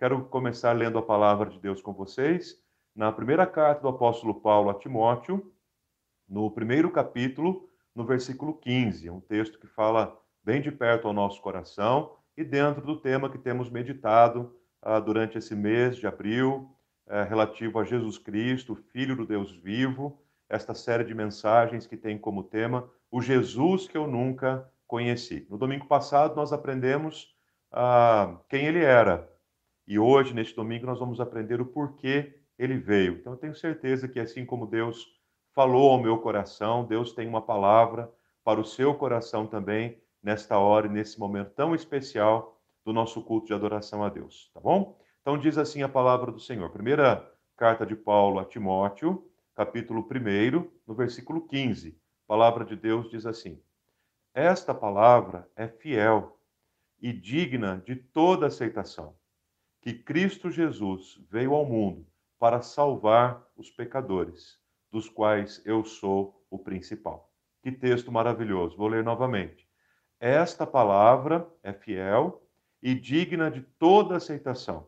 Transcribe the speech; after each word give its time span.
Quero 0.00 0.24
começar 0.24 0.72
lendo 0.72 0.96
a 0.96 1.02
palavra 1.02 1.50
de 1.50 1.58
Deus 1.58 1.82
com 1.82 1.92
vocês, 1.92 2.56
na 2.96 3.12
primeira 3.12 3.46
carta 3.46 3.82
do 3.82 3.88
apóstolo 3.88 4.40
Paulo 4.40 4.70
a 4.70 4.74
Timóteo, 4.74 5.52
no 6.26 6.50
primeiro 6.50 6.90
capítulo, 6.90 7.68
no 7.94 8.06
versículo 8.06 8.54
15. 8.54 9.06
É 9.06 9.12
um 9.12 9.20
texto 9.20 9.60
que 9.60 9.66
fala 9.66 10.18
bem 10.42 10.62
de 10.62 10.72
perto 10.72 11.06
ao 11.06 11.12
nosso 11.12 11.42
coração 11.42 12.16
e 12.34 12.42
dentro 12.42 12.80
do 12.80 12.98
tema 12.98 13.28
que 13.28 13.36
temos 13.36 13.68
meditado 13.68 14.56
ah, 14.80 14.98
durante 14.98 15.36
esse 15.36 15.54
mês 15.54 15.98
de 15.98 16.06
abril, 16.06 16.74
eh, 17.06 17.24
relativo 17.24 17.78
a 17.78 17.84
Jesus 17.84 18.16
Cristo, 18.16 18.74
Filho 18.74 19.14
do 19.14 19.26
Deus 19.26 19.52
vivo, 19.52 20.18
esta 20.48 20.72
série 20.72 21.04
de 21.04 21.14
mensagens 21.14 21.86
que 21.86 21.98
tem 21.98 22.16
como 22.16 22.44
tema 22.44 22.90
o 23.10 23.20
Jesus 23.20 23.86
que 23.86 23.98
eu 23.98 24.06
nunca 24.06 24.66
conheci. 24.86 25.46
No 25.50 25.58
domingo 25.58 25.86
passado, 25.86 26.34
nós 26.36 26.54
aprendemos 26.54 27.36
ah, 27.70 28.38
quem 28.48 28.64
ele 28.64 28.82
era. 28.82 29.28
E 29.90 29.98
hoje, 29.98 30.32
neste 30.32 30.54
domingo, 30.54 30.86
nós 30.86 31.00
vamos 31.00 31.20
aprender 31.20 31.60
o 31.60 31.66
porquê 31.66 32.38
ele 32.56 32.76
veio. 32.76 33.14
Então, 33.14 33.32
eu 33.32 33.36
tenho 33.36 33.56
certeza 33.56 34.06
que, 34.06 34.20
assim 34.20 34.46
como 34.46 34.64
Deus 34.64 35.04
falou 35.52 35.90
ao 35.90 36.00
meu 36.00 36.16
coração, 36.18 36.84
Deus 36.84 37.12
tem 37.12 37.26
uma 37.26 37.42
palavra 37.42 38.08
para 38.44 38.60
o 38.60 38.64
seu 38.64 38.94
coração 38.94 39.48
também, 39.48 40.00
nesta 40.22 40.56
hora 40.56 40.86
e 40.86 40.90
nesse 40.90 41.18
momento 41.18 41.50
tão 41.56 41.74
especial 41.74 42.56
do 42.84 42.92
nosso 42.92 43.20
culto 43.24 43.48
de 43.48 43.52
adoração 43.52 44.04
a 44.04 44.08
Deus. 44.08 44.48
Tá 44.54 44.60
bom? 44.60 44.96
Então, 45.22 45.36
diz 45.36 45.58
assim 45.58 45.82
a 45.82 45.88
palavra 45.88 46.30
do 46.30 46.38
Senhor. 46.38 46.70
Primeira 46.70 47.28
carta 47.56 47.84
de 47.84 47.96
Paulo 47.96 48.38
a 48.38 48.44
Timóteo, 48.44 49.28
capítulo 49.56 50.02
1, 50.08 50.70
no 50.86 50.94
versículo 50.94 51.48
15. 51.48 51.98
A 52.26 52.28
palavra 52.28 52.64
de 52.64 52.76
Deus 52.76 53.10
diz 53.10 53.26
assim: 53.26 53.60
Esta 54.32 54.72
palavra 54.72 55.50
é 55.56 55.66
fiel 55.66 56.38
e 57.02 57.12
digna 57.12 57.82
de 57.84 57.96
toda 57.96 58.46
aceitação, 58.46 59.16
que 59.80 59.94
Cristo 59.94 60.50
Jesus 60.50 61.18
veio 61.30 61.54
ao 61.54 61.64
mundo 61.64 62.06
para 62.38 62.60
salvar 62.60 63.46
os 63.56 63.70
pecadores, 63.70 64.58
dos 64.90 65.08
quais 65.08 65.62
eu 65.64 65.84
sou 65.84 66.44
o 66.50 66.58
principal. 66.58 67.32
Que 67.62 67.72
texto 67.72 68.10
maravilhoso. 68.12 68.76
Vou 68.76 68.88
ler 68.88 69.04
novamente. 69.04 69.68
Esta 70.18 70.66
palavra 70.66 71.48
é 71.62 71.72
fiel 71.72 72.46
e 72.82 72.94
digna 72.94 73.50
de 73.50 73.62
toda 73.62 74.16
aceitação, 74.16 74.86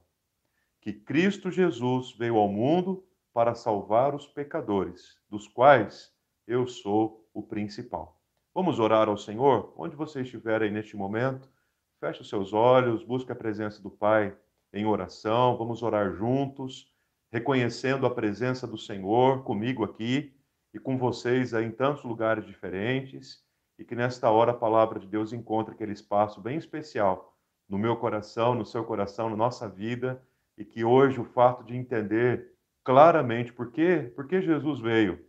que 0.81 0.93
Cristo 0.93 1.51
Jesus 1.51 2.13
veio 2.13 2.37
ao 2.37 2.49
mundo 2.49 3.07
para 3.33 3.55
salvar 3.55 4.15
os 4.15 4.27
pecadores, 4.27 5.17
dos 5.29 5.49
quais 5.49 6.13
eu 6.47 6.67
sou 6.67 7.27
o 7.33 7.43
principal. 7.43 8.21
Vamos 8.55 8.79
orar 8.79 9.09
ao 9.09 9.17
Senhor? 9.17 9.73
Onde 9.77 9.97
você 9.97 10.21
estiver 10.21 10.61
aí 10.61 10.71
neste 10.71 10.97
momento, 10.97 11.51
feche 11.99 12.21
os 12.21 12.29
seus 12.29 12.53
olhos, 12.53 13.03
busque 13.03 13.33
a 13.33 13.37
presença 13.37 13.83
do 13.83 13.91
Pai 13.91 14.37
em 14.73 14.87
oração, 14.87 15.57
vamos 15.57 15.83
orar 15.83 16.13
juntos, 16.13 16.93
reconhecendo 17.31 18.07
a 18.07 18.11
presença 18.11 18.67
do 18.67 18.79
Senhor 18.79 19.43
comigo 19.45 19.85
aqui 19.85 20.35
e 20.73 20.79
com 20.79 20.97
vocês 20.97 21.53
aí 21.53 21.67
em 21.67 21.71
tantos 21.71 22.03
lugares 22.05 22.47
diferentes, 22.47 23.43
e 23.79 23.85
que 23.85 23.95
nesta 23.95 24.31
hora 24.31 24.53
a 24.53 24.57
palavra 24.57 24.99
de 24.99 25.07
Deus 25.07 25.33
encontre 25.33 25.75
aquele 25.75 25.93
espaço 25.93 26.41
bem 26.41 26.57
especial 26.57 27.37
no 27.69 27.79
meu 27.79 27.97
coração, 27.97 28.55
no 28.55 28.65
seu 28.65 28.85
coração, 28.85 29.31
na 29.31 29.37
nossa 29.37 29.69
vida, 29.69 30.23
e 30.57 30.65
que 30.65 30.85
hoje 30.85 31.21
o 31.21 31.25
fato 31.25 31.65
de 31.65 31.77
entender 31.77 32.53
claramente 32.85 33.53
por 33.53 33.71
quê? 33.71 34.13
Porque 34.15 34.43
Jesus 34.43 34.81
veio. 34.81 35.25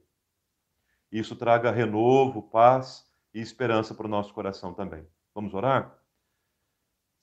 Isso 1.12 1.36
traga 1.36 1.72
renovo, 1.72 2.44
paz 2.44 3.06
e 3.34 3.40
esperança 3.40 3.94
para 3.94 4.08
o 4.08 4.10
nosso 4.10 4.34
coração 4.34 4.74
também. 4.74 5.08
Vamos 5.34 5.54
orar? 5.54 6.03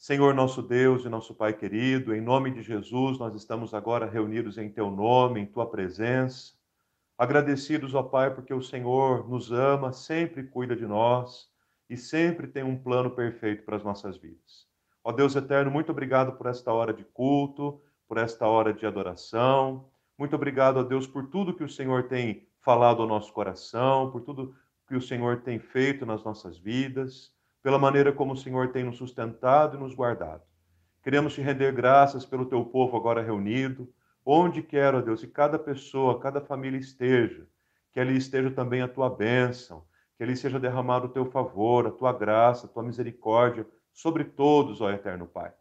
Senhor 0.00 0.32
nosso 0.32 0.62
Deus 0.62 1.04
e 1.04 1.10
nosso 1.10 1.34
Pai 1.34 1.52
querido, 1.52 2.14
em 2.14 2.22
nome 2.22 2.50
de 2.50 2.62
Jesus, 2.62 3.18
nós 3.18 3.34
estamos 3.34 3.74
agora 3.74 4.06
reunidos 4.06 4.56
em 4.56 4.70
Teu 4.70 4.90
nome, 4.90 5.40
em 5.40 5.44
Tua 5.44 5.70
presença. 5.70 6.54
Agradecidos, 7.18 7.94
ó 7.94 8.02
Pai, 8.02 8.34
porque 8.34 8.54
o 8.54 8.62
Senhor 8.62 9.28
nos 9.28 9.52
ama, 9.52 9.92
sempre 9.92 10.44
cuida 10.44 10.74
de 10.74 10.86
nós 10.86 11.50
e 11.86 11.98
sempre 11.98 12.46
tem 12.46 12.62
um 12.62 12.82
plano 12.82 13.10
perfeito 13.10 13.62
para 13.62 13.76
as 13.76 13.84
nossas 13.84 14.16
vidas. 14.16 14.66
Ó 15.04 15.12
Deus 15.12 15.36
eterno, 15.36 15.70
muito 15.70 15.92
obrigado 15.92 16.32
por 16.32 16.46
esta 16.46 16.72
hora 16.72 16.94
de 16.94 17.04
culto, 17.04 17.82
por 18.08 18.16
esta 18.16 18.46
hora 18.46 18.72
de 18.72 18.86
adoração. 18.86 19.90
Muito 20.16 20.34
obrigado 20.34 20.78
a 20.78 20.82
Deus 20.82 21.06
por 21.06 21.26
tudo 21.26 21.54
que 21.54 21.62
o 21.62 21.68
Senhor 21.68 22.08
tem 22.08 22.48
falado 22.62 23.02
ao 23.02 23.08
nosso 23.08 23.30
coração, 23.34 24.10
por 24.10 24.22
tudo 24.22 24.54
que 24.88 24.96
o 24.96 25.02
Senhor 25.02 25.42
tem 25.42 25.58
feito 25.58 26.06
nas 26.06 26.24
nossas 26.24 26.56
vidas, 26.56 27.34
pela 27.62 27.78
maneira 27.78 28.12
como 28.12 28.32
o 28.32 28.36
Senhor 28.36 28.72
tem 28.72 28.84
nos 28.84 28.96
sustentado 28.96 29.76
e 29.76 29.80
nos 29.80 29.94
guardado. 29.94 30.42
Queremos 31.02 31.34
te 31.34 31.40
render 31.40 31.72
graças 31.72 32.24
pelo 32.24 32.46
teu 32.46 32.64
povo 32.64 32.96
agora 32.96 33.22
reunido, 33.22 33.92
onde 34.24 34.62
quer, 34.62 34.94
ó 34.94 35.00
Deus, 35.00 35.20
que 35.20 35.26
cada 35.26 35.58
pessoa, 35.58 36.20
cada 36.20 36.40
família 36.40 36.78
esteja, 36.78 37.46
que 37.92 38.00
ali 38.00 38.16
esteja 38.16 38.50
também 38.50 38.82
a 38.82 38.88
tua 38.88 39.08
bênção, 39.08 39.84
que 40.16 40.22
ali 40.22 40.36
seja 40.36 40.60
derramado 40.60 41.06
o 41.06 41.10
teu 41.10 41.24
favor, 41.24 41.86
a 41.86 41.90
tua 41.90 42.12
graça, 42.12 42.66
a 42.66 42.68
tua 42.68 42.82
misericórdia 42.82 43.66
sobre 43.92 44.24
todos, 44.24 44.80
ó 44.80 44.90
Eterno 44.90 45.26
Pai. 45.26 45.52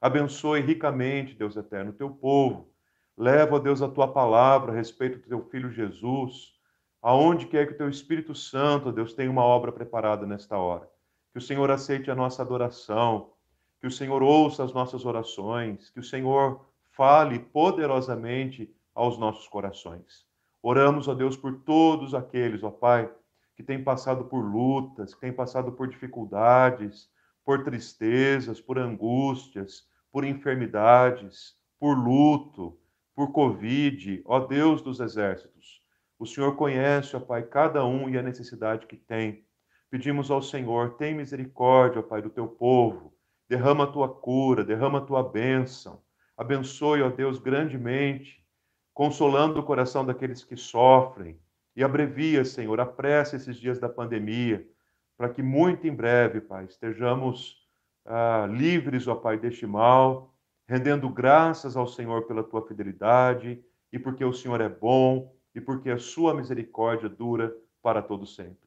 Abençoe 0.00 0.60
ricamente, 0.60 1.34
Deus 1.34 1.56
eterno, 1.56 1.90
o 1.90 1.94
teu 1.94 2.10
povo 2.10 2.74
Leva, 3.16 3.56
ó 3.56 3.58
Deus, 3.60 3.80
a 3.80 3.88
tua 3.88 4.08
palavra 4.08 4.72
a 4.72 4.74
respeito 4.74 5.18
do 5.18 5.28
teu 5.28 5.44
filho 5.44 5.70
Jesus, 5.70 6.52
aonde 7.00 7.46
quer 7.46 7.66
que 7.68 7.74
o 7.74 7.76
teu 7.76 7.88
Espírito 7.88 8.34
Santo, 8.34 8.88
ó 8.88 8.92
Deus, 8.92 9.14
tenha 9.14 9.30
uma 9.30 9.44
obra 9.44 9.70
preparada 9.70 10.26
nesta 10.26 10.58
hora. 10.58 10.88
Que 11.34 11.38
o 11.38 11.42
Senhor 11.42 11.68
aceite 11.68 12.12
a 12.12 12.14
nossa 12.14 12.42
adoração, 12.42 13.32
que 13.80 13.88
o 13.88 13.90
Senhor 13.90 14.22
ouça 14.22 14.62
as 14.62 14.72
nossas 14.72 15.04
orações, 15.04 15.90
que 15.90 15.98
o 15.98 16.04
Senhor 16.04 16.64
fale 16.92 17.40
poderosamente 17.40 18.72
aos 18.94 19.18
nossos 19.18 19.48
corações. 19.48 20.24
Oramos, 20.62 21.08
ó 21.08 21.12
Deus, 21.12 21.36
por 21.36 21.56
todos 21.62 22.14
aqueles, 22.14 22.62
ó 22.62 22.70
Pai, 22.70 23.12
que 23.56 23.64
têm 23.64 23.82
passado 23.82 24.26
por 24.26 24.44
lutas, 24.44 25.12
que 25.12 25.22
têm 25.22 25.32
passado 25.32 25.72
por 25.72 25.88
dificuldades, 25.88 27.10
por 27.44 27.64
tristezas, 27.64 28.60
por 28.60 28.78
angústias, 28.78 29.88
por 30.12 30.24
enfermidades, 30.24 31.56
por 31.80 31.98
luto, 31.98 32.78
por 33.12 33.32
Covid, 33.32 34.22
ó 34.24 34.38
Deus 34.38 34.82
dos 34.82 35.00
exércitos. 35.00 35.82
O 36.16 36.26
Senhor 36.26 36.54
conhece, 36.54 37.16
ó 37.16 37.18
Pai, 37.18 37.42
cada 37.42 37.84
um 37.84 38.08
e 38.08 38.16
a 38.16 38.22
necessidade 38.22 38.86
que 38.86 38.96
tem. 38.96 39.44
Pedimos 39.94 40.28
ao 40.28 40.42
Senhor, 40.42 40.96
tem 40.96 41.14
misericórdia, 41.14 42.00
ó 42.00 42.02
Pai, 42.02 42.20
do 42.20 42.28
teu 42.28 42.48
povo. 42.48 43.14
Derrama 43.48 43.84
a 43.84 43.86
tua 43.86 44.08
cura, 44.08 44.64
derrama 44.64 44.98
a 44.98 45.00
tua 45.00 45.22
bênção. 45.22 46.02
Abençoe, 46.36 47.00
ó 47.00 47.10
Deus, 47.10 47.38
grandemente, 47.38 48.44
consolando 48.92 49.60
o 49.60 49.62
coração 49.62 50.04
daqueles 50.04 50.42
que 50.42 50.56
sofrem. 50.56 51.38
E 51.76 51.84
abrevia, 51.84 52.44
Senhor, 52.44 52.80
apressa 52.80 53.36
esses 53.36 53.54
dias 53.54 53.78
da 53.78 53.88
pandemia, 53.88 54.68
para 55.16 55.28
que 55.28 55.44
muito 55.44 55.86
em 55.86 55.94
breve, 55.94 56.40
Pai, 56.40 56.64
estejamos 56.64 57.64
ah, 58.04 58.48
livres, 58.50 59.06
ó 59.06 59.14
Pai, 59.14 59.38
deste 59.38 59.64
mal 59.64 60.34
rendendo 60.68 61.08
graças 61.08 61.76
ao 61.76 61.86
Senhor 61.86 62.26
pela 62.26 62.42
tua 62.42 62.66
fidelidade 62.66 63.62
e 63.92 63.98
porque 64.00 64.24
o 64.24 64.32
Senhor 64.32 64.60
é 64.60 64.68
bom 64.68 65.32
e 65.54 65.60
porque 65.60 65.88
a 65.88 65.98
sua 65.98 66.34
misericórdia 66.34 67.08
dura 67.08 67.54
para 67.80 68.02
todo 68.02 68.26
sempre. 68.26 68.63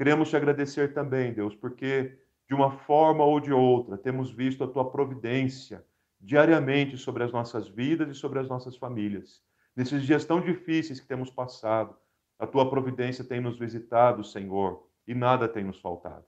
Queremos 0.00 0.30
te 0.30 0.36
agradecer 0.38 0.94
também, 0.94 1.30
Deus, 1.30 1.54
porque 1.54 2.18
de 2.48 2.54
uma 2.54 2.70
forma 2.70 3.22
ou 3.22 3.38
de 3.38 3.52
outra 3.52 3.98
temos 3.98 4.32
visto 4.32 4.64
a 4.64 4.66
tua 4.66 4.90
providência 4.90 5.84
diariamente 6.18 6.96
sobre 6.96 7.22
as 7.22 7.30
nossas 7.30 7.68
vidas 7.68 8.08
e 8.08 8.18
sobre 8.18 8.38
as 8.38 8.48
nossas 8.48 8.78
famílias. 8.78 9.42
Nesses 9.76 10.02
dias 10.02 10.24
tão 10.24 10.40
difíceis 10.40 10.98
que 10.98 11.06
temos 11.06 11.28
passado, 11.28 11.94
a 12.38 12.46
tua 12.46 12.70
providência 12.70 13.22
tem 13.22 13.42
nos 13.42 13.58
visitado, 13.58 14.24
Senhor, 14.24 14.88
e 15.06 15.14
nada 15.14 15.46
tem 15.46 15.64
nos 15.64 15.78
faltado. 15.78 16.24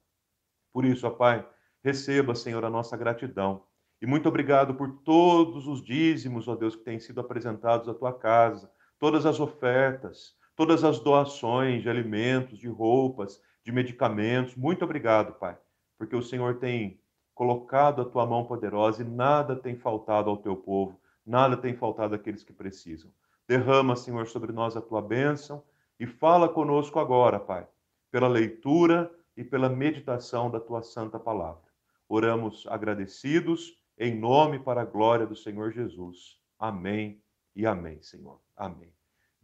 Por 0.71 0.85
isso, 0.85 1.07
ó 1.07 1.11
Pai, 1.11 1.43
receba, 1.83 2.35
Senhor, 2.35 2.63
a 2.67 2.69
nossa 2.69 2.95
gratidão 2.95 3.65
e 4.03 4.07
muito 4.07 4.29
obrigado 4.29 4.75
por 4.75 4.99
todos 4.99 5.67
os 5.67 5.83
dízimos, 5.83 6.47
ó 6.47 6.55
Deus, 6.55 6.77
que 6.77 6.85
têm 6.85 7.01
sido 7.01 7.23
apresentados 7.23 7.89
à 7.89 7.95
tua 7.95 8.13
casa, 8.13 8.71
todas 8.99 9.25
as 9.25 9.41
ofertas, 9.41 10.37
todas 10.55 10.85
as 10.85 11.01
doações 11.01 11.81
de 11.81 11.89
alimentos, 11.89 12.59
de 12.59 12.69
roupas, 12.69 13.41
de 13.65 13.73
medicamentos. 13.73 14.57
Muito 14.57 14.85
obrigado, 14.85 15.35
Pai, 15.35 15.57
porque 15.99 16.17
o 16.17 16.23
Senhor 16.23 16.59
tem 16.59 17.01
colocado 17.35 18.03
a 18.03 18.05
tua 18.05 18.27
mão 18.27 18.45
poderosa 18.45 19.03
e 19.03 19.07
nada 19.07 19.57
tem 19.57 19.77
faltado 19.77 20.29
ao 20.29 20.37
teu 20.37 20.57
povo, 20.57 21.01
nada 21.25 21.57
tem 21.57 21.75
faltado 21.75 22.15
àqueles 22.15 22.45
que 22.45 22.53
precisam. 22.53 23.11
Derrama, 23.47 23.97
Senhor, 23.97 24.27
sobre 24.27 24.53
nós 24.53 24.77
a 24.77 24.81
tua 24.81 25.01
bênção 25.01 25.63
e 25.99 26.07
fala 26.07 26.49
conosco 26.49 26.99
agora, 26.99 27.41
Pai, 27.41 27.67
pela 28.11 28.29
leitura 28.29 29.11
e 29.37 29.43
pela 29.43 29.69
meditação 29.69 30.51
da 30.51 30.61
tua 30.61 30.83
santa 30.83 31.19
palavra. 31.19 31.63
Oramos 32.09 32.67
agradecidos 32.69 33.81
em 33.99 34.19
nome 34.19 34.59
para 34.59 34.83
a 34.83 34.85
glória 34.85 35.27
do 35.27 35.37
Senhor 35.37 35.73
Jesus. 35.73 36.39
Amém 36.59 37.23
e 37.55 37.67
amém, 37.67 38.03
Senhor. 38.03 38.41
Amém. 38.57 38.93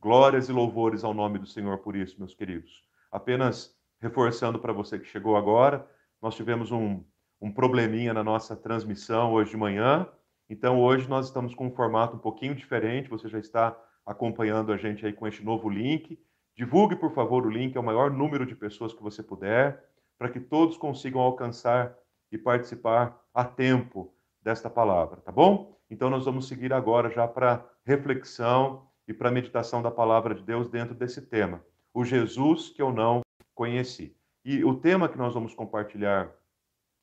Glórias 0.00 0.49
e 0.49 0.53
louvores 0.53 1.03
ao 1.03 1.14
nome 1.14 1.38
do 1.38 1.47
Senhor 1.47 1.79
por 1.79 1.97
isso, 1.97 2.19
meus 2.19 2.35
queridos. 2.35 2.82
Apenas 3.11 3.78
reforçando 4.00 4.59
para 4.59 4.73
você 4.73 4.99
que 4.99 5.06
chegou 5.06 5.37
agora, 5.37 5.87
nós 6.21 6.35
tivemos 6.35 6.71
um, 6.71 7.03
um 7.41 7.53
probleminha 7.53 8.12
na 8.12 8.25
nossa 8.25 8.56
transmissão 8.56 9.33
hoje 9.33 9.50
de 9.50 9.56
manhã 9.56 10.09
Então, 10.50 10.81
hoje 10.81 11.06
nós 11.09 11.27
estamos 11.27 11.55
com 11.55 11.67
um 11.67 11.71
formato 11.71 12.17
um 12.17 12.19
pouquinho 12.19 12.55
diferente, 12.55 13.11
você 13.11 13.29
já 13.29 13.39
está 13.39 13.79
acompanhando 14.06 14.73
a 14.73 14.79
gente 14.79 15.05
aí 15.05 15.12
com 15.12 15.27
este 15.27 15.45
novo 15.45 15.69
link. 15.69 16.19
Divulgue, 16.56 16.97
por 16.97 17.12
favor, 17.12 17.47
o 17.47 17.50
link 17.50 17.77
ao 17.77 17.83
maior 17.83 18.11
número 18.11 18.47
de 18.47 18.55
pessoas 18.55 18.95
que 18.95 19.03
você 19.03 19.23
puder, 19.23 19.85
para 20.19 20.31
que 20.31 20.41
todos 20.41 20.79
consigam 20.79 21.21
alcançar 21.21 21.95
e 22.33 22.39
participar 22.39 23.23
a 23.35 23.45
tempo 23.45 24.15
desta 24.43 24.71
palavra, 24.71 25.21
tá 25.21 25.31
bom? 25.31 25.77
Então, 25.91 26.09
nós 26.09 26.25
vamos 26.25 26.49
seguir 26.49 26.73
agora 26.73 27.11
já 27.11 27.29
para 27.29 27.65
reflexão 27.85 28.89
e 29.06 29.12
para 29.12 29.31
meditação 29.31 29.83
da 29.83 29.91
palavra 29.91 30.35
de 30.35 30.43
Deus 30.43 30.69
dentro 30.69 30.95
desse 30.95 31.23
tema. 31.23 31.62
O 31.93 32.05
Jesus 32.05 32.71
que 32.71 32.81
eu 32.81 32.93
não 32.93 33.21
conheci. 33.59 34.17
E 34.45 34.65
o 34.65 34.77
tema 34.77 35.09
que 35.09 35.19
nós 35.19 35.35
vamos 35.35 35.53
compartilhar 35.53 36.33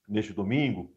neste 0.07 0.31
domingo, 0.31 0.90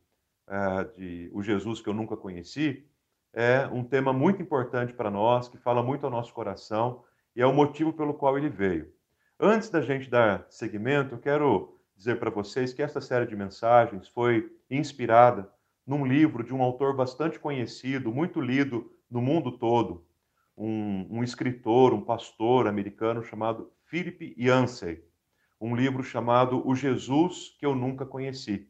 é, 0.47 0.85
de 0.85 1.31
O 1.33 1.43
Jesus 1.43 1.81
que 1.81 1.89
eu 1.89 1.95
nunca 1.95 2.17
conheci, 2.17 2.87
é 3.33 3.67
um 3.67 3.83
tema 3.83 4.13
muito 4.13 4.41
importante 4.41 4.93
para 4.93 5.11
nós, 5.11 5.49
que 5.49 5.59
fala 5.59 5.83
muito 5.83 6.07
ao 6.07 6.13
nosso 6.13 6.33
coração 6.33 7.03
e 7.35 7.43
é 7.43 7.47
o 7.47 7.53
motivo 7.53 7.93
pelo 7.93 8.15
qual 8.15 8.39
ele 8.39 8.49
veio. 8.49 8.93
Antes 9.39 9.69
da 9.69 9.81
gente 9.81 10.09
dar 10.09 10.47
seguimento, 10.49 11.17
eu 11.17 11.19
quero 11.19 11.77
dizer 11.97 12.21
para 12.21 12.31
vocês 12.31 12.73
que 12.73 12.83
esta 12.83 13.01
série 13.01 13.27
de 13.27 13.35
mensagens 13.35 14.07
foi 14.09 14.57
inspirada 14.71 15.51
num 15.85 16.07
livro 16.07 16.45
de 16.45 16.55
um 16.55 16.63
autor 16.63 16.95
bastante 16.95 17.37
conhecido, 17.39 18.13
muito 18.13 18.41
lido 18.41 18.93
no 19.11 19.21
mundo 19.21 19.59
todo, 19.59 20.07
um, 20.57 21.19
um 21.19 21.25
escritor, 21.25 21.93
um 21.93 22.01
pastor 22.01 22.69
americano 22.69 23.25
chamado 23.25 23.73
Philip 23.87 24.35
Yancey 24.39 25.08
um 25.61 25.75
livro 25.75 26.03
chamado 26.03 26.67
O 26.67 26.75
Jesus 26.75 27.57
que 27.59 27.67
eu 27.67 27.75
nunca 27.75 28.07
conheci. 28.07 28.69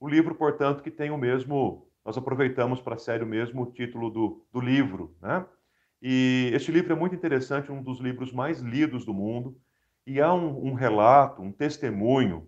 O 0.00 0.08
livro, 0.08 0.34
portanto, 0.34 0.82
que 0.82 0.90
tem 0.90 1.10
o 1.10 1.18
mesmo, 1.18 1.88
nós 2.04 2.16
aproveitamos 2.16 2.80
para 2.80 2.96
a 2.96 2.98
série 2.98 3.24
o 3.24 3.26
mesmo 3.26 3.66
título 3.72 4.10
do, 4.10 4.46
do 4.52 4.60
livro, 4.60 5.16
né? 5.22 5.46
E 6.02 6.50
este 6.52 6.70
livro 6.70 6.92
é 6.92 6.96
muito 6.96 7.14
interessante, 7.14 7.72
um 7.72 7.82
dos 7.82 7.98
livros 7.98 8.30
mais 8.30 8.60
lidos 8.60 9.06
do 9.06 9.14
mundo, 9.14 9.58
e 10.06 10.20
há 10.20 10.34
um, 10.34 10.66
um 10.66 10.74
relato, 10.74 11.40
um 11.40 11.50
testemunho 11.50 12.46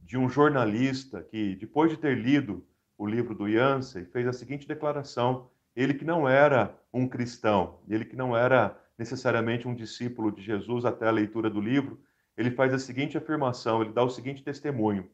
de 0.00 0.16
um 0.16 0.28
jornalista 0.28 1.22
que, 1.22 1.56
depois 1.56 1.90
de 1.90 1.96
ter 1.96 2.16
lido 2.16 2.64
o 2.96 3.04
livro 3.04 3.34
do 3.34 3.48
Yancey, 3.48 4.04
fez 4.04 4.28
a 4.28 4.32
seguinte 4.32 4.68
declaração: 4.68 5.50
ele 5.74 5.94
que 5.94 6.04
não 6.04 6.28
era 6.28 6.78
um 6.92 7.08
cristão, 7.08 7.80
ele 7.88 8.04
que 8.04 8.14
não 8.14 8.36
era 8.36 8.78
necessariamente 8.96 9.66
um 9.66 9.74
discípulo 9.74 10.30
de 10.30 10.40
Jesus 10.40 10.84
até 10.84 11.08
a 11.08 11.12
leitura 11.12 11.50
do 11.50 11.60
livro, 11.60 11.98
ele 12.42 12.50
faz 12.50 12.74
a 12.74 12.78
seguinte 12.78 13.16
afirmação, 13.16 13.82
ele 13.82 13.92
dá 13.92 14.02
o 14.02 14.10
seguinte 14.10 14.42
testemunho: 14.42 15.08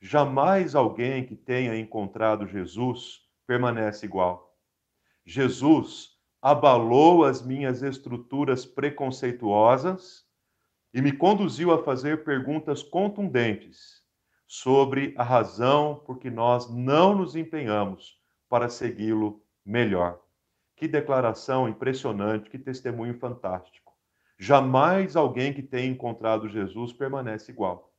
jamais 0.00 0.74
alguém 0.74 1.26
que 1.26 1.36
tenha 1.36 1.76
encontrado 1.76 2.46
Jesus 2.46 3.20
permanece 3.46 4.06
igual. 4.06 4.56
Jesus 5.24 6.18
abalou 6.40 7.24
as 7.24 7.42
minhas 7.44 7.82
estruturas 7.82 8.64
preconceituosas 8.64 10.24
e 10.94 11.02
me 11.02 11.12
conduziu 11.12 11.70
a 11.70 11.84
fazer 11.84 12.24
perguntas 12.24 12.82
contundentes 12.82 14.00
sobre 14.46 15.14
a 15.18 15.22
razão 15.22 16.02
por 16.06 16.18
que 16.18 16.30
nós 16.30 16.68
não 16.74 17.14
nos 17.14 17.36
empenhamos 17.36 18.18
para 18.48 18.68
segui-lo 18.68 19.44
melhor. 19.64 20.18
Que 20.74 20.88
declaração 20.88 21.68
impressionante, 21.68 22.48
que 22.48 22.58
testemunho 22.58 23.18
fantástico. 23.18 23.89
Jamais 24.42 25.16
alguém 25.16 25.52
que 25.52 25.62
tenha 25.62 25.90
encontrado 25.90 26.48
Jesus 26.48 26.94
permanece 26.94 27.52
igual. 27.52 27.92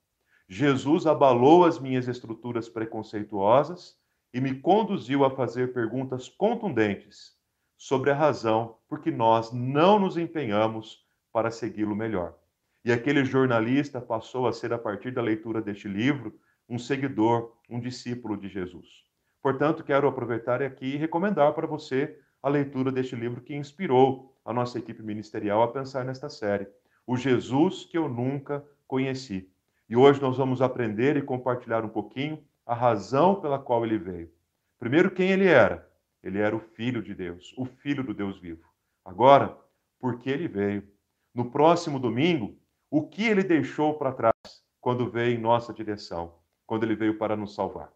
Jesus 0.50 1.06
abalou 1.06 1.64
as 1.64 1.78
minhas 1.78 2.08
estruturas 2.08 2.68
preconceituosas 2.68 3.96
e 4.34 4.42
me 4.42 4.56
conduziu 4.56 5.24
a 5.24 5.30
fazer 5.30 5.72
perguntas 5.72 6.28
contundentes 6.28 7.38
sobre 7.78 8.10
a 8.10 8.16
razão 8.16 8.76
por 8.90 9.02
que 9.02 9.12
nós 9.12 9.52
não 9.52 10.00
nos 10.00 10.18
empenhamos 10.18 11.06
para 11.32 11.52
segui-lo 11.52 11.96
melhor. 11.96 12.36
E 12.84 12.92
aquele 12.92 13.24
jornalista 13.24 14.02
passou 14.02 14.48
a 14.48 14.52
ser, 14.52 14.74
a 14.74 14.80
partir 14.80 15.12
da 15.12 15.22
leitura 15.22 15.62
deste 15.62 15.88
livro, 15.88 16.34
um 16.68 16.80
seguidor, 16.80 17.56
um 17.70 17.80
discípulo 17.80 18.36
de 18.36 18.50
Jesus. 18.50 18.88
Portanto, 19.44 19.84
quero 19.84 20.08
aproveitar 20.08 20.60
aqui 20.64 20.96
e 20.96 20.98
recomendar 20.98 21.54
para 21.54 21.68
você 21.68 22.18
a 22.42 22.50
leitura 22.50 22.92
deste 22.92 23.16
livro 23.16 23.42
que 23.42 23.54
inspirou 23.54 24.31
a 24.44 24.54
nossa 24.54 24.80
equipe 24.80 25.02
ministerial 25.04 25.62
a 25.62 25.68
pensar 25.68 26.04
nesta 26.06 26.30
série. 26.30 26.68
O 27.06 27.18
Jesus 27.18 27.86
que 27.86 27.98
eu 27.98 28.10
nunca 28.10 28.66
conheci. 28.88 29.50
E 29.88 29.96
hoje 29.96 30.22
nós 30.22 30.38
vamos 30.38 30.62
aprender 30.62 31.18
e 31.18 31.22
compartilhar 31.22 31.84
um 31.84 31.90
pouquinho 31.90 32.44
a 32.66 32.74
razão 32.74 33.40
pela 33.42 33.60
qual 33.60 33.86
ele 33.86 33.98
veio. 33.98 34.32
Primeiro, 34.80 35.12
quem 35.12 35.32
ele 35.32 35.48
era? 35.48 35.90
Ele 36.24 36.40
era 36.40 36.56
o 36.56 36.60
Filho 36.60 37.02
de 37.02 37.14
Deus, 37.14 37.54
o 37.58 37.66
Filho 37.66 38.04
do 38.04 38.14
Deus 38.14 38.40
vivo. 38.40 38.70
Agora, 39.04 39.58
por 40.00 40.20
que 40.20 40.30
ele 40.30 40.48
veio? 40.48 40.88
No 41.34 41.52
próximo 41.52 42.00
domingo, 42.00 42.58
o 42.90 43.08
que 43.08 43.26
ele 43.26 43.44
deixou 43.44 43.94
para 43.96 44.12
trás 44.12 44.34
quando 44.80 45.10
veio 45.10 45.36
em 45.36 45.42
nossa 45.42 45.74
direção, 45.74 46.36
quando 46.66 46.84
ele 46.84 46.96
veio 46.96 47.18
para 47.18 47.36
nos 47.36 47.56
salvar? 47.56 47.92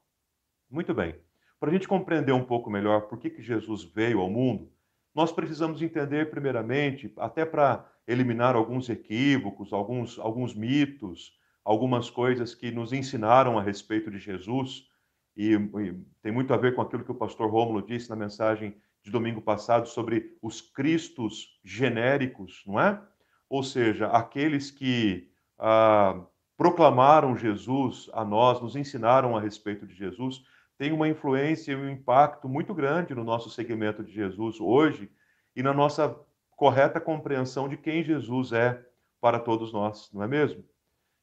Muito 0.69 0.93
bem. 0.93 1.15
Para 1.59 1.69
a 1.69 1.73
gente 1.73 1.87
compreender 1.87 2.31
um 2.31 2.43
pouco 2.43 2.69
melhor 2.69 3.01
por 3.01 3.17
que, 3.17 3.29
que 3.29 3.41
Jesus 3.41 3.83
veio 3.83 4.19
ao 4.19 4.29
mundo, 4.29 4.71
nós 5.15 5.31
precisamos 5.31 5.81
entender, 5.81 6.29
primeiramente, 6.29 7.11
até 7.17 7.45
para 7.45 7.89
eliminar 8.05 8.55
alguns 8.55 8.89
equívocos, 8.89 9.71
alguns, 9.71 10.19
alguns 10.19 10.53
mitos, 10.53 11.33
algumas 11.63 12.09
coisas 12.09 12.53
que 12.53 12.69
nos 12.69 12.91
ensinaram 12.91 13.57
a 13.57 13.63
respeito 13.63 14.11
de 14.11 14.19
Jesus, 14.19 14.87
e, 15.35 15.53
e, 15.53 16.05
tem 16.21 16.31
muito 16.31 16.53
a 16.53 16.57
ver 16.57 16.75
com 16.75 16.81
aquilo 16.81 17.03
que 17.03 17.11
o 17.11 17.15
pastor 17.15 17.49
Rômulo 17.49 17.81
disse 17.81 18.09
na 18.09 18.15
mensagem 18.15 18.75
de 19.01 19.09
domingo 19.11 19.41
passado 19.41 19.87
sobre 19.87 20.37
os 20.41 20.61
cristos 20.61 21.59
genéricos, 21.63 22.63
não 22.65 22.79
é? 22.79 23.01
Ou 23.49 23.63
seja, 23.63 24.07
aqueles 24.07 24.71
que 24.71 25.29
ah, 25.57 26.25
proclamaram 26.57 27.37
Jesus 27.37 28.09
a 28.13 28.25
nós, 28.25 28.61
nos 28.61 28.75
ensinaram 28.75 29.35
a 29.35 29.41
respeito 29.41 29.85
de 29.85 29.93
Jesus, 29.93 30.43
tem 30.77 30.91
uma 30.91 31.07
influência 31.07 31.71
e 31.71 31.75
um 31.75 31.89
impacto 31.89 32.49
muito 32.49 32.73
grande 32.73 33.15
no 33.15 33.23
nosso 33.23 33.49
segmento 33.49 34.03
de 34.03 34.11
Jesus 34.11 34.59
hoje 34.59 35.09
e 35.55 35.63
na 35.63 35.73
nossa 35.73 36.15
correta 36.51 36.99
compreensão 36.99 37.67
de 37.67 37.77
quem 37.77 38.03
Jesus 38.03 38.51
é 38.51 38.83
para 39.21 39.39
todos 39.39 39.71
nós, 39.73 40.09
não 40.13 40.23
é 40.23 40.27
mesmo? 40.27 40.63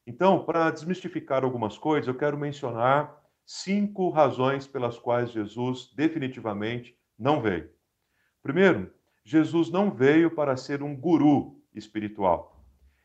Então, 0.07 0.45
para 0.45 0.71
desmistificar 0.71 1.45
algumas 1.45 1.79
coisas, 1.79 2.09
eu 2.09 2.15
quero 2.15 2.37
mencionar 2.37 3.23
cinco 3.47 4.11
razões 4.11 4.67
pelas 4.67 4.99
quais 4.99 5.31
Jesus 5.31 5.93
definitivamente 5.95 6.97
não 7.19 7.41
veio. 7.41 7.71
Primeiro, 8.43 8.93
Jesus 9.25 9.71
não 9.71 9.91
veio 9.91 10.31
para 10.35 10.57
ser 10.57 10.83
um 10.83 10.97
guru 10.97 11.63
espiritual. 11.75 12.65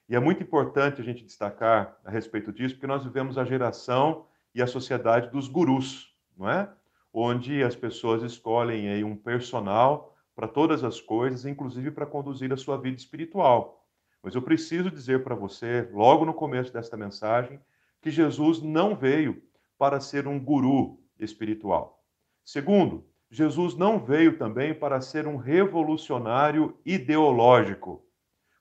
E 0.09 0.15
é 0.15 0.19
muito 0.19 0.41
importante 0.41 1.01
a 1.01 1.03
gente 1.03 1.23
destacar 1.23 1.99
a 2.03 2.09
respeito 2.09 2.51
disso, 2.51 2.75
porque 2.75 2.87
nós 2.87 3.03
vivemos 3.03 3.37
a 3.37 3.45
geração 3.45 4.25
e 4.55 4.61
a 4.61 4.67
sociedade 4.67 5.29
dos 5.29 5.47
gurus 5.47 6.16
não 6.37 6.49
é? 6.49 6.69
Onde 7.13 7.63
as 7.63 7.75
pessoas 7.75 8.23
escolhem 8.23 8.89
aí 8.89 9.03
um 9.03 9.15
personal 9.15 10.15
para 10.35 10.47
todas 10.47 10.83
as 10.83 11.01
coisas, 11.01 11.45
inclusive 11.45 11.89
para 11.91 12.05
conduzir 12.05 12.53
a 12.53 12.57
sua 12.57 12.77
vida 12.77 12.97
espiritual. 12.97 13.85
Mas 14.21 14.35
eu 14.35 14.41
preciso 14.41 14.91
dizer 14.91 15.23
para 15.23 15.35
você, 15.35 15.89
logo 15.91 16.25
no 16.25 16.33
começo 16.33 16.71
desta 16.71 16.95
mensagem, 16.95 17.59
que 18.01 18.11
Jesus 18.11 18.61
não 18.61 18.95
veio 18.95 19.41
para 19.77 19.99
ser 19.99 20.27
um 20.27 20.39
guru 20.39 20.99
espiritual. 21.19 22.03
Segundo, 22.43 23.05
Jesus 23.29 23.75
não 23.75 23.99
veio 23.99 24.37
também 24.37 24.73
para 24.73 25.01
ser 25.01 25.27
um 25.27 25.35
revolucionário 25.35 26.77
ideológico. 26.85 28.05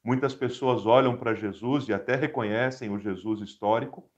Muitas 0.03 0.35
pessoas 0.35 0.87
olham 0.87 1.17
para 1.17 1.35
Jesus 1.35 1.89
e 1.89 1.93
até 1.93 2.17
reconhecem 2.17 2.91
o 2.91 2.99
Jesus 2.99 3.41
histórico, 3.41 4.09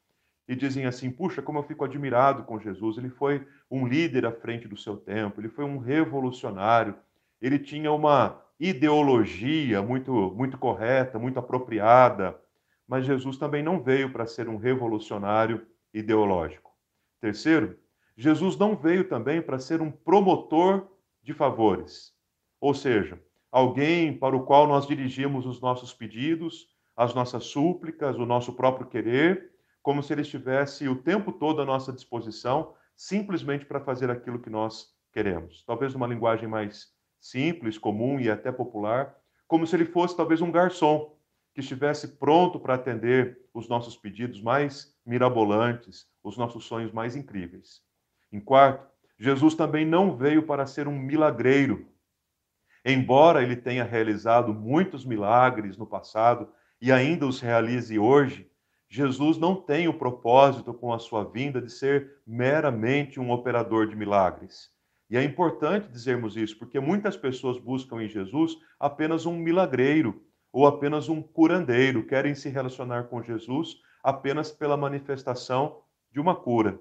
e 0.49 0.57
dizem 0.57 0.87
assim: 0.87 1.11
puxa, 1.11 1.43
como 1.43 1.59
eu 1.59 1.62
fico 1.62 1.85
admirado 1.85 2.43
com 2.45 2.59
Jesus. 2.59 2.97
Ele 2.97 3.11
foi 3.11 3.47
um 3.71 3.87
líder 3.87 4.25
à 4.25 4.33
frente 4.33 4.67
do 4.67 4.76
seu 4.76 4.97
tempo, 4.97 5.40
ele 5.40 5.50
foi 5.50 5.64
um 5.64 5.76
revolucionário, 5.76 6.95
ele 7.40 7.59
tinha 7.59 7.93
uma 7.93 8.43
ideologia 8.59 9.83
muito, 9.83 10.33
muito 10.35 10.57
correta, 10.57 11.19
muito 11.19 11.38
apropriada. 11.38 12.40
Mas 12.87 13.05
Jesus 13.05 13.37
também 13.37 13.62
não 13.62 13.83
veio 13.83 14.11
para 14.11 14.26
ser 14.26 14.49
um 14.49 14.57
revolucionário 14.57 15.67
ideológico. 15.93 16.73
Terceiro, 17.21 17.76
Jesus 18.17 18.57
não 18.57 18.75
veio 18.75 19.07
também 19.07 19.43
para 19.43 19.59
ser 19.59 19.83
um 19.83 19.90
promotor 19.90 20.88
de 21.23 21.35
favores, 21.35 22.14
ou 22.59 22.73
seja, 22.73 23.21
alguém 23.52 24.17
para 24.17 24.35
o 24.35 24.45
qual 24.45 24.67
nós 24.67 24.87
dirigimos 24.87 25.45
os 25.45 25.61
nossos 25.61 25.93
pedidos, 25.93 26.69
as 26.97 27.14
nossas 27.14 27.45
súplicas, 27.45 28.17
o 28.17 28.25
nosso 28.25 28.55
próprio 28.55 28.87
querer 28.87 29.52
como 29.83 30.03
se 30.03 30.13
ele 30.13 30.23
estivesse 30.23 30.89
o 30.89 30.97
tempo 30.97 31.33
todo 31.33 31.63
à 31.63 31.65
nossa 31.65 31.93
disposição, 31.93 32.75
simplesmente 32.97 33.65
para 33.65 33.81
fazer 33.81 34.11
aquilo 34.11 34.41
que 34.41 34.51
nós 34.51 34.95
queremos. 35.13 35.65
Talvez 35.65 35.95
numa 35.95 36.07
linguagem 36.07 36.49
mais 36.49 36.89
simples, 37.21 37.79
comum 37.79 38.21
e 38.21 38.31
até 38.31 38.53
popular, 38.53 39.17
como 39.47 39.67
se 39.67 39.75
ele 39.75 39.85
fosse 39.85 40.17
talvez 40.17 40.41
um 40.41 40.53
garçom 40.53 41.17
que 41.55 41.61
estivesse 41.61 42.17
pronto 42.19 42.61
para 42.61 42.75
atender 42.75 43.39
os 43.53 43.69
nossos 43.69 43.97
pedidos 43.97 44.41
mais 44.41 44.95
mirabolantes, 45.05 46.07
os 46.23 46.37
nossos 46.37 46.65
sonhos 46.65 46.93
mais 46.93 47.17
incríveis. 47.17 47.83
Em 48.31 48.39
quarto, 48.39 48.87
Jesus 49.19 49.55
também 49.55 49.85
não 49.85 50.17
veio 50.17 50.45
para 50.45 50.67
ser 50.67 50.87
um 50.87 50.97
milagreiro. 50.97 51.89
Embora 52.85 53.43
ele 53.43 53.57
tenha 53.57 53.83
realizado 53.83 54.55
muitos 54.55 55.05
milagres 55.05 55.77
no 55.77 55.87
passado 55.87 56.53
e 56.81 56.93
ainda 56.93 57.27
os 57.27 57.41
realize 57.41 57.99
hoje, 57.99 58.49
Jesus 58.90 59.37
não 59.37 59.54
tem 59.54 59.87
o 59.87 59.99
propósito 59.99 60.73
com 60.73 60.92
a 60.92 60.99
sua 60.99 61.23
vinda 61.25 61.61
de 61.61 61.71
ser 61.71 62.16
meramente 62.26 63.21
um 63.21 63.30
operador 63.30 63.87
de 63.87 63.95
milagres. 63.95 64.71
E 65.11 65.16
é 65.16 65.23
importante 65.23 65.88
dizermos 65.88 66.37
isso, 66.37 66.59
porque 66.59 66.80
muitas 66.80 67.16
pessoas 67.16 67.59
buscam 67.59 68.02
em 68.02 68.09
Jesus 68.09 68.57
apenas 68.80 69.26
um 69.26 69.37
milagreiro 69.37 70.23
ou 70.50 70.66
apenas 70.66 71.09
um 71.09 71.23
curandeiro, 71.23 72.07
querem 72.07 72.35
se 72.35 72.49
relacionar 72.49 73.04
com 73.04 73.23
Jesus 73.23 73.76
apenas 74.02 74.50
pela 74.50 74.76
manifestação 74.76 75.83
de 76.11 76.18
uma 76.18 76.35
cura. 76.35 76.78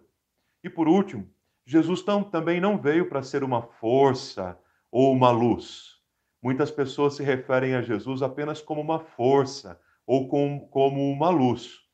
E 0.64 0.70
por 0.70 0.88
último, 0.88 1.30
Jesus 1.66 2.04
também 2.32 2.62
não 2.62 2.78
veio 2.78 3.10
para 3.10 3.22
ser 3.22 3.44
uma 3.44 3.62
força 3.62 4.58
ou 4.90 5.12
uma 5.12 5.32
luz. 5.32 5.98
Muitas 6.42 6.72
pessoas 6.72 7.16
se 7.16 7.24
referem 7.24 7.76
a 7.76 7.82
Jesus 7.82 8.22
apenas 8.22 8.62
como 8.62 8.80
uma 8.80 9.00
força 9.00 9.80
ou 10.06 10.30
com, 10.30 10.62
como 10.72 11.12
uma 11.12 11.30
luz. 11.30 11.87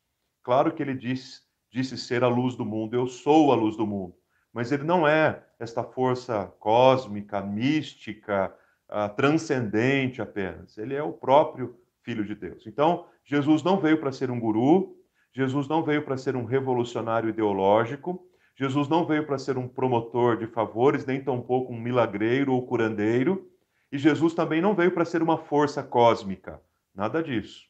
Claro 0.44 0.74
que 0.74 0.84
ele 0.84 0.94
disse, 0.94 1.42
disse 1.72 1.98
ser 1.98 2.24
a 2.24 2.28
luz 2.28 2.56
do 2.56 2.66
mundo, 2.66 2.96
eu 2.96 3.08
sou 3.08 3.52
a 3.52 3.56
luz 3.56 3.78
do 3.78 3.88
mundo. 3.88 4.16
Mas 4.54 4.72
ele 4.72 4.84
não 4.84 5.08
é 5.08 5.44
esta 5.60 5.84
força 5.84 6.54
cósmica, 6.60 7.42
mística, 7.42 8.54
uh, 8.90 9.14
transcendente 9.16 10.22
apenas. 10.22 10.78
Ele 10.78 10.94
é 10.94 11.02
o 11.02 11.14
próprio 11.14 11.76
Filho 12.04 12.26
de 12.26 12.36
Deus. 12.36 12.68
Então, 12.68 13.06
Jesus 13.24 13.64
não 13.64 13.80
veio 13.80 14.00
para 14.00 14.12
ser 14.12 14.30
um 14.30 14.40
guru, 14.40 14.98
Jesus 15.32 15.68
não 15.68 15.82
veio 15.82 16.04
para 16.04 16.18
ser 16.18 16.36
um 16.36 16.44
revolucionário 16.44 17.30
ideológico, 17.30 18.28
Jesus 18.56 18.88
não 18.88 19.06
veio 19.06 19.26
para 19.26 19.40
ser 19.40 19.58
um 19.58 19.68
promotor 19.68 20.38
de 20.38 20.46
favores, 20.46 21.06
nem 21.06 21.24
tampouco 21.24 21.74
um 21.74 21.80
milagreiro 21.80 22.54
ou 22.54 22.68
curandeiro, 22.68 23.50
e 23.92 23.98
Jesus 23.98 24.34
também 24.34 24.62
não 24.62 24.76
veio 24.76 24.92
para 24.92 25.06
ser 25.06 25.24
uma 25.24 25.38
força 25.38 25.82
cósmica, 25.82 26.62
nada 26.94 27.24
disso. 27.24 27.66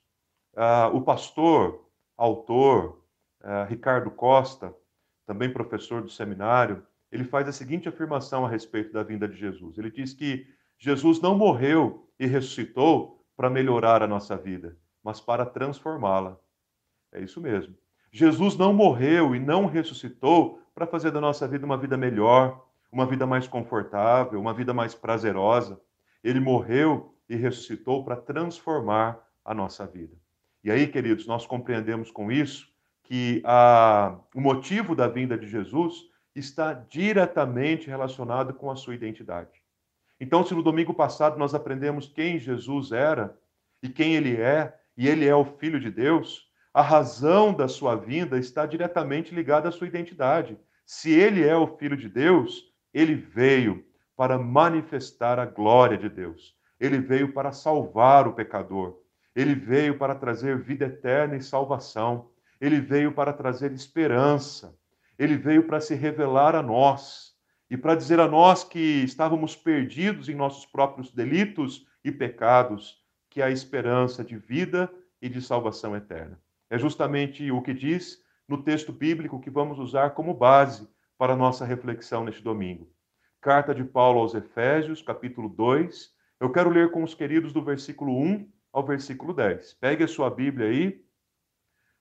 Uh, 0.54 0.98
o 0.98 1.02
pastor, 1.02 1.88
autor, 2.18 3.04
uh, 3.42 3.68
Ricardo 3.68 4.12
Costa, 4.12 4.74
também 5.26 5.52
professor 5.52 6.02
do 6.02 6.10
seminário, 6.10 6.86
ele 7.12 7.24
faz 7.24 7.48
a 7.48 7.52
seguinte 7.52 7.88
afirmação 7.88 8.46
a 8.46 8.50
respeito 8.50 8.92
da 8.92 9.04
vinda 9.04 9.28
de 9.28 9.36
Jesus. 9.36 9.78
Ele 9.78 9.92
diz 9.92 10.14
que 10.14 10.48
Jesus 10.80 11.22
não 11.22 11.38
morreu 11.38 12.10
e 12.20 12.26
ressuscitou 12.26 13.24
para 13.36 13.50
melhorar 13.50 14.02
a 14.02 14.08
nossa 14.08 14.36
vida, 14.36 14.78
mas 15.04 15.22
para 15.22 15.46
transformá-la. 15.46 16.38
É 17.12 17.22
isso 17.22 17.40
mesmo. 17.40 17.76
Jesus 18.12 18.58
não 18.58 18.74
morreu 18.74 19.36
e 19.36 19.40
não 19.40 19.66
ressuscitou 19.66 20.60
para 20.74 20.88
fazer 20.88 21.12
da 21.12 21.22
nossa 21.22 21.48
vida 21.48 21.66
uma 21.66 21.78
vida 21.78 21.98
melhor, 21.98 22.68
uma 22.92 23.06
vida 23.06 23.26
mais 23.26 23.48
confortável, 23.48 24.40
uma 24.40 24.54
vida 24.54 24.74
mais 24.74 24.94
prazerosa. 24.94 25.80
Ele 26.24 26.40
morreu 26.40 27.16
e 27.30 27.36
ressuscitou 27.36 28.04
para 28.04 28.16
transformar 28.16 29.20
a 29.44 29.54
nossa 29.54 29.86
vida. 29.86 30.16
E 30.64 30.72
aí, 30.72 30.88
queridos, 30.88 31.28
nós 31.28 31.46
compreendemos 31.46 32.10
com 32.10 32.32
isso 32.32 32.72
que 33.04 33.42
a, 33.46 34.18
o 34.34 34.40
motivo 34.40 34.96
da 34.96 35.08
vinda 35.08 35.38
de 35.38 35.48
Jesus 35.48 36.06
está 36.36 36.74
diretamente 36.74 37.88
relacionado 37.88 38.54
com 38.54 38.72
a 38.72 38.76
sua 38.76 38.96
identidade. 38.96 39.62
Então, 40.20 40.46
se 40.46 40.54
no 40.54 40.64
domingo 40.64 40.94
passado 40.94 41.38
nós 41.38 41.54
aprendemos 41.54 42.08
quem 42.08 42.40
Jesus 42.40 42.92
era 42.92 43.38
e 43.82 43.90
quem 43.90 44.16
ele 44.16 44.38
é, 44.38 44.74
e 44.96 45.08
ele 45.08 45.28
é 45.28 45.36
o 45.36 45.44
Filho 45.44 45.80
de 45.80 45.92
Deus, 45.92 46.50
a 46.74 46.82
razão 46.82 47.54
da 47.54 47.68
sua 47.68 47.96
vinda 47.96 48.40
está 48.40 48.66
diretamente 48.66 49.36
ligada 49.36 49.68
à 49.68 49.72
sua 49.72 49.88
identidade. 49.88 50.58
Se 50.86 51.12
ele 51.12 51.46
é 51.46 51.56
o 51.56 51.78
Filho 51.78 51.98
de 51.98 52.08
Deus, 52.08 52.72
ele 52.94 53.16
veio 53.16 53.86
para 54.16 54.40
manifestar 54.40 55.40
a 55.40 55.46
glória 55.46 55.98
de 55.98 56.10
Deus. 56.10 56.56
Ele 56.80 57.00
veio 57.00 57.34
para 57.34 57.52
salvar 57.52 58.28
o 58.28 58.34
pecador. 58.34 59.03
Ele 59.36 59.56
veio 59.56 59.98
para 59.98 60.16
trazer 60.16 60.62
vida 60.62 60.86
eterna 60.86 61.36
e 61.36 61.42
salvação. 61.42 62.30
Ele 62.62 62.80
veio 62.80 63.12
para 63.12 63.34
trazer 63.34 63.72
esperança. 63.72 64.78
Ele 65.18 65.38
veio 65.38 65.66
para 65.66 65.80
se 65.80 65.96
revelar 65.96 66.56
a 66.56 66.62
nós 66.62 67.34
e 67.70 67.78
para 67.78 67.96
dizer 67.96 68.20
a 68.20 68.28
nós 68.28 68.64
que 68.64 69.04
estávamos 69.04 69.56
perdidos 69.56 70.30
em 70.30 70.36
nossos 70.36 70.66
próprios 70.66 71.12
delitos 71.12 71.88
e 72.04 72.12
pecados, 72.12 73.02
que 73.30 73.42
há 73.42 73.50
esperança 73.50 74.24
de 74.24 74.38
vida 74.38 74.92
e 75.22 75.28
de 75.28 75.42
salvação 75.42 75.96
eterna. 75.96 76.40
É 76.70 76.78
justamente 76.78 77.50
o 77.52 77.62
que 77.62 77.74
diz 77.74 78.22
no 78.48 78.62
texto 78.62 78.92
bíblico 78.92 79.40
que 79.40 79.50
vamos 79.50 79.80
usar 79.80 80.12
como 80.12 80.34
base 80.34 80.88
para 81.18 81.34
a 81.34 81.38
nossa 81.38 81.66
reflexão 81.66 82.24
neste 82.24 82.44
domingo. 82.44 82.92
Carta 83.42 83.74
de 83.74 83.84
Paulo 83.84 84.20
aos 84.20 84.36
Efésios, 84.36 85.02
capítulo 85.02 85.50
2. 85.50 86.12
Eu 86.40 86.52
quero 86.52 86.70
ler 86.70 86.92
com 86.92 87.04
os 87.04 87.16
queridos 87.16 87.52
do 87.52 87.64
versículo 87.64 88.16
1 88.16 88.48
ao 88.74 88.84
versículo 88.84 89.34
10. 89.34 89.76
Pegue 89.76 90.04
a 90.04 90.08
sua 90.08 90.32
Bíblia 90.32 90.68
aí 90.68 91.06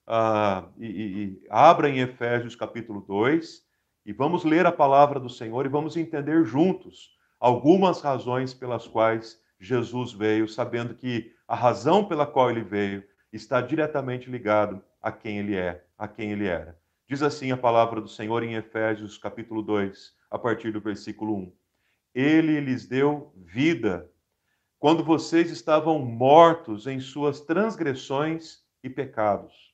uh, 0.09 0.73
e, 0.79 0.87
e, 0.87 1.25
e 1.25 1.47
abra 1.50 1.88
em 1.88 2.00
Efésios, 2.00 2.57
capítulo 2.57 3.02
2, 3.02 3.62
e 4.07 4.12
vamos 4.12 4.43
ler 4.43 4.64
a 4.67 4.73
palavra 4.73 5.21
do 5.21 5.29
Senhor 5.29 5.67
e 5.67 5.69
vamos 5.69 5.97
entender 5.97 6.45
juntos 6.45 7.17
algumas 7.38 8.00
razões 8.00 8.55
pelas 8.55 8.88
quais 8.88 9.41
Jesus 9.61 10.12
veio, 10.12 10.49
sabendo 10.49 10.95
que 10.95 11.33
a 11.47 11.55
razão 11.55 12.05
pela 12.05 12.26
qual 12.26 12.50
ele 12.50 12.64
veio 12.64 13.05
está 13.33 13.61
diretamente 13.61 14.31
ligado 14.31 14.83
a 15.00 15.12
quem 15.12 15.38
ele 15.38 15.55
é, 15.55 15.85
a 15.99 16.09
quem 16.09 16.33
ele 16.33 16.47
era. 16.47 16.81
Diz 17.07 17.23
assim 17.23 17.52
a 17.52 17.57
palavra 17.57 18.00
do 18.00 18.09
Senhor 18.09 18.43
em 18.43 18.55
Efésios, 18.55 19.19
capítulo 19.19 19.62
2, 19.62 20.14
a 20.31 20.38
partir 20.38 20.73
do 20.73 20.81
versículo 20.81 21.37
1. 21.37 21.52
Ele 22.14 22.61
lhes 22.61 22.87
deu 22.87 23.33
vida 23.37 24.11
quando 24.83 25.05
vocês 25.05 25.49
estavam 25.49 26.01
mortos 26.01 26.89
em 26.89 26.99
suas 26.99 27.41
transgressões 27.41 28.65
e 28.83 28.91
pecados, 28.91 29.73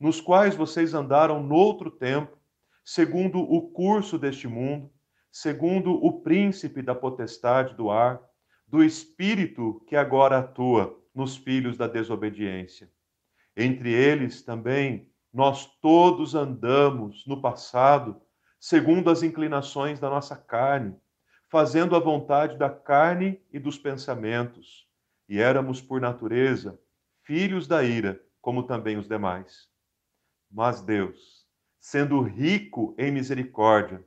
nos 0.00 0.22
quais 0.22 0.54
vocês 0.56 0.94
andaram 0.94 1.42
noutro 1.42 1.90
tempo, 1.90 2.34
segundo 2.82 3.40
o 3.40 3.70
curso 3.70 4.18
deste 4.18 4.48
mundo, 4.48 4.90
segundo 5.30 6.02
o 6.02 6.22
príncipe 6.22 6.80
da 6.80 6.94
potestade 6.94 7.74
do 7.74 7.90
ar, 7.90 8.22
do 8.66 8.82
espírito 8.82 9.84
que 9.86 9.94
agora 9.94 10.38
atua 10.38 10.98
nos 11.14 11.36
filhos 11.36 11.76
da 11.76 11.86
desobediência. 11.86 12.90
Entre 13.54 13.92
eles 13.92 14.42
também 14.42 15.12
nós 15.30 15.66
todos 15.82 16.34
andamos 16.34 17.22
no 17.26 17.42
passado 17.42 18.18
segundo 18.58 19.10
as 19.10 19.22
inclinações 19.22 20.00
da 20.00 20.08
nossa 20.08 20.34
carne, 20.34 20.96
fazendo 21.48 21.96
a 21.96 21.98
vontade 21.98 22.56
da 22.56 22.68
carne 22.68 23.40
e 23.52 23.58
dos 23.58 23.78
pensamentos, 23.78 24.86
e 25.28 25.40
éramos 25.40 25.80
por 25.80 26.00
natureza 26.00 26.78
filhos 27.22 27.66
da 27.66 27.82
ira, 27.82 28.20
como 28.40 28.62
também 28.62 28.96
os 28.96 29.06
demais. 29.06 29.68
Mas 30.50 30.80
Deus, 30.80 31.46
sendo 31.78 32.22
rico 32.22 32.94
em 32.98 33.10
misericórdia, 33.10 34.02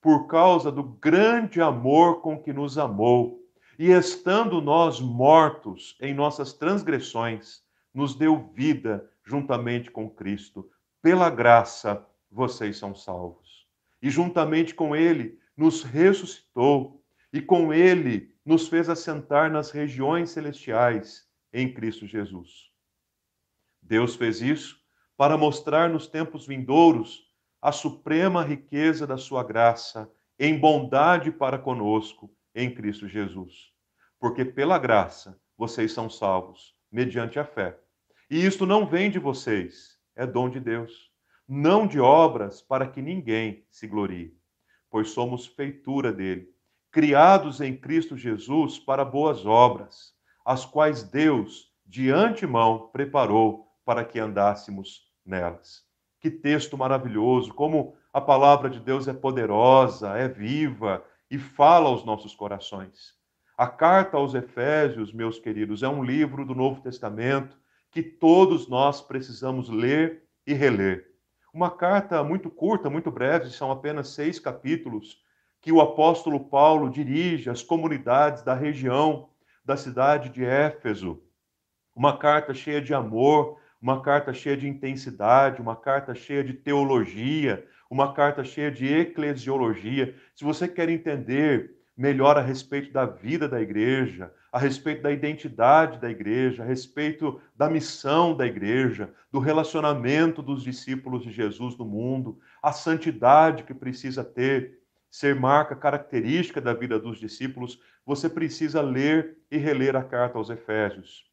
por 0.00 0.26
causa 0.26 0.72
do 0.72 0.82
grande 0.82 1.60
amor 1.60 2.20
com 2.22 2.42
que 2.42 2.52
nos 2.52 2.78
amou, 2.78 3.40
e 3.78 3.90
estando 3.90 4.60
nós 4.60 5.00
mortos 5.00 5.96
em 6.00 6.14
nossas 6.14 6.52
transgressões, 6.52 7.62
nos 7.92 8.14
deu 8.14 8.50
vida 8.54 9.10
juntamente 9.24 9.90
com 9.90 10.08
Cristo. 10.08 10.70
Pela 11.00 11.30
graça, 11.30 12.06
vocês 12.30 12.78
são 12.78 12.94
salvos. 12.94 13.66
E 14.00 14.10
juntamente 14.10 14.74
com 14.74 14.96
Ele, 14.96 15.38
nos 15.62 15.84
ressuscitou, 15.84 17.00
e 17.32 17.40
com 17.40 17.72
Ele 17.72 18.34
nos 18.44 18.66
fez 18.66 18.88
assentar 18.88 19.48
nas 19.48 19.70
regiões 19.70 20.30
celestiais 20.30 21.24
em 21.52 21.72
Cristo 21.72 22.04
Jesus. 22.04 22.72
Deus 23.80 24.16
fez 24.16 24.42
isso 24.42 24.76
para 25.16 25.38
mostrar 25.38 25.88
nos 25.88 26.08
tempos 26.08 26.48
vindouros 26.48 27.30
a 27.60 27.70
suprema 27.70 28.42
riqueza 28.42 29.06
da 29.06 29.16
Sua 29.16 29.44
graça 29.44 30.10
em 30.36 30.58
bondade 30.58 31.30
para 31.30 31.60
conosco 31.60 32.34
em 32.52 32.74
Cristo 32.74 33.06
Jesus. 33.06 33.72
Porque 34.18 34.44
pela 34.44 34.78
graça 34.78 35.40
vocês 35.56 35.92
são 35.92 36.10
salvos, 36.10 36.74
mediante 36.90 37.38
a 37.38 37.44
fé. 37.44 37.78
E 38.28 38.44
isto 38.44 38.66
não 38.66 38.84
vem 38.84 39.08
de 39.12 39.20
vocês, 39.20 39.96
é 40.16 40.26
dom 40.26 40.50
de 40.50 40.58
Deus, 40.58 41.12
não 41.46 41.86
de 41.86 42.00
obras 42.00 42.60
para 42.60 42.88
que 42.88 43.00
ninguém 43.00 43.64
se 43.70 43.86
glorie, 43.86 44.36
pois 44.92 45.10
somos 45.10 45.46
feitura 45.46 46.12
dele, 46.12 46.50
criados 46.90 47.62
em 47.62 47.74
Cristo 47.74 48.14
Jesus 48.14 48.78
para 48.78 49.06
boas 49.06 49.46
obras, 49.46 50.12
as 50.44 50.66
quais 50.66 51.02
Deus 51.02 51.72
de 51.86 52.10
antemão 52.10 52.90
preparou 52.92 53.66
para 53.86 54.04
que 54.04 54.20
andássemos 54.20 55.10
nelas. 55.24 55.82
Que 56.20 56.30
texto 56.30 56.76
maravilhoso, 56.76 57.54
como 57.54 57.96
a 58.12 58.20
palavra 58.20 58.68
de 58.68 58.78
Deus 58.78 59.08
é 59.08 59.14
poderosa, 59.14 60.10
é 60.10 60.28
viva 60.28 61.02
e 61.30 61.38
fala 61.38 61.88
aos 61.88 62.04
nossos 62.04 62.34
corações. 62.34 63.14
A 63.56 63.66
carta 63.66 64.18
aos 64.18 64.34
Efésios, 64.34 65.10
meus 65.10 65.38
queridos, 65.38 65.82
é 65.82 65.88
um 65.88 66.04
livro 66.04 66.44
do 66.44 66.54
Novo 66.54 66.82
Testamento 66.82 67.56
que 67.90 68.02
todos 68.02 68.68
nós 68.68 69.00
precisamos 69.00 69.70
ler 69.70 70.24
e 70.46 70.52
reler. 70.52 71.11
Uma 71.52 71.70
carta 71.70 72.24
muito 72.24 72.48
curta, 72.48 72.88
muito 72.88 73.10
breve, 73.10 73.50
são 73.50 73.70
apenas 73.70 74.08
seis 74.08 74.38
capítulos, 74.38 75.22
que 75.60 75.70
o 75.70 75.82
apóstolo 75.82 76.40
Paulo 76.40 76.88
dirige 76.88 77.50
às 77.50 77.62
comunidades 77.62 78.42
da 78.42 78.54
região 78.54 79.28
da 79.62 79.76
cidade 79.76 80.30
de 80.30 80.42
Éfeso. 80.42 81.22
Uma 81.94 82.16
carta 82.16 82.54
cheia 82.54 82.80
de 82.80 82.94
amor, 82.94 83.60
uma 83.82 84.00
carta 84.00 84.32
cheia 84.32 84.56
de 84.56 84.66
intensidade, 84.66 85.60
uma 85.60 85.76
carta 85.76 86.14
cheia 86.14 86.42
de 86.42 86.54
teologia, 86.54 87.68
uma 87.90 88.14
carta 88.14 88.42
cheia 88.42 88.70
de 88.70 88.86
eclesiologia. 88.86 90.16
Se 90.34 90.44
você 90.44 90.66
quer 90.66 90.88
entender 90.88 91.76
melhor 91.94 92.38
a 92.38 92.40
respeito 92.40 92.90
da 92.90 93.04
vida 93.04 93.46
da 93.46 93.60
igreja, 93.60 94.32
a 94.52 94.58
respeito 94.58 95.02
da 95.02 95.10
identidade 95.10 95.98
da 95.98 96.10
igreja, 96.10 96.62
a 96.62 96.66
respeito 96.66 97.40
da 97.56 97.68
missão 97.70 98.36
da 98.36 98.46
igreja, 98.46 99.12
do 99.32 99.38
relacionamento 99.38 100.42
dos 100.42 100.62
discípulos 100.62 101.22
de 101.22 101.32
Jesus 101.32 101.76
no 101.76 101.84
mundo, 101.84 102.38
a 102.62 102.70
santidade 102.70 103.64
que 103.64 103.72
precisa 103.72 104.22
ter, 104.22 104.78
ser 105.10 105.34
marca 105.34 105.74
característica 105.74 106.60
da 106.60 106.74
vida 106.74 106.98
dos 106.98 107.18
discípulos, 107.18 107.80
você 108.04 108.28
precisa 108.28 108.82
ler 108.82 109.38
e 109.50 109.56
reler 109.56 109.96
a 109.96 110.04
carta 110.04 110.36
aos 110.36 110.50
Efésios 110.50 111.32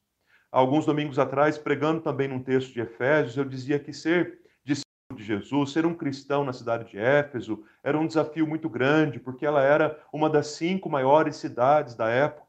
alguns 0.51 0.85
domingos 0.85 1.19
atrás, 1.19 1.57
pregando 1.57 2.01
também 2.01 2.27
num 2.27 2.41
texto 2.41 2.73
de 2.73 2.81
Efésios, 2.81 3.38
eu 3.38 3.45
dizia 3.45 3.79
que 3.79 3.93
ser 3.93 4.39
discípulo 4.63 5.15
de 5.15 5.23
Jesus, 5.23 5.71
ser 5.71 5.85
um 5.85 5.93
cristão 5.93 6.43
na 6.43 6.53
cidade 6.53 6.89
de 6.89 6.97
Éfeso, 6.97 7.63
era 7.83 7.97
um 7.97 8.07
desafio 8.07 8.47
muito 8.47 8.69
grande, 8.69 9.19
porque 9.19 9.45
ela 9.45 9.63
era 9.63 9.99
uma 10.11 10.29
das 10.29 10.47
cinco 10.47 10.89
maiores 10.89 11.35
cidades 11.35 11.95
da 11.95 12.09
época. 12.09 12.49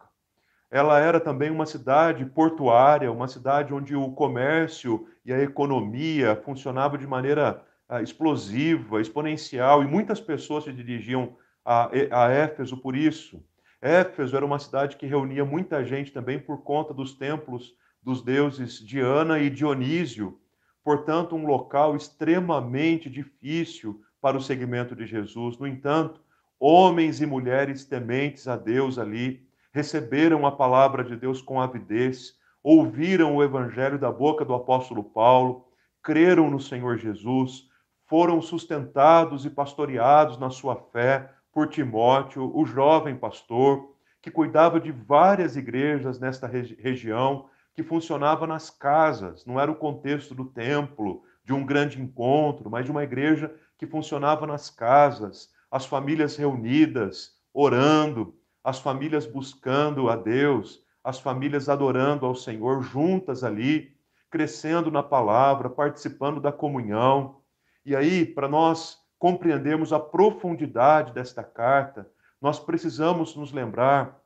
Ela 0.70 1.00
era 1.00 1.18
também 1.18 1.50
uma 1.50 1.66
cidade 1.66 2.24
portuária, 2.24 3.10
uma 3.10 3.26
cidade 3.26 3.74
onde 3.74 3.96
o 3.96 4.12
comércio 4.12 5.08
e 5.24 5.32
a 5.32 5.42
economia 5.42 6.40
funcionavam 6.44 6.96
de 6.96 7.06
maneira 7.06 7.64
ah, 7.88 8.00
explosiva, 8.00 9.00
exponencial, 9.00 9.82
e 9.82 9.86
muitas 9.86 10.20
pessoas 10.20 10.64
se 10.64 10.72
dirigiam 10.72 11.36
a, 11.64 11.90
a 12.12 12.30
Éfeso 12.30 12.76
por 12.76 12.94
isso. 12.94 13.42
Éfeso 13.82 14.36
era 14.36 14.46
uma 14.46 14.60
cidade 14.60 14.96
que 14.96 15.06
reunia 15.06 15.44
muita 15.44 15.84
gente 15.84 16.12
também 16.12 16.38
por 16.38 16.62
conta 16.62 16.94
dos 16.94 17.14
templos 17.14 17.74
dos 18.00 18.22
deuses 18.22 18.78
Diana 18.78 19.40
e 19.40 19.50
Dionísio, 19.50 20.38
portanto, 20.84 21.34
um 21.34 21.46
local 21.46 21.96
extremamente 21.96 23.10
difícil 23.10 24.00
para 24.20 24.36
o 24.36 24.40
segmento 24.40 24.94
de 24.94 25.04
Jesus. 25.04 25.58
No 25.58 25.66
entanto, 25.66 26.20
homens 26.58 27.20
e 27.20 27.26
mulheres 27.26 27.84
tementes 27.84 28.46
a 28.46 28.56
Deus 28.56 28.98
ali 28.98 29.49
receberam 29.72 30.46
a 30.46 30.52
palavra 30.52 31.04
de 31.04 31.16
Deus 31.16 31.40
com 31.40 31.60
avidez, 31.60 32.34
ouviram 32.62 33.36
o 33.36 33.42
evangelho 33.42 33.98
da 33.98 34.10
boca 34.10 34.44
do 34.44 34.54
apóstolo 34.54 35.02
Paulo, 35.02 35.66
creram 36.02 36.50
no 36.50 36.60
Senhor 36.60 36.98
Jesus, 36.98 37.68
foram 38.06 38.42
sustentados 38.42 39.44
e 39.44 39.50
pastoreados 39.50 40.38
na 40.38 40.50
sua 40.50 40.76
fé 40.76 41.30
por 41.52 41.68
Timóteo, 41.68 42.50
o 42.54 42.64
jovem 42.64 43.16
pastor, 43.16 43.94
que 44.20 44.30
cuidava 44.30 44.80
de 44.80 44.92
várias 44.92 45.56
igrejas 45.56 46.18
nesta 46.18 46.46
regi 46.46 46.76
região 46.80 47.48
que 47.74 47.82
funcionava 47.82 48.46
nas 48.46 48.68
casas, 48.68 49.46
não 49.46 49.58
era 49.58 49.70
o 49.70 49.76
contexto 49.76 50.34
do 50.34 50.44
templo, 50.44 51.22
de 51.44 51.52
um 51.52 51.64
grande 51.64 52.00
encontro, 52.00 52.68
mas 52.68 52.84
de 52.84 52.90
uma 52.90 53.04
igreja 53.04 53.54
que 53.78 53.86
funcionava 53.86 54.46
nas 54.46 54.68
casas, 54.68 55.50
as 55.70 55.86
famílias 55.86 56.36
reunidas, 56.36 57.38
orando, 57.54 58.34
as 58.62 58.78
famílias 58.78 59.26
buscando 59.26 60.08
a 60.08 60.16
Deus, 60.16 60.84
as 61.02 61.18
famílias 61.18 61.68
adorando 61.68 62.26
ao 62.26 62.34
Senhor 62.34 62.82
juntas 62.82 63.42
ali, 63.42 63.96
crescendo 64.30 64.90
na 64.90 65.02
palavra, 65.02 65.68
participando 65.68 66.40
da 66.40 66.52
comunhão. 66.52 67.40
E 67.84 67.96
aí, 67.96 68.24
para 68.24 68.48
nós 68.48 68.98
compreendermos 69.18 69.92
a 69.92 69.98
profundidade 69.98 71.12
desta 71.12 71.42
carta, 71.42 72.10
nós 72.40 72.58
precisamos 72.58 73.34
nos 73.34 73.52
lembrar 73.52 74.20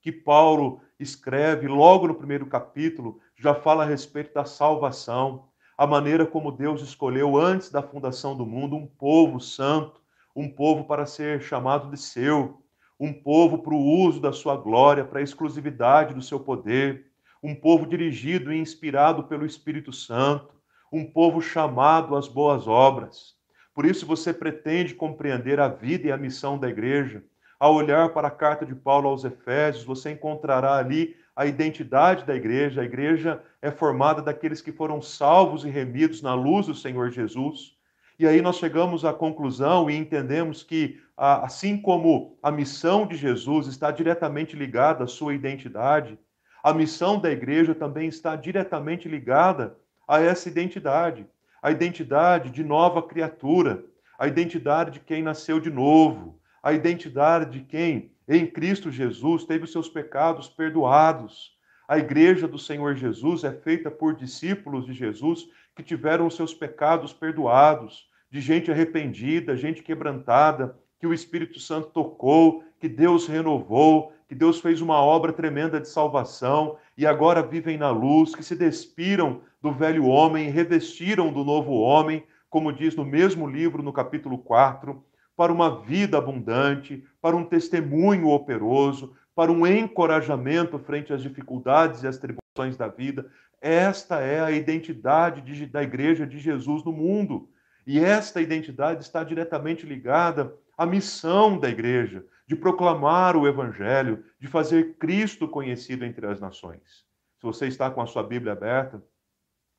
que 0.00 0.12
Paulo 0.12 0.80
escreve 0.98 1.66
logo 1.66 2.08
no 2.08 2.14
primeiro 2.14 2.46
capítulo, 2.46 3.20
já 3.36 3.54
fala 3.54 3.84
a 3.84 3.86
respeito 3.86 4.34
da 4.34 4.44
salvação, 4.44 5.48
a 5.76 5.86
maneira 5.86 6.26
como 6.26 6.52
Deus 6.52 6.82
escolheu 6.82 7.36
antes 7.36 7.70
da 7.70 7.82
fundação 7.82 8.36
do 8.36 8.46
mundo 8.46 8.76
um 8.76 8.86
povo 8.86 9.40
santo, 9.40 10.00
um 10.34 10.48
povo 10.48 10.84
para 10.84 11.06
ser 11.06 11.40
chamado 11.40 11.90
de 11.90 11.96
seu, 11.96 12.63
um 13.04 13.12
povo 13.12 13.58
para 13.58 13.74
o 13.74 13.84
uso 14.06 14.18
da 14.18 14.32
sua 14.32 14.56
glória, 14.56 15.04
para 15.04 15.18
a 15.18 15.22
exclusividade 15.22 16.14
do 16.14 16.22
seu 16.22 16.40
poder, 16.40 17.04
um 17.42 17.54
povo 17.54 17.86
dirigido 17.86 18.50
e 18.50 18.58
inspirado 18.58 19.24
pelo 19.24 19.44
Espírito 19.44 19.92
Santo, 19.92 20.54
um 20.90 21.04
povo 21.04 21.42
chamado 21.42 22.16
às 22.16 22.26
boas 22.26 22.66
obras. 22.66 23.34
Por 23.74 23.84
isso 23.84 24.06
você 24.06 24.32
pretende 24.32 24.94
compreender 24.94 25.60
a 25.60 25.68
vida 25.68 26.08
e 26.08 26.12
a 26.12 26.16
missão 26.16 26.56
da 26.56 26.66
igreja, 26.66 27.22
ao 27.60 27.74
olhar 27.74 28.08
para 28.14 28.28
a 28.28 28.30
carta 28.30 28.64
de 28.64 28.74
Paulo 28.74 29.08
aos 29.08 29.22
Efésios, 29.22 29.84
você 29.84 30.10
encontrará 30.10 30.76
ali 30.76 31.14
a 31.36 31.44
identidade 31.44 32.24
da 32.24 32.34
igreja. 32.34 32.80
A 32.80 32.84
igreja 32.84 33.42
é 33.60 33.70
formada 33.70 34.22
daqueles 34.22 34.62
que 34.62 34.72
foram 34.72 35.02
salvos 35.02 35.64
e 35.64 35.68
remidos 35.68 36.22
na 36.22 36.34
luz 36.34 36.66
do 36.66 36.74
Senhor 36.74 37.10
Jesus. 37.10 37.73
E 38.18 38.26
aí 38.26 38.40
nós 38.40 38.56
chegamos 38.56 39.04
à 39.04 39.12
conclusão 39.12 39.90
e 39.90 39.96
entendemos 39.96 40.62
que, 40.62 41.00
assim 41.16 41.76
como 41.76 42.38
a 42.42 42.50
missão 42.50 43.06
de 43.06 43.16
Jesus 43.16 43.66
está 43.66 43.90
diretamente 43.90 44.54
ligada 44.54 45.04
à 45.04 45.06
sua 45.06 45.34
identidade, 45.34 46.18
a 46.62 46.72
missão 46.72 47.18
da 47.18 47.30
igreja 47.30 47.74
também 47.74 48.08
está 48.08 48.36
diretamente 48.36 49.08
ligada 49.08 49.76
a 50.06 50.20
essa 50.20 50.48
identidade, 50.48 51.26
a 51.62 51.70
identidade 51.70 52.50
de 52.50 52.62
nova 52.62 53.02
criatura, 53.02 53.84
a 54.18 54.28
identidade 54.28 54.92
de 54.92 55.00
quem 55.00 55.22
nasceu 55.22 55.58
de 55.58 55.70
novo, 55.70 56.38
a 56.62 56.72
identidade 56.72 57.58
de 57.58 57.64
quem, 57.64 58.12
em 58.28 58.46
Cristo 58.46 58.90
Jesus, 58.90 59.44
teve 59.44 59.64
os 59.64 59.72
seus 59.72 59.88
pecados 59.88 60.48
perdoados. 60.48 61.52
A 61.86 61.98
igreja 61.98 62.48
do 62.48 62.58
Senhor 62.58 62.94
Jesus 62.94 63.44
é 63.44 63.52
feita 63.52 63.90
por 63.90 64.14
discípulos 64.14 64.86
de 64.86 64.94
Jesus 64.94 65.48
que 65.76 65.82
tiveram 65.82 66.26
os 66.26 66.34
seus 66.34 66.54
pecados 66.54 67.12
perdoados, 67.12 68.08
de 68.30 68.40
gente 68.40 68.70
arrependida, 68.70 69.56
gente 69.56 69.82
quebrantada, 69.82 70.78
que 70.98 71.06
o 71.06 71.12
Espírito 71.12 71.60
Santo 71.60 71.88
tocou, 71.88 72.64
que 72.80 72.88
Deus 72.88 73.26
renovou, 73.26 74.12
que 74.26 74.34
Deus 74.34 74.60
fez 74.60 74.80
uma 74.80 75.02
obra 75.02 75.32
tremenda 75.32 75.78
de 75.78 75.88
salvação 75.88 76.78
e 76.96 77.06
agora 77.06 77.42
vivem 77.42 77.76
na 77.76 77.90
luz, 77.90 78.34
que 78.34 78.42
se 78.42 78.56
despiram 78.56 79.42
do 79.60 79.70
velho 79.70 80.06
homem, 80.06 80.50
revestiram 80.50 81.30
do 81.32 81.44
novo 81.44 81.72
homem, 81.72 82.24
como 82.48 82.72
diz 82.72 82.96
no 82.96 83.04
mesmo 83.04 83.46
livro, 83.46 83.82
no 83.82 83.92
capítulo 83.92 84.38
4 84.38 85.04
para 85.36 85.52
uma 85.52 85.80
vida 85.82 86.18
abundante, 86.18 87.04
para 87.20 87.36
um 87.36 87.44
testemunho 87.44 88.28
operoso, 88.28 89.14
para 89.34 89.50
um 89.50 89.66
encorajamento 89.66 90.78
frente 90.78 91.12
às 91.12 91.22
dificuldades 91.22 92.02
e 92.02 92.06
às 92.06 92.18
tribulações 92.18 92.76
da 92.76 92.88
vida. 92.88 93.30
Esta 93.60 94.20
é 94.20 94.40
a 94.40 94.50
identidade 94.50 95.40
de, 95.40 95.66
da 95.66 95.82
igreja 95.82 96.26
de 96.26 96.38
Jesus 96.38 96.84
no 96.84 96.92
mundo. 96.92 97.48
E 97.86 97.98
esta 97.98 98.40
identidade 98.40 99.02
está 99.02 99.24
diretamente 99.24 99.84
ligada 99.84 100.54
à 100.76 100.86
missão 100.86 101.58
da 101.58 101.68
igreja, 101.68 102.24
de 102.46 102.54
proclamar 102.54 103.36
o 103.36 103.46
evangelho, 103.46 104.24
de 104.38 104.46
fazer 104.46 104.96
Cristo 104.98 105.48
conhecido 105.48 106.04
entre 106.04 106.26
as 106.26 106.40
nações. 106.40 107.04
Se 107.38 107.42
você 107.42 107.66
está 107.66 107.90
com 107.90 108.00
a 108.00 108.06
sua 108.06 108.22
Bíblia 108.22 108.52
aberta, 108.52 109.02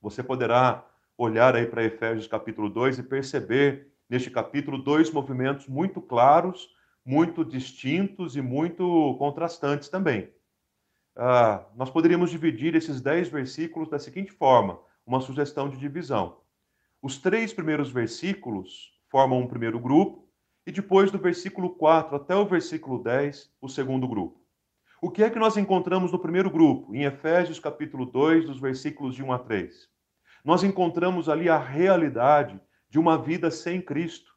você 0.01 0.21
poderá 0.21 0.85
olhar 1.17 1.55
aí 1.55 1.65
para 1.65 1.83
Efésios 1.83 2.27
capítulo 2.27 2.69
2 2.69 2.99
e 2.99 3.03
perceber 3.03 3.91
neste 4.09 4.29
capítulo 4.29 4.77
dois 4.77 5.11
movimentos 5.11 5.67
muito 5.67 6.01
claros, 6.01 6.74
muito 7.05 7.45
distintos 7.45 8.35
e 8.35 8.41
muito 8.41 9.15
contrastantes 9.19 9.89
também. 9.89 10.33
Ah, 11.15 11.65
nós 11.75 11.89
poderíamos 11.89 12.31
dividir 12.31 12.75
esses 12.75 12.99
dez 12.99 13.29
versículos 13.29 13.89
da 13.89 13.99
seguinte 13.99 14.31
forma: 14.31 14.79
uma 15.05 15.21
sugestão 15.21 15.69
de 15.69 15.77
divisão. 15.77 16.41
Os 17.01 17.17
três 17.17 17.53
primeiros 17.53 17.91
versículos 17.91 18.91
formam 19.09 19.39
um 19.39 19.47
primeiro 19.47 19.79
grupo, 19.79 20.27
e 20.65 20.71
depois 20.71 21.11
do 21.11 21.19
versículo 21.19 21.75
4 21.75 22.15
até 22.15 22.35
o 22.35 22.45
versículo 22.45 23.01
10, 23.03 23.51
o 23.61 23.69
segundo 23.69 24.07
grupo. 24.07 24.43
O 24.99 25.11
que 25.11 25.23
é 25.23 25.29
que 25.29 25.37
nós 25.37 25.55
encontramos 25.55 26.11
no 26.11 26.17
primeiro 26.17 26.49
grupo, 26.49 26.95
em 26.95 27.03
Efésios 27.03 27.59
capítulo 27.59 28.07
2, 28.07 28.45
dos 28.45 28.59
versículos 28.59 29.13
de 29.13 29.21
1 29.21 29.31
a 29.31 29.39
3? 29.39 29.87
Nós 30.43 30.63
encontramos 30.63 31.29
ali 31.29 31.47
a 31.47 31.59
realidade 31.59 32.59
de 32.89 32.97
uma 32.97 33.17
vida 33.17 33.51
sem 33.51 33.81
Cristo. 33.81 34.34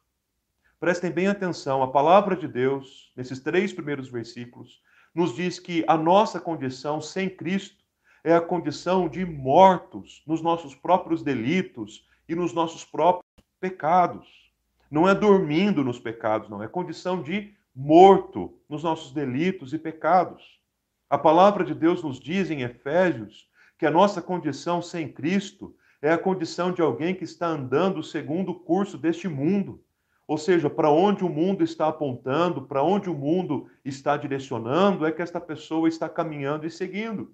Prestem 0.79 1.11
bem 1.11 1.27
atenção, 1.27 1.83
a 1.83 1.91
palavra 1.91 2.37
de 2.37 2.47
Deus, 2.47 3.11
nesses 3.13 3.41
três 3.41 3.73
primeiros 3.73 4.07
versículos, 4.07 4.81
nos 5.13 5.35
diz 5.35 5.59
que 5.59 5.83
a 5.85 5.97
nossa 5.97 6.39
condição 6.39 7.01
sem 7.01 7.29
Cristo 7.29 7.83
é 8.23 8.33
a 8.33 8.39
condição 8.39 9.09
de 9.09 9.25
mortos 9.25 10.23
nos 10.25 10.41
nossos 10.41 10.73
próprios 10.73 11.21
delitos 11.21 12.07
e 12.29 12.33
nos 12.33 12.53
nossos 12.53 12.85
próprios 12.85 13.25
pecados. 13.59 14.53
Não 14.89 15.05
é 15.05 15.13
dormindo 15.13 15.83
nos 15.83 15.99
pecados, 15.99 16.47
não, 16.47 16.63
é 16.63 16.67
condição 16.67 17.21
de 17.21 17.53
morto 17.75 18.57
nos 18.69 18.81
nossos 18.81 19.11
delitos 19.11 19.73
e 19.73 19.77
pecados. 19.77 20.61
A 21.09 21.17
palavra 21.17 21.65
de 21.65 21.75
Deus 21.75 22.01
nos 22.01 22.21
diz 22.21 22.49
em 22.49 22.61
Efésios 22.61 23.49
que 23.77 23.85
a 23.85 23.91
nossa 23.91 24.21
condição 24.21 24.81
sem 24.81 25.11
Cristo 25.11 25.75
é 26.01 26.09
a 26.09 26.17
condição 26.17 26.71
de 26.71 26.81
alguém 26.81 27.13
que 27.13 27.25
está 27.25 27.47
andando 27.47 28.01
segundo 28.01 28.53
o 28.53 28.59
curso 28.61 28.97
deste 28.97 29.27
mundo, 29.27 29.83
ou 30.29 30.37
seja, 30.37 30.69
para 30.69 30.91
onde 30.91 31.23
o 31.25 31.27
mundo 31.27 31.63
está 31.63 31.87
apontando, 31.87 32.67
para 32.67 32.83
onde 32.83 33.09
o 33.09 33.15
mundo 33.15 33.67
está 33.83 34.15
direcionando, 34.15 35.03
é 35.03 35.11
que 35.11 35.23
esta 35.23 35.41
pessoa 35.41 35.89
está 35.89 36.07
caminhando 36.07 36.67
e 36.67 36.69
seguindo. 36.69 37.33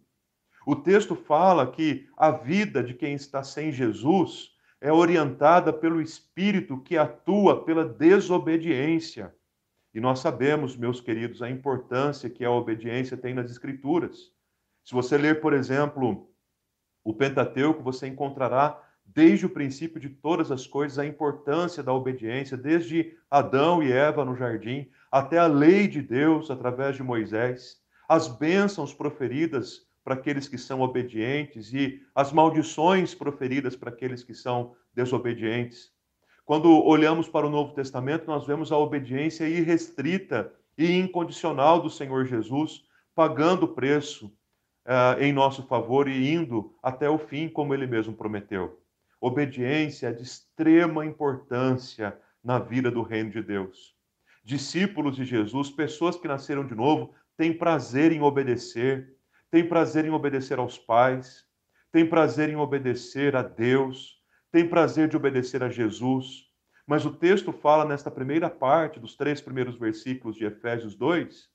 O 0.66 0.78
texto 0.78 1.14
fala 1.14 1.70
que 1.70 2.08
a 2.16 2.32
vida 2.32 2.82
de 2.82 2.94
quem 2.94 3.14
está 3.14 3.44
sem 3.44 3.70
Jesus 3.70 4.52
é 4.80 4.94
orientada 4.94 5.74
pelo 5.74 6.00
espírito 6.00 6.82
que 6.84 6.98
atua 6.98 7.66
pela 7.66 7.84
desobediência. 7.84 9.36
E 9.94 10.00
nós 10.00 10.20
sabemos, 10.20 10.78
meus 10.78 11.02
queridos, 11.02 11.42
a 11.42 11.50
importância 11.50 12.30
que 12.30 12.46
a 12.46 12.52
obediência 12.52 13.18
tem 13.18 13.34
nas 13.34 13.52
Escrituras. 13.52 14.32
Se 14.86 14.94
você 14.94 15.18
ler, 15.18 15.42
por 15.42 15.52
exemplo, 15.52 16.30
o 17.04 17.14
Pentateuco, 17.14 17.84
você 17.84 18.08
encontrará 18.08 18.82
desde 19.06 19.46
o 19.46 19.50
princípio 19.50 20.00
de 20.00 20.10
todas 20.10 20.52
as 20.52 20.66
coisas, 20.66 20.98
a 20.98 21.06
importância 21.06 21.84
da 21.84 21.94
obediência, 21.94 22.58
desde 22.58 23.16
Adão 23.30 23.84
e 23.84 23.92
Eva 23.92 24.26
no 24.26 24.36
jardim, 24.36 24.90
até 25.12 25.38
a 25.38 25.48
lei 25.48 25.88
de 25.88 26.02
Deus 26.02 26.50
através 26.50 26.96
de 26.96 27.04
Moisés, 27.04 27.78
as 28.08 28.28
bênçãos 28.28 28.94
proferidas 28.94 29.86
para 30.04 30.14
aqueles 30.14 30.48
que 30.48 30.58
são 30.58 30.82
obedientes 30.82 31.74
e 31.74 32.02
as 32.14 32.32
maldições 32.32 33.16
proferidas 33.16 33.76
para 33.76 33.90
aqueles 33.90 34.24
que 34.24 34.34
são 34.34 34.76
desobedientes. 34.94 35.92
Quando 36.46 36.72
olhamos 36.86 37.28
para 37.28 37.48
o 37.48 37.50
Novo 37.50 37.74
Testamento, 37.74 38.28
nós 38.28 38.46
vemos 38.46 38.72
a 38.72 38.78
obediência 38.78 39.50
irrestrita 39.50 40.54
e 40.78 40.92
incondicional 40.92 41.82
do 41.82 41.90
Senhor 41.90 42.26
Jesus, 42.26 42.84
pagando 43.16 43.64
o 43.64 43.74
preço 43.74 44.28
uh, 44.86 45.20
em 45.20 45.34
nosso 45.34 45.64
favor 45.64 46.08
e 46.08 46.32
indo 46.32 46.76
até 46.84 47.10
o 47.10 47.18
fim, 47.18 47.50
como 47.50 47.74
ele 47.74 47.88
mesmo 47.88 48.14
prometeu. 48.14 48.80
Obediência 49.20 50.08
é 50.08 50.14
de 50.14 50.24
extrema 50.24 51.06
importância 51.06 52.18
na 52.44 52.60
vida 52.60 52.92
do 52.92 53.02
reino 53.02 53.32
de 53.32 53.42
Deus. 53.42 53.96
Discípulos 54.44 55.16
de 55.16 55.26
Jesus, 55.26 55.72
pessoas 55.72 56.16
que 56.16 56.28
nasceram 56.28 56.66
de 56.66 56.76
novo, 56.76 57.14
têm 57.36 57.52
prazer 57.52 58.12
em 58.12 58.22
obedecer, 58.22 59.16
têm 59.50 59.68
prazer 59.68 60.06
em 60.06 60.12
obedecer 60.12 60.60
aos 60.60 60.78
pais, 60.78 61.46
têm 61.92 62.08
prazer 62.08 62.50
em 62.50 62.56
obedecer 62.56 63.36
a 63.36 63.42
Deus, 63.42 64.22
têm 64.52 64.68
prazer 64.68 65.08
de 65.08 65.18
obedecer 65.18 65.64
a 65.64 65.70
Jesus. 65.70 66.46
Mas 66.86 67.06
o 67.06 67.12
texto 67.12 67.52
fala 67.52 67.86
nesta 67.86 68.12
primeira 68.12 68.50
parte, 68.50 69.00
dos 69.00 69.16
três 69.16 69.42
primeiros 69.42 69.76
versículos 69.78 70.36
de 70.36 70.46
Efésios 70.46 70.96
2, 70.96 71.50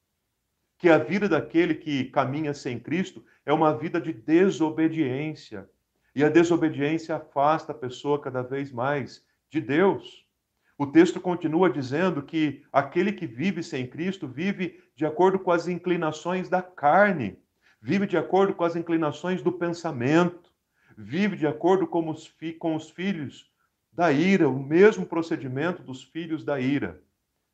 que 0.77 0.89
a 0.89 0.99
vida 0.99 1.29
daquele 1.29 1.75
que 1.75 2.05
caminha 2.05 2.53
sem 2.53 2.81
Cristo 2.81 3.25
é 3.47 3.53
uma 3.53 3.77
vida 3.77 4.01
de 4.01 4.13
desobediência 4.13 5.69
e 6.15 6.25
a 6.25 6.29
desobediência 6.29 7.17
afasta 7.17 7.73
a 7.73 7.75
pessoa 7.75 8.21
cada 8.21 8.43
vez 8.43 8.73
mais 8.73 9.25
de 9.49 9.61
Deus. 9.61 10.27
O 10.77 10.87
texto 10.87 11.21
continua 11.21 11.69
dizendo 11.69 12.23
que 12.23 12.65
aquele 12.73 13.13
que 13.13 13.27
vive 13.27 13.63
sem 13.63 13.87
Cristo 13.87 14.27
vive 14.27 14.83
de 14.97 15.05
acordo 15.05 15.39
com 15.39 15.51
as 15.51 15.69
inclinações 15.69 16.49
da 16.49 16.63
carne, 16.63 17.39
vive 17.81 18.07
de 18.07 18.17
acordo 18.17 18.55
com 18.55 18.65
as 18.65 18.77
inclinações 18.77 19.43
do 19.43 19.53
pensamento, 19.53 20.51
vive 20.97 21.37
de 21.37 21.47
acordo 21.47 21.87
com 21.87 22.09
os, 22.09 22.35
com 22.59 22.75
os 22.75 22.91
filhos 22.91 23.51
da 23.93 24.11
ira, 24.13 24.49
o 24.49 24.59
mesmo 24.59 25.05
procedimento 25.05 25.83
dos 25.83 26.03
filhos 26.03 26.45
da 26.45 26.59
ira. 26.59 27.03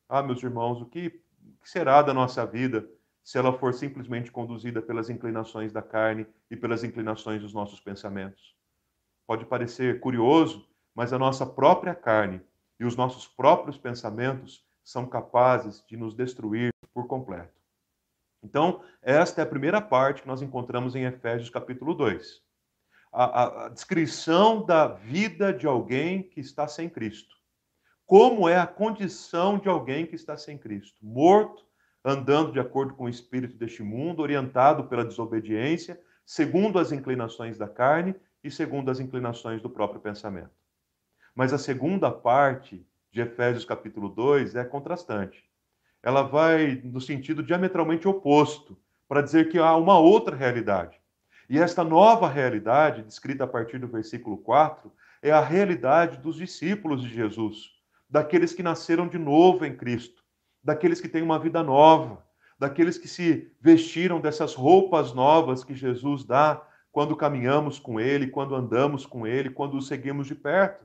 Ah, 0.08 0.22
meus 0.22 0.42
irmãos, 0.42 0.80
o 0.80 0.86
que 0.86 1.20
será 1.64 2.02
da 2.02 2.14
nossa 2.14 2.46
vida 2.46 2.88
se 3.26 3.36
ela 3.36 3.52
for 3.58 3.74
simplesmente 3.74 4.30
conduzida 4.30 4.80
pelas 4.80 5.10
inclinações 5.10 5.72
da 5.72 5.82
carne 5.82 6.28
e 6.48 6.54
pelas 6.54 6.84
inclinações 6.84 7.42
dos 7.42 7.52
nossos 7.52 7.80
pensamentos. 7.80 8.54
Pode 9.26 9.44
parecer 9.44 9.98
curioso, 9.98 10.64
mas 10.94 11.12
a 11.12 11.18
nossa 11.18 11.44
própria 11.44 11.92
carne 11.92 12.40
e 12.78 12.84
os 12.84 12.94
nossos 12.94 13.26
próprios 13.26 13.76
pensamentos 13.76 14.64
são 14.84 15.04
capazes 15.04 15.84
de 15.88 15.96
nos 15.96 16.14
destruir 16.14 16.70
por 16.94 17.08
completo. 17.08 17.60
Então, 18.44 18.80
esta 19.02 19.40
é 19.40 19.44
a 19.44 19.48
primeira 19.48 19.80
parte 19.80 20.22
que 20.22 20.28
nós 20.28 20.40
encontramos 20.40 20.94
em 20.94 21.02
Efésios 21.02 21.50
capítulo 21.50 21.94
2. 21.94 22.40
A, 23.12 23.24
a, 23.24 23.66
a 23.66 23.68
descrição 23.70 24.64
da 24.64 24.86
vida 24.86 25.52
de 25.52 25.66
alguém 25.66 26.22
que 26.22 26.38
está 26.38 26.68
sem 26.68 26.88
Cristo. 26.88 27.34
Como 28.06 28.48
é 28.48 28.56
a 28.56 28.68
condição 28.68 29.58
de 29.58 29.68
alguém 29.68 30.06
que 30.06 30.14
está 30.14 30.36
sem 30.36 30.56
Cristo? 30.56 31.04
Morto, 31.04 31.65
andando 32.08 32.52
de 32.52 32.60
acordo 32.60 32.94
com 32.94 33.06
o 33.06 33.08
espírito 33.08 33.56
deste 33.56 33.82
mundo, 33.82 34.22
orientado 34.22 34.84
pela 34.84 35.04
desobediência, 35.04 36.00
segundo 36.24 36.78
as 36.78 36.92
inclinações 36.92 37.58
da 37.58 37.66
carne 37.66 38.14
e 38.44 38.50
segundo 38.50 38.92
as 38.92 39.00
inclinações 39.00 39.60
do 39.60 39.68
próprio 39.68 40.00
pensamento. 40.00 40.52
Mas 41.34 41.52
a 41.52 41.58
segunda 41.58 42.08
parte 42.08 42.86
de 43.10 43.20
Efésios 43.20 43.64
capítulo 43.64 44.08
2 44.08 44.54
é 44.54 44.62
contrastante. 44.62 45.50
Ela 46.00 46.22
vai 46.22 46.80
no 46.84 47.00
sentido 47.00 47.42
diametralmente 47.42 48.06
oposto, 48.06 48.78
para 49.08 49.20
dizer 49.20 49.48
que 49.48 49.58
há 49.58 49.74
uma 49.74 49.98
outra 49.98 50.36
realidade. 50.36 51.00
E 51.50 51.58
esta 51.58 51.82
nova 51.82 52.28
realidade, 52.28 53.02
descrita 53.02 53.44
a 53.44 53.48
partir 53.48 53.78
do 53.78 53.88
versículo 53.88 54.38
4, 54.38 54.92
é 55.20 55.32
a 55.32 55.40
realidade 55.40 56.18
dos 56.18 56.36
discípulos 56.36 57.02
de 57.02 57.08
Jesus, 57.08 57.70
daqueles 58.08 58.52
que 58.52 58.62
nasceram 58.62 59.08
de 59.08 59.18
novo 59.18 59.64
em 59.64 59.76
Cristo, 59.76 60.25
daqueles 60.66 61.00
que 61.00 61.09
têm 61.09 61.22
uma 61.22 61.38
vida 61.38 61.62
nova, 61.62 62.26
daqueles 62.59 62.98
que 62.98 63.07
se 63.07 63.52
vestiram 63.61 64.20
dessas 64.20 64.52
roupas 64.52 65.14
novas 65.14 65.62
que 65.62 65.76
Jesus 65.76 66.24
dá 66.24 66.61
quando 66.90 67.14
caminhamos 67.14 67.79
com 67.79 68.00
Ele, 68.00 68.26
quando 68.26 68.52
andamos 68.52 69.07
com 69.07 69.24
Ele, 69.24 69.48
quando 69.48 69.76
o 69.76 69.81
seguimos 69.81 70.26
de 70.26 70.35
perto. 70.35 70.85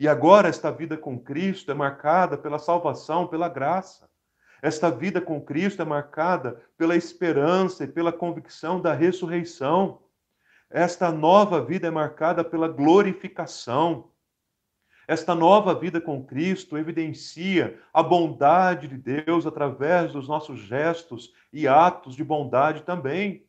E 0.00 0.08
agora 0.08 0.48
esta 0.48 0.72
vida 0.72 0.96
com 0.96 1.16
Cristo 1.16 1.70
é 1.70 1.74
marcada 1.74 2.36
pela 2.36 2.58
salvação, 2.58 3.28
pela 3.28 3.48
graça. 3.48 4.10
Esta 4.60 4.90
vida 4.90 5.20
com 5.20 5.40
Cristo 5.40 5.80
é 5.80 5.84
marcada 5.84 6.60
pela 6.76 6.96
esperança 6.96 7.84
e 7.84 7.86
pela 7.86 8.12
convicção 8.12 8.80
da 8.80 8.94
ressurreição. 8.94 10.02
Esta 10.68 11.12
nova 11.12 11.64
vida 11.64 11.86
é 11.86 11.90
marcada 11.90 12.42
pela 12.42 12.66
glorificação. 12.66 14.10
Esta 15.06 15.34
nova 15.34 15.74
vida 15.74 16.00
com 16.00 16.24
Cristo 16.24 16.78
evidencia 16.78 17.78
a 17.92 18.02
bondade 18.02 18.88
de 18.88 18.96
Deus 18.96 19.46
através 19.46 20.12
dos 20.12 20.26
nossos 20.26 20.58
gestos 20.60 21.32
e 21.52 21.68
atos 21.68 22.16
de 22.16 22.24
bondade 22.24 22.82
também. 22.82 23.44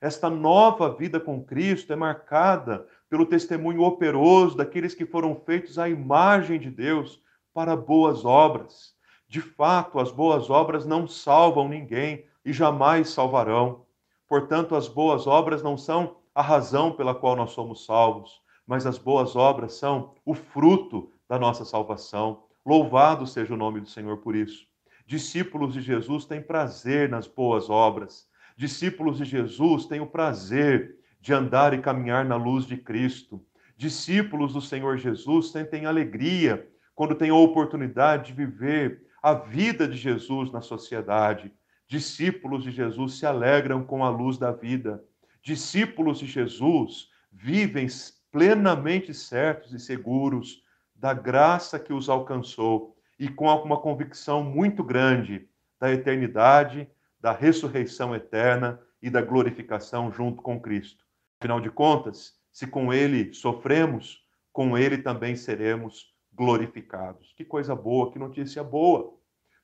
Esta 0.00 0.30
nova 0.30 0.94
vida 0.94 1.18
com 1.18 1.42
Cristo 1.44 1.92
é 1.92 1.96
marcada 1.96 2.86
pelo 3.08 3.26
testemunho 3.26 3.82
operoso 3.82 4.56
daqueles 4.56 4.94
que 4.94 5.04
foram 5.04 5.34
feitos 5.34 5.78
à 5.78 5.88
imagem 5.88 6.60
de 6.60 6.70
Deus 6.70 7.20
para 7.52 7.74
boas 7.74 8.24
obras. 8.24 8.94
De 9.26 9.40
fato, 9.40 9.98
as 9.98 10.12
boas 10.12 10.48
obras 10.48 10.86
não 10.86 11.08
salvam 11.08 11.68
ninguém 11.68 12.24
e 12.44 12.52
jamais 12.52 13.10
salvarão. 13.10 13.84
Portanto, 14.28 14.76
as 14.76 14.86
boas 14.86 15.26
obras 15.26 15.60
não 15.60 15.76
são 15.76 16.16
a 16.32 16.40
razão 16.40 16.92
pela 16.92 17.14
qual 17.14 17.34
nós 17.34 17.50
somos 17.50 17.84
salvos 17.84 18.40
mas 18.70 18.86
as 18.86 18.96
boas 18.96 19.34
obras 19.34 19.72
são 19.72 20.14
o 20.24 20.32
fruto 20.32 21.10
da 21.28 21.36
nossa 21.36 21.64
salvação. 21.64 22.44
Louvado 22.64 23.26
seja 23.26 23.52
o 23.52 23.56
nome 23.56 23.80
do 23.80 23.88
Senhor 23.88 24.18
por 24.18 24.36
isso. 24.36 24.64
Discípulos 25.04 25.74
de 25.74 25.80
Jesus 25.80 26.24
têm 26.24 26.40
prazer 26.40 27.08
nas 27.08 27.26
boas 27.26 27.68
obras. 27.68 28.28
Discípulos 28.56 29.18
de 29.18 29.24
Jesus 29.24 29.86
têm 29.86 29.98
o 29.98 30.06
prazer 30.06 31.00
de 31.20 31.34
andar 31.34 31.74
e 31.74 31.80
caminhar 31.82 32.24
na 32.24 32.36
luz 32.36 32.64
de 32.64 32.76
Cristo. 32.76 33.44
Discípulos 33.76 34.52
do 34.52 34.60
Senhor 34.60 34.96
Jesus 34.98 35.50
sentem 35.50 35.84
alegria 35.84 36.68
quando 36.94 37.16
têm 37.16 37.30
a 37.30 37.34
oportunidade 37.34 38.28
de 38.28 38.34
viver 38.34 39.04
a 39.20 39.34
vida 39.34 39.88
de 39.88 39.96
Jesus 39.96 40.52
na 40.52 40.60
sociedade. 40.60 41.52
Discípulos 41.88 42.62
de 42.62 42.70
Jesus 42.70 43.18
se 43.18 43.26
alegram 43.26 43.82
com 43.82 44.04
a 44.04 44.10
luz 44.10 44.38
da 44.38 44.52
vida. 44.52 45.02
Discípulos 45.42 46.20
de 46.20 46.26
Jesus 46.26 47.08
vivem 47.32 47.88
plenamente 48.30 49.12
certos 49.12 49.72
e 49.72 49.78
seguros 49.78 50.62
da 50.94 51.14
graça 51.14 51.78
que 51.78 51.92
os 51.92 52.08
alcançou 52.08 52.96
e 53.18 53.28
com 53.28 53.46
uma 53.46 53.80
convicção 53.80 54.42
muito 54.42 54.82
grande 54.84 55.48
da 55.78 55.92
eternidade, 55.92 56.88
da 57.18 57.32
ressurreição 57.32 58.14
eterna 58.14 58.80
e 59.02 59.10
da 59.10 59.22
glorificação 59.22 60.12
junto 60.12 60.42
com 60.42 60.60
Cristo. 60.60 61.04
Afinal 61.40 61.60
de 61.60 61.70
contas, 61.70 62.34
se 62.52 62.66
com 62.66 62.92
ele 62.92 63.32
sofremos, 63.32 64.24
com 64.52 64.76
ele 64.76 64.98
também 64.98 65.36
seremos 65.36 66.14
glorificados. 66.32 67.32
Que 67.36 67.44
coisa 67.44 67.74
boa, 67.74 68.12
que 68.12 68.18
notícia 68.18 68.62
boa. 68.62 69.14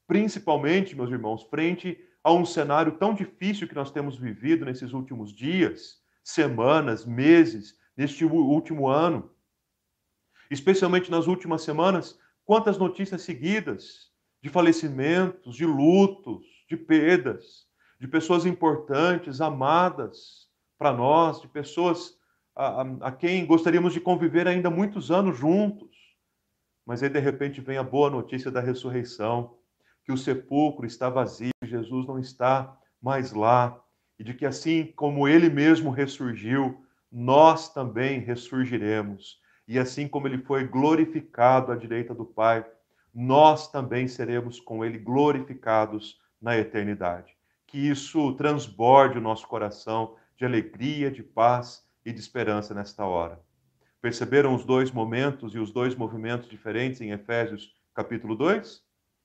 Principalmente, 0.07 0.97
meus 0.97 1.11
irmãos, 1.11 1.43
frente 1.45 1.99
a 2.23 2.33
um 2.33 2.45
cenário 2.45 2.93
tão 2.93 3.15
difícil 3.15 3.69
que 3.69 3.75
nós 3.75 3.91
temos 3.91 4.17
vivido 4.19 4.65
nesses 4.65 4.93
últimos 4.93 5.33
dias, 5.33 6.01
semanas, 6.23 7.05
meses, 7.05 7.75
neste 7.97 8.25
último 8.25 8.89
ano, 8.89 9.31
especialmente 10.51 11.11
nas 11.11 11.27
últimas 11.27 11.63
semanas, 11.63 12.19
quantas 12.45 12.79
notícias 12.79 13.23
seguidas 13.23 14.11
de 14.43 14.49
falecimentos, 14.49 15.57
de 15.57 15.65
lutos, 15.65 16.45
de 16.69 16.77
perdas, 16.77 17.67
de 17.99 18.07
pessoas 18.07 18.45
importantes, 18.45 19.41
amadas 19.41 20.47
para 20.79 20.93
nós, 20.93 21.41
de 21.41 21.49
pessoas 21.49 22.17
a, 22.55 22.83
a, 22.83 22.83
a, 23.09 23.13
quem 23.13 23.45
gostaríamos 23.45 23.93
de 23.93 24.01
conviver 24.01 24.47
ainda 24.47 24.71
muitos 24.71 25.11
anos 25.11 25.37
juntos. 25.37 25.91
Mas 26.85 27.03
aí 27.03 27.09
de 27.09 27.19
repente 27.19 27.61
vem 27.61 27.79
a 27.79 27.83
boa 27.83 28.09
notícia 28.09 28.51
da 28.51 28.61
ressurreição, 28.61 29.57
que 30.05 30.13
o 30.13 30.17
sepulcro 30.17 30.87
está 30.87 31.11
vazio, 31.11 31.51
Jesus 31.63 32.07
não 32.07 32.19
está 32.19 32.79
mais 33.03 33.33
lá, 33.33 33.83
e 34.19 34.25
de 34.25 34.33
que 34.33 34.47
assim 34.47 34.93
como 34.95 35.27
ele 35.27 35.51
mesmo 35.51 35.91
ressurgiu, 35.91 36.86
nós 37.11 37.73
também 37.73 38.21
ressurgiremos. 38.21 39.41
E 39.67 39.79
assim 39.79 40.07
como 40.07 40.29
ele 40.29 40.39
foi 40.39 40.67
glorificado 40.67 41.73
à 41.73 41.77
direita 41.77 42.15
do 42.15 42.25
Pai, 42.25 42.65
nós 43.15 43.71
também 43.71 44.07
seremos 44.07 44.61
com 44.61 44.85
ele 44.85 44.99
glorificados 44.99 46.21
na 46.41 46.57
eternidade. 46.57 47.35
Que 47.67 47.79
isso 47.79 48.33
transborde 48.35 49.19
o 49.19 49.23
nosso 49.23 49.47
coração 49.47 50.17
de 50.37 50.45
alegria, 50.45 51.11
de 51.11 51.23
paz 51.23 51.85
e 52.05 52.13
de 52.13 52.21
esperança 52.21 52.75
nesta 52.75 53.05
hora. 53.05 53.41
Perceberam 54.01 54.55
os 54.55 54.65
dois 54.65 54.91
momentos 54.91 55.55
e 55.55 55.59
os 55.59 55.73
dois 55.73 55.95
movimentos 55.95 56.49
diferentes 56.49 57.01
em 57.01 57.11
Efésios 57.11 57.75
capítulo 57.95 58.37
2? 58.37 58.83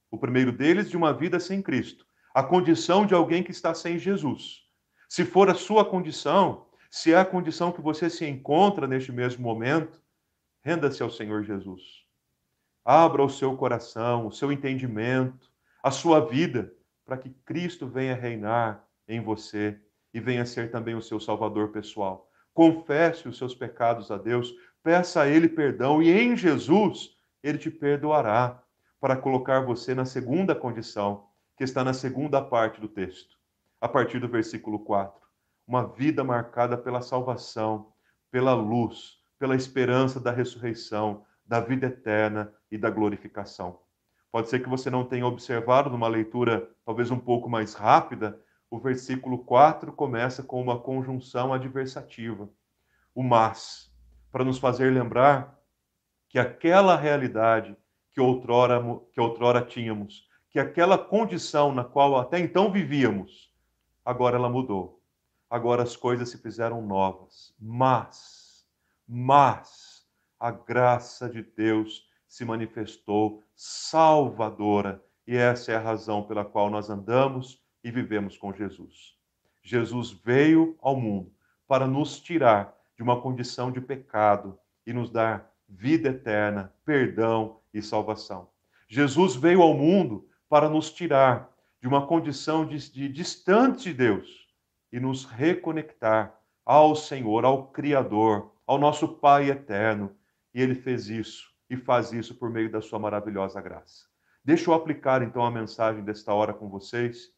O 0.10 0.18
primeiro 0.18 0.52
deles 0.52 0.90
de 0.90 0.98
uma 0.98 1.14
vida 1.14 1.40
sem 1.40 1.62
Cristo, 1.62 2.06
a 2.34 2.42
condição 2.42 3.06
de 3.06 3.14
alguém 3.14 3.44
que 3.44 3.52
está 3.52 3.74
sem 3.74 4.00
Jesus. 4.00 4.62
Se 5.10 5.26
for 5.26 5.50
a 5.50 5.54
sua 5.54 5.84
condição, 5.84 6.66
se 6.94 7.14
é 7.14 7.18
a 7.18 7.24
condição 7.24 7.72
que 7.72 7.82
você 7.82 8.10
se 8.10 8.26
encontra 8.26 8.86
neste 8.86 9.14
mesmo 9.14 9.42
momento, 9.42 10.04
renda-se 10.62 11.02
ao 11.02 11.10
Senhor 11.10 11.42
Jesus. 11.42 12.04
Abra 12.84 13.24
o 13.24 13.30
seu 13.30 13.56
coração, 13.56 14.28
o 14.28 14.32
seu 14.32 14.52
entendimento, 14.52 15.50
a 15.82 15.90
sua 15.90 16.20
vida, 16.20 16.74
para 17.06 17.18
que 17.18 17.30
Cristo 17.46 17.88
venha 17.88 18.14
reinar 18.14 18.86
em 19.08 19.22
você 19.22 19.80
e 20.14 20.20
venha 20.20 20.46
ser 20.46 20.70
também 20.70 20.94
o 20.94 21.02
seu 21.02 21.18
salvador 21.18 21.70
pessoal. 21.70 22.30
Confesse 22.54 23.26
os 23.26 23.38
seus 23.38 23.56
pecados 23.56 24.12
a 24.12 24.18
Deus, 24.18 24.54
peça 24.84 25.22
a 25.22 25.28
Ele 25.30 25.48
perdão 25.48 26.04
e 26.04 26.12
em 26.12 26.36
Jesus 26.36 27.16
Ele 27.42 27.58
te 27.58 27.72
perdoará 27.72 28.62
para 29.00 29.16
colocar 29.16 29.62
você 29.62 29.96
na 29.96 30.04
segunda 30.04 30.54
condição, 30.54 31.26
que 31.56 31.64
está 31.64 31.86
na 31.86 31.94
segunda 31.94 32.42
parte 32.42 32.82
do 32.82 32.90
texto, 32.90 33.38
a 33.80 33.88
partir 33.88 34.20
do 34.20 34.28
versículo 34.28 34.80
4. 34.80 35.21
Uma 35.72 35.88
vida 35.88 36.22
marcada 36.22 36.78
pela 36.78 37.02
salvação, 37.02 37.94
pela 38.30 38.54
luz, 38.54 39.22
pela 39.40 39.56
esperança 39.56 40.20
da 40.20 40.30
ressurreição, 40.30 41.24
da 41.46 41.62
vida 41.62 41.88
eterna 41.88 42.54
e 42.70 42.78
da 42.78 42.90
glorificação. 42.90 43.80
Pode 44.30 44.50
ser 44.50 44.60
que 44.60 44.68
você 44.68 44.90
não 44.90 45.06
tenha 45.06 45.26
observado 45.26 45.90
numa 45.90 46.10
leitura 46.10 46.70
talvez 46.84 47.10
um 47.10 47.18
pouco 47.18 47.50
mais 47.50 47.74
rápida, 47.74 48.38
o 48.70 48.80
versículo 48.80 49.46
4 49.46 49.94
começa 49.94 50.44
com 50.44 50.62
uma 50.62 50.78
conjunção 50.78 51.54
adversativa, 51.54 52.50
o 53.16 53.24
mas, 53.24 53.90
para 54.30 54.44
nos 54.44 54.58
fazer 54.58 54.92
lembrar 54.92 55.58
que 56.28 56.38
aquela 56.38 56.98
realidade 56.98 57.78
que 58.12 58.20
outrora, 58.20 58.84
que 59.14 59.22
outrora 59.22 59.62
tínhamos, 59.62 60.28
que 60.50 60.60
aquela 60.60 60.98
condição 60.98 61.74
na 61.74 61.86
qual 61.86 62.18
até 62.18 62.40
então 62.40 62.70
vivíamos, 62.70 63.56
agora 64.04 64.36
ela 64.36 64.50
mudou. 64.50 65.01
Agora 65.52 65.84
as 65.84 65.98
coisas 65.98 66.30
se 66.30 66.38
fizeram 66.38 66.82
novas. 66.82 67.54
Mas, 67.60 68.66
mas, 69.06 70.08
a 70.40 70.50
graça 70.50 71.30
de 71.30 71.44
Deus 71.44 72.08
se 72.26 72.46
manifestou 72.46 73.44
salvadora. 73.54 75.04
E 75.28 75.36
essa 75.36 75.74
é 75.74 75.76
a 75.76 75.82
razão 75.82 76.24
pela 76.24 76.46
qual 76.46 76.70
nós 76.70 76.90
andamos 76.90 77.62
e 77.84 77.92
vivemos 77.92 78.38
com 78.38 78.54
Jesus. 78.54 79.18
Jesus 79.62 80.12
veio 80.12 80.78
ao 80.82 80.96
mundo 80.96 81.34
para 81.68 81.86
nos 81.86 82.22
tirar 82.22 82.74
de 82.96 83.04
uma 83.04 83.20
condição 83.20 83.74
de 83.74 83.82
pecado 83.82 84.58
e 84.88 84.94
nos 84.94 85.12
dar 85.12 85.52
vida 85.68 86.08
eterna, 86.08 86.74
perdão 86.86 87.60
e 87.74 87.82
salvação. 87.82 88.48
Jesus 88.88 89.36
veio 89.36 89.62
ao 89.62 89.74
mundo 89.74 90.30
para 90.48 90.70
nos 90.70 90.94
tirar 90.94 91.52
de 91.82 91.90
uma 91.90 92.08
condição 92.08 92.66
de, 92.66 92.90
de 92.90 93.10
distante 93.10 93.90
de 93.90 93.94
Deus 93.94 94.41
e 94.92 95.00
nos 95.00 95.26
reconectar 95.26 96.36
ao 96.66 96.96
Senhor, 96.96 97.46
ao 97.46 97.68
Criador, 97.68 98.52
ao 98.66 98.78
nosso 98.78 99.08
Pai 99.08 99.50
eterno. 99.50 100.16
E 100.54 100.62
ele 100.62 100.76
fez 100.76 101.10
isso 101.10 101.52
e 101.70 101.78
faz 101.78 102.12
isso 102.12 102.36
por 102.36 102.50
meio 102.50 102.72
da 102.72 102.82
sua 102.82 103.00
maravilhosa 103.00 103.62
graça. 103.62 104.06
Deixa 104.44 104.70
eu 104.70 104.74
aplicar 104.74 105.22
então 105.22 105.46
a 105.46 105.52
mensagem 105.52 106.04
desta 106.04 106.34
hora 106.34 106.54
com 106.54 106.70
vocês 106.70 107.32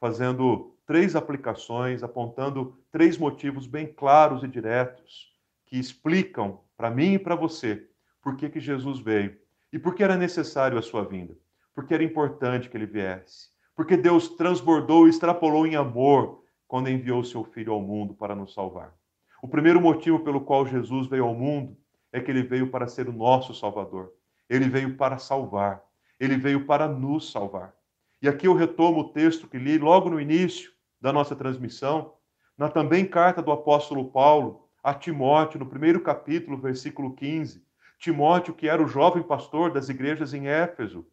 fazendo 0.00 0.74
três 0.86 1.14
aplicações, 1.14 2.02
apontando 2.02 2.76
três 2.90 3.18
motivos 3.18 3.66
bem 3.66 3.86
claros 3.86 4.42
e 4.42 4.48
diretos 4.48 5.30
que 5.66 5.78
explicam 5.78 6.60
para 6.76 6.90
mim 6.90 7.14
e 7.14 7.18
para 7.18 7.36
você 7.36 7.86
por 8.22 8.34
que, 8.36 8.48
que 8.48 8.58
Jesus 8.58 8.98
veio 8.98 9.36
e 9.70 9.78
por 9.78 9.94
que 9.94 10.02
era 10.02 10.16
necessário 10.16 10.78
a 10.78 10.82
sua 10.82 11.04
vinda, 11.04 11.36
porque 11.74 11.94
era 11.94 12.02
importante 12.02 12.68
que 12.68 12.76
ele 12.76 12.86
viesse, 12.86 13.50
porque 13.76 13.96
Deus 13.96 14.30
transbordou 14.30 15.06
e 15.06 15.10
extrapolou 15.10 15.66
em 15.66 15.76
amor 15.76 16.39
quando 16.70 16.88
enviou 16.88 17.24
seu 17.24 17.42
Filho 17.42 17.72
ao 17.72 17.82
mundo 17.82 18.14
para 18.14 18.32
nos 18.32 18.54
salvar. 18.54 18.94
O 19.42 19.48
primeiro 19.48 19.80
motivo 19.80 20.20
pelo 20.20 20.40
qual 20.42 20.64
Jesus 20.64 21.08
veio 21.08 21.24
ao 21.24 21.34
mundo 21.34 21.76
é 22.12 22.20
que 22.20 22.30
ele 22.30 22.44
veio 22.44 22.70
para 22.70 22.86
ser 22.86 23.08
o 23.08 23.12
nosso 23.12 23.52
Salvador. 23.52 24.12
Ele 24.48 24.68
veio 24.68 24.96
para 24.96 25.18
salvar. 25.18 25.82
Ele 26.20 26.36
veio 26.36 26.64
para 26.66 26.86
nos 26.86 27.32
salvar. 27.32 27.74
E 28.22 28.28
aqui 28.28 28.46
eu 28.46 28.54
retomo 28.54 29.00
o 29.00 29.08
texto 29.12 29.48
que 29.48 29.58
li 29.58 29.78
logo 29.78 30.08
no 30.08 30.20
início 30.20 30.70
da 31.00 31.12
nossa 31.12 31.34
transmissão, 31.34 32.14
na 32.56 32.68
também 32.68 33.04
carta 33.04 33.42
do 33.42 33.50
apóstolo 33.50 34.08
Paulo 34.12 34.68
a 34.80 34.94
Timóteo, 34.94 35.58
no 35.58 35.66
primeiro 35.66 36.00
capítulo, 36.00 36.56
versículo 36.56 37.16
15. 37.16 37.64
Timóteo, 37.98 38.54
que 38.54 38.68
era 38.68 38.80
o 38.80 38.86
jovem 38.86 39.24
pastor 39.24 39.72
das 39.72 39.88
igrejas 39.88 40.32
em 40.32 40.46
Éfeso. 40.46 41.04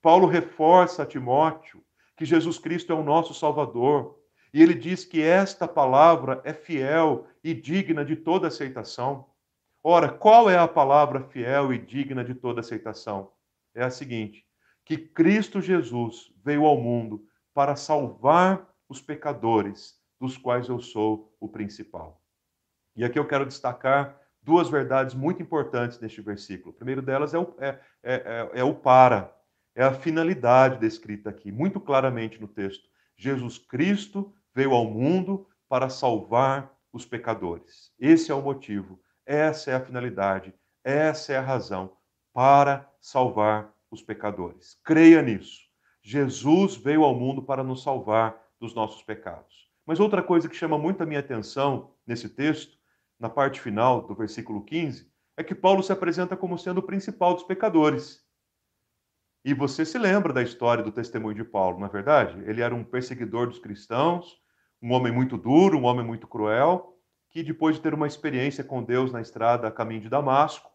Paulo 0.00 0.28
reforça 0.28 1.02
a 1.02 1.06
Timóteo 1.06 1.82
que 2.16 2.24
Jesus 2.24 2.58
Cristo 2.58 2.92
é 2.92 2.94
o 2.94 3.02
nosso 3.02 3.34
Salvador. 3.34 4.22
E 4.54 4.62
ele 4.62 4.72
diz 4.72 5.04
que 5.04 5.20
esta 5.20 5.66
palavra 5.66 6.40
é 6.44 6.52
fiel 6.54 7.26
e 7.42 7.52
digna 7.52 8.04
de 8.04 8.14
toda 8.14 8.46
aceitação. 8.46 9.28
Ora, 9.82 10.08
qual 10.08 10.48
é 10.48 10.56
a 10.56 10.68
palavra 10.68 11.24
fiel 11.24 11.72
e 11.72 11.78
digna 11.78 12.22
de 12.22 12.36
toda 12.36 12.60
aceitação? 12.60 13.32
É 13.74 13.82
a 13.82 13.90
seguinte: 13.90 14.46
que 14.84 14.96
Cristo 14.96 15.60
Jesus 15.60 16.32
veio 16.44 16.66
ao 16.66 16.80
mundo 16.80 17.26
para 17.52 17.74
salvar 17.74 18.72
os 18.88 19.00
pecadores, 19.00 20.00
dos 20.20 20.38
quais 20.38 20.68
eu 20.68 20.78
sou 20.78 21.36
o 21.40 21.48
principal. 21.48 22.22
E 22.94 23.04
aqui 23.04 23.18
eu 23.18 23.26
quero 23.26 23.44
destacar 23.44 24.20
duas 24.40 24.68
verdades 24.68 25.16
muito 25.16 25.42
importantes 25.42 25.98
neste 25.98 26.20
versículo. 26.20 26.70
O 26.70 26.76
primeiro 26.76 27.02
delas 27.02 27.34
é 27.34 27.38
o, 27.40 27.52
é, 27.58 27.80
é, 28.04 28.14
é, 28.54 28.60
é 28.60 28.62
o 28.62 28.72
para, 28.72 29.36
é 29.74 29.82
a 29.82 29.92
finalidade 29.92 30.78
descrita 30.78 31.28
aqui, 31.28 31.50
muito 31.50 31.80
claramente 31.80 32.40
no 32.40 32.46
texto. 32.46 32.88
Jesus 33.16 33.58
Cristo 33.58 34.32
veio 34.54 34.72
ao 34.72 34.84
mundo 34.84 35.46
para 35.68 35.88
salvar 35.88 36.72
os 36.92 37.04
pecadores. 37.04 37.92
Esse 37.98 38.30
é 38.30 38.34
o 38.34 38.42
motivo, 38.42 39.00
essa 39.26 39.72
é 39.72 39.74
a 39.74 39.84
finalidade, 39.84 40.54
essa 40.84 41.32
é 41.32 41.36
a 41.36 41.42
razão 41.42 41.96
para 42.32 42.88
salvar 43.00 43.74
os 43.90 44.02
pecadores. 44.02 44.78
Creia 44.84 45.20
nisso. 45.22 45.62
Jesus 46.02 46.76
veio 46.76 47.02
ao 47.02 47.14
mundo 47.14 47.42
para 47.42 47.64
nos 47.64 47.82
salvar 47.82 48.38
dos 48.60 48.74
nossos 48.74 49.02
pecados. 49.02 49.70
Mas 49.86 50.00
outra 50.00 50.22
coisa 50.22 50.48
que 50.48 50.56
chama 50.56 50.78
muito 50.78 51.02
a 51.02 51.06
minha 51.06 51.20
atenção 51.20 51.94
nesse 52.06 52.28
texto, 52.28 52.78
na 53.18 53.28
parte 53.28 53.60
final 53.60 54.06
do 54.06 54.14
versículo 54.14 54.64
15, 54.64 55.10
é 55.36 55.42
que 55.42 55.54
Paulo 55.54 55.82
se 55.82 55.92
apresenta 55.92 56.36
como 56.36 56.58
sendo 56.58 56.78
o 56.78 56.82
principal 56.82 57.34
dos 57.34 57.42
pecadores. 57.42 58.22
E 59.44 59.52
você 59.52 59.84
se 59.84 59.98
lembra 59.98 60.32
da 60.32 60.42
história 60.42 60.82
do 60.82 60.92
testemunho 60.92 61.34
de 61.34 61.44
Paulo, 61.44 61.78
não 61.78 61.86
é 61.86 61.90
verdade? 61.90 62.42
Ele 62.48 62.62
era 62.62 62.74
um 62.74 62.84
perseguidor 62.84 63.46
dos 63.46 63.58
cristãos, 63.58 64.40
um 64.84 64.92
homem 64.92 65.10
muito 65.10 65.38
duro, 65.38 65.78
um 65.78 65.84
homem 65.84 66.04
muito 66.04 66.26
cruel, 66.26 66.94
que 67.30 67.42
depois 67.42 67.76
de 67.76 67.80
ter 67.80 67.94
uma 67.94 68.06
experiência 68.06 68.62
com 68.62 68.82
Deus 68.82 69.10
na 69.10 69.22
estrada 69.22 69.66
a 69.66 69.70
caminho 69.70 70.02
de 70.02 70.10
Damasco, 70.10 70.70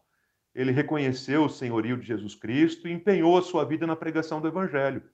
ele 0.52 0.72
reconheceu 0.72 1.44
o 1.44 1.48
senhorio 1.48 1.96
de 1.96 2.08
Jesus 2.08 2.34
Cristo 2.34 2.88
e 2.88 2.92
empenhou 2.92 3.38
a 3.38 3.42
sua 3.42 3.64
vida 3.64 3.86
na 3.86 3.94
pregação 3.94 4.40
do 4.40 4.48
Evangelho. 4.48 5.04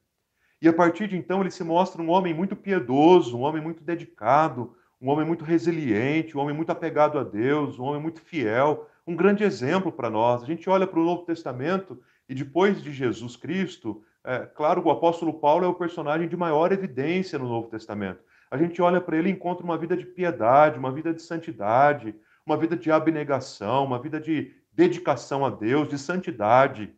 E 0.63 0.67
a 0.67 0.73
partir 0.73 1.09
de 1.09 1.17
então 1.17 1.43
ele 1.43 1.51
se 1.51 1.63
mostra 1.63 2.01
um 2.01 2.09
homem 2.09 2.33
muito 2.33 2.57
piedoso, 2.57 3.37
um 3.37 3.43
homem 3.43 3.63
muito 3.63 3.85
dedicado, 3.85 4.75
um 4.99 5.11
homem 5.11 5.27
muito 5.27 5.45
resiliente, 5.45 6.35
um 6.35 6.41
homem 6.41 6.57
muito 6.57 6.73
apegado 6.73 7.19
a 7.19 7.23
Deus, 7.23 7.79
um 7.79 7.85
homem 7.85 8.01
muito 8.01 8.23
fiel, 8.23 8.89
um 9.07 9.15
grande 9.15 9.45
exemplo 9.45 9.93
para 9.93 10.09
nós. 10.09 10.43
A 10.43 10.47
gente 10.47 10.71
olha 10.71 10.87
para 10.87 10.99
o 10.99 11.05
Novo 11.05 11.27
Testamento 11.27 12.01
e 12.27 12.35
depois 12.35 12.83
de 12.83 12.91
Jesus 12.95 13.37
Cristo, 13.37 14.03
é, 14.25 14.39
claro, 14.39 14.83
o 14.83 14.91
apóstolo 14.91 15.35
Paulo 15.35 15.67
é 15.67 15.69
o 15.69 15.75
personagem 15.75 16.27
de 16.27 16.37
maior 16.37 16.73
evidência 16.73 17.39
no 17.39 17.47
Novo 17.47 17.69
Testamento. 17.69 18.25
A 18.51 18.57
gente 18.57 18.81
olha 18.81 19.01
para 19.01 19.17
ele 19.17 19.29
e 19.29 19.33
encontra 19.33 19.65
uma 19.65 19.77
vida 19.77 19.97
de 19.97 20.07
piedade, 20.07 20.79
uma 20.79 20.93
vida 20.93 21.13
de 21.13 21.23
santidade, 21.23 22.15
uma 22.45 22.57
vida 22.57 22.77
de 22.77 22.91
abnegação, 22.91 23.85
uma 23.85 24.01
vida 24.01 24.21
de 24.21 24.55
dedicação 24.73 25.45
a 25.45 25.51
Deus, 25.51 25.89
de 25.89 25.99
santidade. 25.99 26.95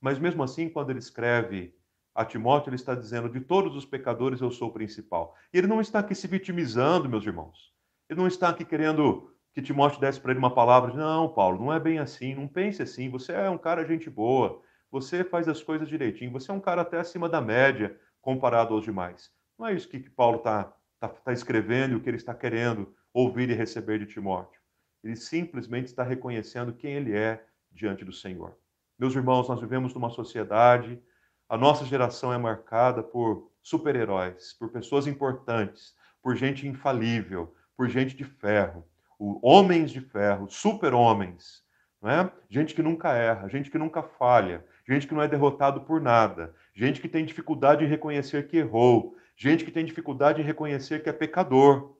Mas 0.00 0.18
mesmo 0.18 0.42
assim, 0.42 0.68
quando 0.68 0.90
ele 0.90 0.98
escreve 0.98 1.74
a 2.14 2.24
Timóteo, 2.24 2.70
ele 2.70 2.76
está 2.76 2.94
dizendo: 2.94 3.28
de 3.28 3.40
todos 3.40 3.76
os 3.76 3.84
pecadores 3.84 4.40
eu 4.40 4.50
sou 4.50 4.68
o 4.68 4.72
principal. 4.72 5.36
E 5.52 5.58
ele 5.58 5.66
não 5.66 5.80
está 5.80 5.98
aqui 5.98 6.14
se 6.14 6.26
vitimizando, 6.26 7.08
meus 7.08 7.26
irmãos. 7.26 7.72
Ele 8.08 8.20
não 8.20 8.26
está 8.26 8.48
aqui 8.48 8.64
querendo 8.64 9.30
que 9.54 9.60
Timóteo 9.60 10.00
desse 10.00 10.20
para 10.20 10.30
ele 10.30 10.38
uma 10.38 10.54
palavra 10.54 10.90
de, 10.90 10.96
não, 10.96 11.28
Paulo, 11.28 11.58
não 11.58 11.72
é 11.72 11.78
bem 11.78 11.98
assim, 11.98 12.34
não 12.34 12.48
pense 12.48 12.82
assim, 12.82 13.10
você 13.10 13.32
é 13.32 13.50
um 13.50 13.58
cara 13.58 13.84
gente 13.84 14.08
boa, 14.08 14.62
você 14.90 15.22
faz 15.22 15.46
as 15.46 15.62
coisas 15.62 15.88
direitinho, 15.88 16.32
você 16.32 16.50
é 16.50 16.54
um 16.54 16.60
cara 16.60 16.82
até 16.82 16.98
acima 16.98 17.28
da 17.28 17.40
média 17.40 17.98
comparado 18.20 18.72
aos 18.72 18.84
demais. 18.84 19.30
Não 19.62 19.68
é 19.68 19.74
isso 19.74 19.88
que, 19.88 20.00
que 20.00 20.10
Paulo 20.10 20.38
está 20.38 20.74
tá, 20.98 21.06
tá 21.06 21.32
escrevendo 21.32 21.92
e 21.92 21.94
o 21.94 22.00
que 22.00 22.10
ele 22.10 22.16
está 22.16 22.34
querendo 22.34 22.92
ouvir 23.14 23.48
e 23.48 23.54
receber 23.54 24.00
de 24.00 24.06
Timóteo. 24.06 24.60
Ele 25.04 25.14
simplesmente 25.14 25.86
está 25.86 26.02
reconhecendo 26.02 26.72
quem 26.72 26.94
ele 26.94 27.16
é 27.16 27.46
diante 27.70 28.04
do 28.04 28.12
Senhor. 28.12 28.58
Meus 28.98 29.14
irmãos, 29.14 29.48
nós 29.48 29.60
vivemos 29.60 29.94
numa 29.94 30.10
sociedade, 30.10 31.00
a 31.48 31.56
nossa 31.56 31.84
geração 31.84 32.32
é 32.32 32.38
marcada 32.38 33.04
por 33.04 33.52
super-heróis, 33.62 34.52
por 34.52 34.68
pessoas 34.72 35.06
importantes, 35.06 35.94
por 36.20 36.34
gente 36.34 36.66
infalível, 36.66 37.54
por 37.76 37.88
gente 37.88 38.16
de 38.16 38.24
ferro, 38.24 38.84
homens 39.16 39.92
de 39.92 40.00
ferro, 40.00 40.50
super-homens, 40.50 41.62
é? 42.02 42.28
gente 42.50 42.74
que 42.74 42.82
nunca 42.82 43.12
erra, 43.12 43.48
gente 43.48 43.70
que 43.70 43.78
nunca 43.78 44.02
falha, 44.02 44.66
gente 44.84 45.06
que 45.06 45.14
não 45.14 45.22
é 45.22 45.28
derrotado 45.28 45.82
por 45.82 46.00
nada, 46.00 46.52
gente 46.74 47.00
que 47.00 47.08
tem 47.08 47.24
dificuldade 47.24 47.84
em 47.84 47.88
reconhecer 47.88 48.48
que 48.48 48.56
errou, 48.56 49.16
gente 49.42 49.64
que 49.64 49.72
tem 49.72 49.84
dificuldade 49.84 50.40
em 50.40 50.44
reconhecer 50.44 51.02
que 51.02 51.08
é 51.08 51.12
pecador. 51.12 51.96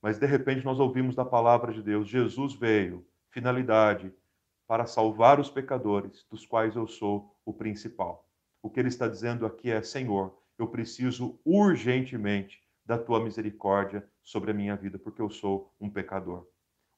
Mas 0.00 0.18
de 0.18 0.24
repente 0.24 0.64
nós 0.64 0.80
ouvimos 0.80 1.14
da 1.14 1.24
palavra 1.24 1.70
de 1.70 1.82
Deus: 1.82 2.08
Jesus 2.08 2.54
veio, 2.54 3.06
finalidade, 3.30 4.10
para 4.66 4.86
salvar 4.86 5.38
os 5.38 5.50
pecadores, 5.50 6.24
dos 6.30 6.46
quais 6.46 6.74
eu 6.74 6.88
sou 6.88 7.36
o 7.44 7.52
principal. 7.52 8.26
O 8.62 8.70
que 8.70 8.80
ele 8.80 8.88
está 8.88 9.06
dizendo 9.06 9.44
aqui 9.44 9.70
é: 9.70 9.82
Senhor, 9.82 10.34
eu 10.58 10.66
preciso 10.66 11.38
urgentemente 11.44 12.58
da 12.86 12.96
tua 12.96 13.22
misericórdia 13.22 14.08
sobre 14.22 14.50
a 14.50 14.54
minha 14.54 14.76
vida, 14.76 14.98
porque 14.98 15.20
eu 15.20 15.28
sou 15.28 15.74
um 15.78 15.90
pecador. 15.90 16.48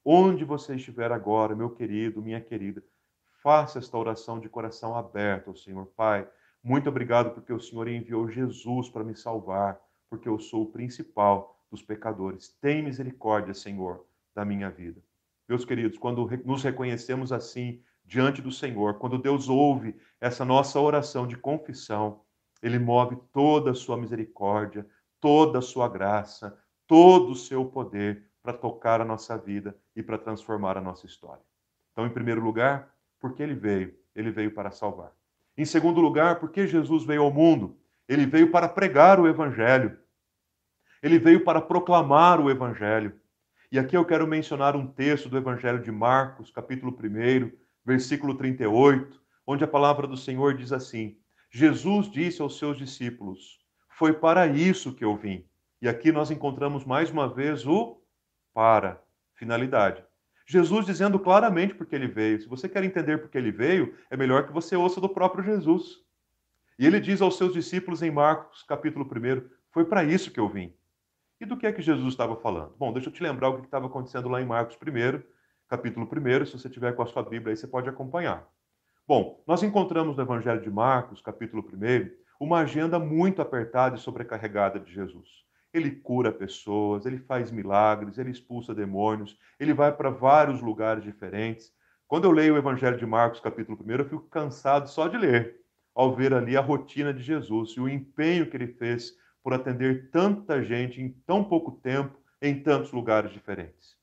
Onde 0.05 0.45
você 0.45 0.75
estiver 0.75 1.11
agora, 1.11 1.53
meu 1.53 1.69
querido, 1.69 2.21
minha 2.21 2.39
querida, 2.39 2.81
faça 3.43 3.77
esta 3.77 3.97
oração 3.97 4.39
de 4.39 4.47
coração 4.47 4.95
aberto 4.95 5.49
ao 5.49 5.55
Senhor. 5.55 5.85
Pai, 5.97 6.29
muito 6.63 6.89
obrigado 6.89 7.31
porque 7.31 7.53
o 7.53 7.59
Senhor 7.59 7.87
enviou 7.87 8.27
Jesus 8.29 8.89
para 8.89 9.03
me 9.03 9.15
salvar, 9.15 9.79
porque 10.09 10.27
eu 10.27 10.37
sou 10.39 10.63
o 10.63 10.71
principal 10.71 11.57
dos 11.71 11.81
pecadores. 11.81 12.49
Tem 12.61 12.83
misericórdia, 12.83 13.53
Senhor, 13.53 14.05
da 14.35 14.43
minha 14.43 14.69
vida. 14.69 15.01
Meus 15.47 15.63
queridos, 15.65 15.97
quando 15.97 16.29
nos 16.45 16.63
reconhecemos 16.63 17.31
assim 17.31 17.81
diante 18.03 18.41
do 18.41 18.51
Senhor, 18.51 18.95
quando 18.95 19.17
Deus 19.17 19.47
ouve 19.47 19.95
essa 20.19 20.43
nossa 20.43 20.79
oração 20.79 21.27
de 21.27 21.37
confissão, 21.37 22.21
ele 22.61 22.77
move 22.77 23.17
toda 23.31 23.71
a 23.71 23.75
sua 23.75 23.97
misericórdia, 23.97 24.85
toda 25.19 25.59
a 25.59 25.61
sua 25.61 25.87
graça, 25.87 26.57
todo 26.85 27.31
o 27.31 27.35
seu 27.35 27.65
poder 27.65 28.29
para 28.41 28.53
tocar 28.53 28.99
a 28.99 29.05
nossa 29.05 29.37
vida 29.37 29.77
e 29.95 30.03
para 30.03 30.17
transformar 30.17 30.77
a 30.77 30.81
nossa 30.81 31.05
história. 31.05 31.43
Então, 31.91 32.05
em 32.05 32.13
primeiro 32.13 32.41
lugar, 32.41 32.93
porque 33.19 33.43
ele 33.43 33.53
veio? 33.53 33.97
Ele 34.15 34.31
veio 34.31 34.53
para 34.53 34.71
salvar. 34.71 35.18
Em 35.59 35.65
segundo 35.65 35.99
lugar, 35.99 36.39
porque 36.39 36.65
Jesus 36.65 37.03
veio 37.03 37.21
ao 37.21 37.33
mundo? 37.33 37.77
Ele 38.07 38.25
veio 38.25 38.49
para 38.49 38.69
pregar 38.69 39.19
o 39.19 39.27
evangelho. 39.27 39.99
Ele 41.03 41.19
veio 41.19 41.43
para 41.43 41.59
proclamar 41.59 42.39
o 42.39 42.49
evangelho. 42.49 43.19
E 43.69 43.77
aqui 43.77 43.97
eu 43.97 44.05
quero 44.05 44.25
mencionar 44.25 44.73
um 44.73 44.87
texto 44.87 45.27
do 45.27 45.35
evangelho 45.35 45.81
de 45.81 45.91
Marcos, 45.91 46.49
capítulo 46.49 46.97
1, 46.97 47.51
versículo 47.83 48.35
38, 48.35 49.21
onde 49.45 49.61
a 49.61 49.67
palavra 49.67 50.07
do 50.07 50.15
Senhor 50.15 50.55
diz 50.55 50.71
assim: 50.71 51.17
Jesus 51.51 52.09
disse 52.09 52.41
aos 52.41 52.57
seus 52.57 52.77
discípulos: 52.77 53.59
foi 53.89 54.13
para 54.13 54.47
isso 54.47 54.95
que 54.95 55.03
eu 55.03 55.17
vim. 55.17 55.45
E 55.81 55.89
aqui 55.89 56.09
nós 56.09 56.31
encontramos 56.31 56.85
mais 56.85 57.11
uma 57.11 57.27
vez 57.27 57.67
o 57.67 58.01
para, 58.53 59.03
finalidade. 59.33 60.01
Jesus 60.51 60.83
dizendo 60.83 61.19
claramente 61.19 61.75
porque 61.75 61.93
ele 61.93 62.07
veio. 62.07 62.41
Se 62.41 62.47
você 62.47 62.67
quer 62.67 62.83
entender 62.83 63.19
porque 63.19 63.37
ele 63.37 63.51
veio, 63.51 63.93
é 64.09 64.17
melhor 64.17 64.47
que 64.47 64.51
você 64.51 64.75
ouça 64.75 64.99
do 64.99 65.07
próprio 65.07 65.43
Jesus. 65.43 65.99
E 66.79 66.87
ele 66.87 66.99
diz 66.99 67.21
aos 67.21 67.37
seus 67.37 67.53
discípulos 67.53 68.01
em 68.01 68.09
Marcos, 68.09 68.63
capítulo 68.63 69.05
1, 69.05 69.47
foi 69.69 69.85
para 69.85 70.03
isso 70.03 70.31
que 70.31 70.39
eu 70.39 70.49
vim. 70.49 70.73
E 71.39 71.45
do 71.45 71.55
que 71.55 71.67
é 71.67 71.71
que 71.71 71.83
Jesus 71.83 72.13
estava 72.13 72.35
falando? 72.35 72.73
Bom, 72.79 72.91
deixa 72.91 73.09
eu 73.09 73.13
te 73.13 73.21
lembrar 73.21 73.49
o 73.49 73.59
que 73.59 73.65
estava 73.65 73.85
acontecendo 73.85 74.27
lá 74.27 74.41
em 74.41 74.45
Marcos 74.47 74.75
1, 74.75 75.21
capítulo 75.67 76.09
1. 76.11 76.45
Se 76.47 76.53
você 76.53 76.67
tiver 76.67 76.93
com 76.93 77.03
a 77.03 77.05
sua 77.05 77.21
Bíblia 77.21 77.53
aí, 77.53 77.55
você 77.55 77.67
pode 77.67 77.87
acompanhar. 77.87 78.43
Bom, 79.07 79.43
nós 79.45 79.61
encontramos 79.61 80.17
no 80.17 80.23
Evangelho 80.23 80.63
de 80.63 80.71
Marcos, 80.71 81.21
capítulo 81.21 81.63
1, 81.63 82.09
uma 82.39 82.61
agenda 82.61 82.97
muito 82.97 83.39
apertada 83.39 83.97
e 83.97 83.99
sobrecarregada 83.99 84.79
de 84.79 84.91
Jesus. 84.91 85.45
Ele 85.73 85.91
cura 85.91 86.31
pessoas, 86.31 87.05
ele 87.05 87.19
faz 87.19 87.51
milagres, 87.51 88.17
ele 88.17 88.31
expulsa 88.31 88.73
demônios, 88.73 89.37
ele 89.59 89.73
vai 89.73 89.91
para 89.91 90.09
vários 90.09 90.61
lugares 90.61 91.03
diferentes. 91.03 91.71
Quando 92.07 92.25
eu 92.25 92.31
leio 92.31 92.55
o 92.55 92.57
Evangelho 92.57 92.97
de 92.97 93.05
Marcos, 93.05 93.39
capítulo 93.39 93.77
1, 93.85 93.91
eu 93.91 94.05
fico 94.05 94.27
cansado 94.29 94.89
só 94.89 95.07
de 95.07 95.17
ler, 95.17 95.57
ao 95.93 96.15
ver 96.15 96.33
ali 96.33 96.57
a 96.57 96.61
rotina 96.61 97.13
de 97.13 97.21
Jesus 97.21 97.71
e 97.71 97.79
o 97.79 97.89
empenho 97.89 98.49
que 98.49 98.57
ele 98.57 98.67
fez 98.67 99.13
por 99.43 99.53
atender 99.53 100.09
tanta 100.09 100.63
gente 100.63 101.01
em 101.01 101.09
tão 101.25 101.43
pouco 101.43 101.71
tempo, 101.71 102.17
em 102.41 102.61
tantos 102.61 102.91
lugares 102.91 103.31
diferentes. 103.31 103.95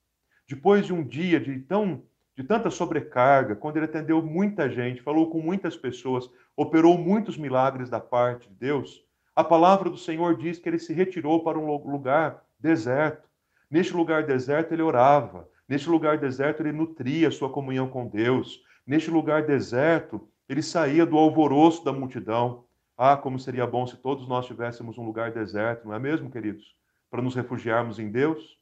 Depois 0.48 0.86
de 0.86 0.92
um 0.92 1.02
dia 1.02 1.40
de 1.40 1.58
tão 1.60 2.04
de 2.36 2.44
tanta 2.44 2.70
sobrecarga, 2.70 3.56
quando 3.56 3.78
ele 3.78 3.86
atendeu 3.86 4.22
muita 4.22 4.68
gente, 4.68 5.00
falou 5.00 5.30
com 5.30 5.40
muitas 5.40 5.74
pessoas, 5.74 6.28
operou 6.54 6.98
muitos 6.98 7.38
milagres 7.38 7.88
da 7.88 7.98
parte 7.98 8.46
de 8.46 8.54
Deus, 8.54 9.02
a 9.36 9.44
palavra 9.44 9.90
do 9.90 9.98
Senhor 9.98 10.34
diz 10.34 10.58
que 10.58 10.66
ele 10.66 10.78
se 10.78 10.94
retirou 10.94 11.44
para 11.44 11.58
um 11.58 11.76
lugar 11.86 12.42
deserto. 12.58 13.28
Neste 13.70 13.92
lugar 13.92 14.24
deserto 14.24 14.72
ele 14.72 14.80
orava, 14.80 15.46
neste 15.68 15.90
lugar 15.90 16.16
deserto 16.16 16.62
ele 16.62 16.72
nutria 16.72 17.30
sua 17.30 17.50
comunhão 17.50 17.86
com 17.86 18.08
Deus, 18.08 18.62
neste 18.86 19.10
lugar 19.10 19.44
deserto 19.44 20.26
ele 20.48 20.62
saía 20.62 21.04
do 21.04 21.18
alvoroço 21.18 21.84
da 21.84 21.92
multidão. 21.92 22.64
Ah, 22.96 23.14
como 23.14 23.38
seria 23.38 23.66
bom 23.66 23.86
se 23.86 23.98
todos 23.98 24.26
nós 24.26 24.46
tivéssemos 24.46 24.96
um 24.96 25.04
lugar 25.04 25.30
deserto, 25.32 25.86
não 25.86 25.94
é 25.94 25.98
mesmo, 25.98 26.30
queridos? 26.30 26.74
Para 27.10 27.20
nos 27.20 27.34
refugiarmos 27.34 27.98
em 27.98 28.10
Deus. 28.10 28.58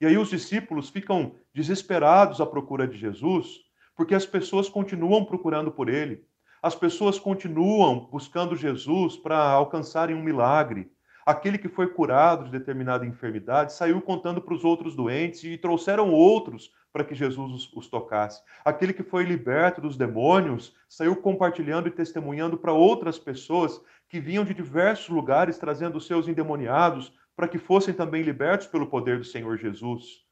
E 0.00 0.06
aí 0.06 0.18
os 0.18 0.28
discípulos 0.28 0.90
ficam 0.90 1.36
desesperados 1.54 2.40
à 2.40 2.46
procura 2.46 2.88
de 2.88 2.98
Jesus, 2.98 3.60
porque 3.94 4.16
as 4.16 4.26
pessoas 4.26 4.68
continuam 4.68 5.24
procurando 5.24 5.70
por 5.70 5.88
ele. 5.88 6.26
As 6.62 6.76
pessoas 6.76 7.18
continuam 7.18 8.08
buscando 8.08 8.54
Jesus 8.54 9.16
para 9.16 9.36
alcançarem 9.36 10.14
um 10.14 10.22
milagre. 10.22 10.92
Aquele 11.26 11.58
que 11.58 11.68
foi 11.68 11.88
curado 11.88 12.44
de 12.44 12.52
determinada 12.52 13.04
enfermidade 13.04 13.72
saiu 13.72 14.00
contando 14.00 14.40
para 14.40 14.54
os 14.54 14.64
outros 14.64 14.94
doentes 14.94 15.42
e 15.42 15.58
trouxeram 15.58 16.12
outros 16.12 16.72
para 16.92 17.02
que 17.02 17.16
Jesus 17.16 17.50
os, 17.52 17.72
os, 17.72 17.88
tocasse. 17.88 18.40
Aquele 18.64 18.92
que 18.92 19.02
foi 19.02 19.24
liberto 19.24 19.80
dos 19.80 19.96
demônios 19.96 20.72
saiu 20.88 21.16
compartilhando 21.16 21.88
e 21.88 21.90
testemunhando 21.90 22.56
para 22.56 22.72
outras 22.72 23.18
pessoas 23.18 23.80
que 24.08 24.20
vinham 24.20 24.44
de 24.44 24.54
diversos 24.54 25.08
lugares 25.08 25.58
trazendo 25.58 26.00
seus 26.00 26.28
endemoniados 26.28 27.12
para 27.34 27.48
que 27.48 27.58
fossem 27.58 27.92
também 27.92 28.22
libertos 28.22 28.68
pelo 28.68 28.86
poder 28.86 29.18
do 29.18 29.24
Senhor 29.24 29.58
Jesus. 29.58 30.24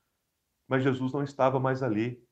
Mas 0.69 0.85
Jesus 0.85 1.12
não 1.12 1.25
estava 1.25 1.59
mais 1.59 1.83
ali. 1.83 2.23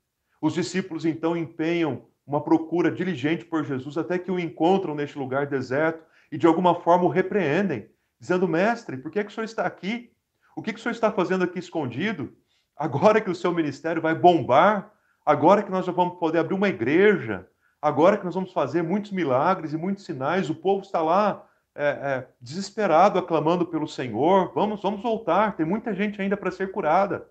Os 0.41 0.55
discípulos 0.55 1.05
então 1.05 1.37
empenham 1.37 2.07
uma 2.29 2.43
procura 2.43 2.91
diligente 2.91 3.43
por 3.43 3.65
Jesus 3.65 3.97
até 3.97 4.19
que 4.19 4.31
o 4.31 4.39
encontram 4.39 4.95
neste 4.95 5.19
lugar 5.19 5.47
deserto 5.47 6.05
e 6.31 6.37
de 6.37 6.47
alguma 6.47 6.75
forma 6.75 7.05
o 7.05 7.09
repreendem, 7.09 7.89
dizendo: 8.21 8.47
Mestre, 8.47 8.99
por 8.99 9.11
que, 9.11 9.19
é 9.19 9.25
que 9.25 9.31
o 9.31 9.35
senhor 9.35 9.47
está 9.47 9.65
aqui? 9.65 10.13
O 10.55 10.61
que, 10.61 10.75
que 10.75 10.79
o 10.79 10.83
senhor 10.83 10.93
está 10.93 11.11
fazendo 11.11 11.43
aqui 11.43 11.59
escondido? 11.59 12.37
Agora 12.77 13.19
que 13.21 13.31
o 13.31 13.35
seu 13.35 13.51
ministério 13.53 14.03
vai 14.03 14.15
bombar, 14.15 14.93
agora 15.25 15.63
que 15.63 15.71
nós 15.71 15.87
já 15.87 15.91
vamos 15.91 16.19
poder 16.19 16.39
abrir 16.39 16.55
uma 16.55 16.69
igreja, 16.69 17.49
agora 17.81 18.19
que 18.19 18.25
nós 18.27 18.35
vamos 18.35 18.53
fazer 18.53 18.83
muitos 18.83 19.11
milagres 19.11 19.73
e 19.73 19.79
muitos 19.79 20.05
sinais, 20.05 20.51
o 20.51 20.55
povo 20.55 20.83
está 20.83 21.01
lá 21.01 21.47
é, 21.75 21.87
é, 21.87 22.29
desesperado, 22.41 23.19
aclamando 23.19 23.65
pelo 23.67 23.89
Senhor. 23.89 24.53
Vamos, 24.55 24.83
vamos 24.83 25.03
voltar. 25.03 25.57
Tem 25.57 25.65
muita 25.65 25.95
gente 25.95 26.21
ainda 26.21 26.37
para 26.37 26.51
ser 26.51 26.73
curada. 26.73 27.27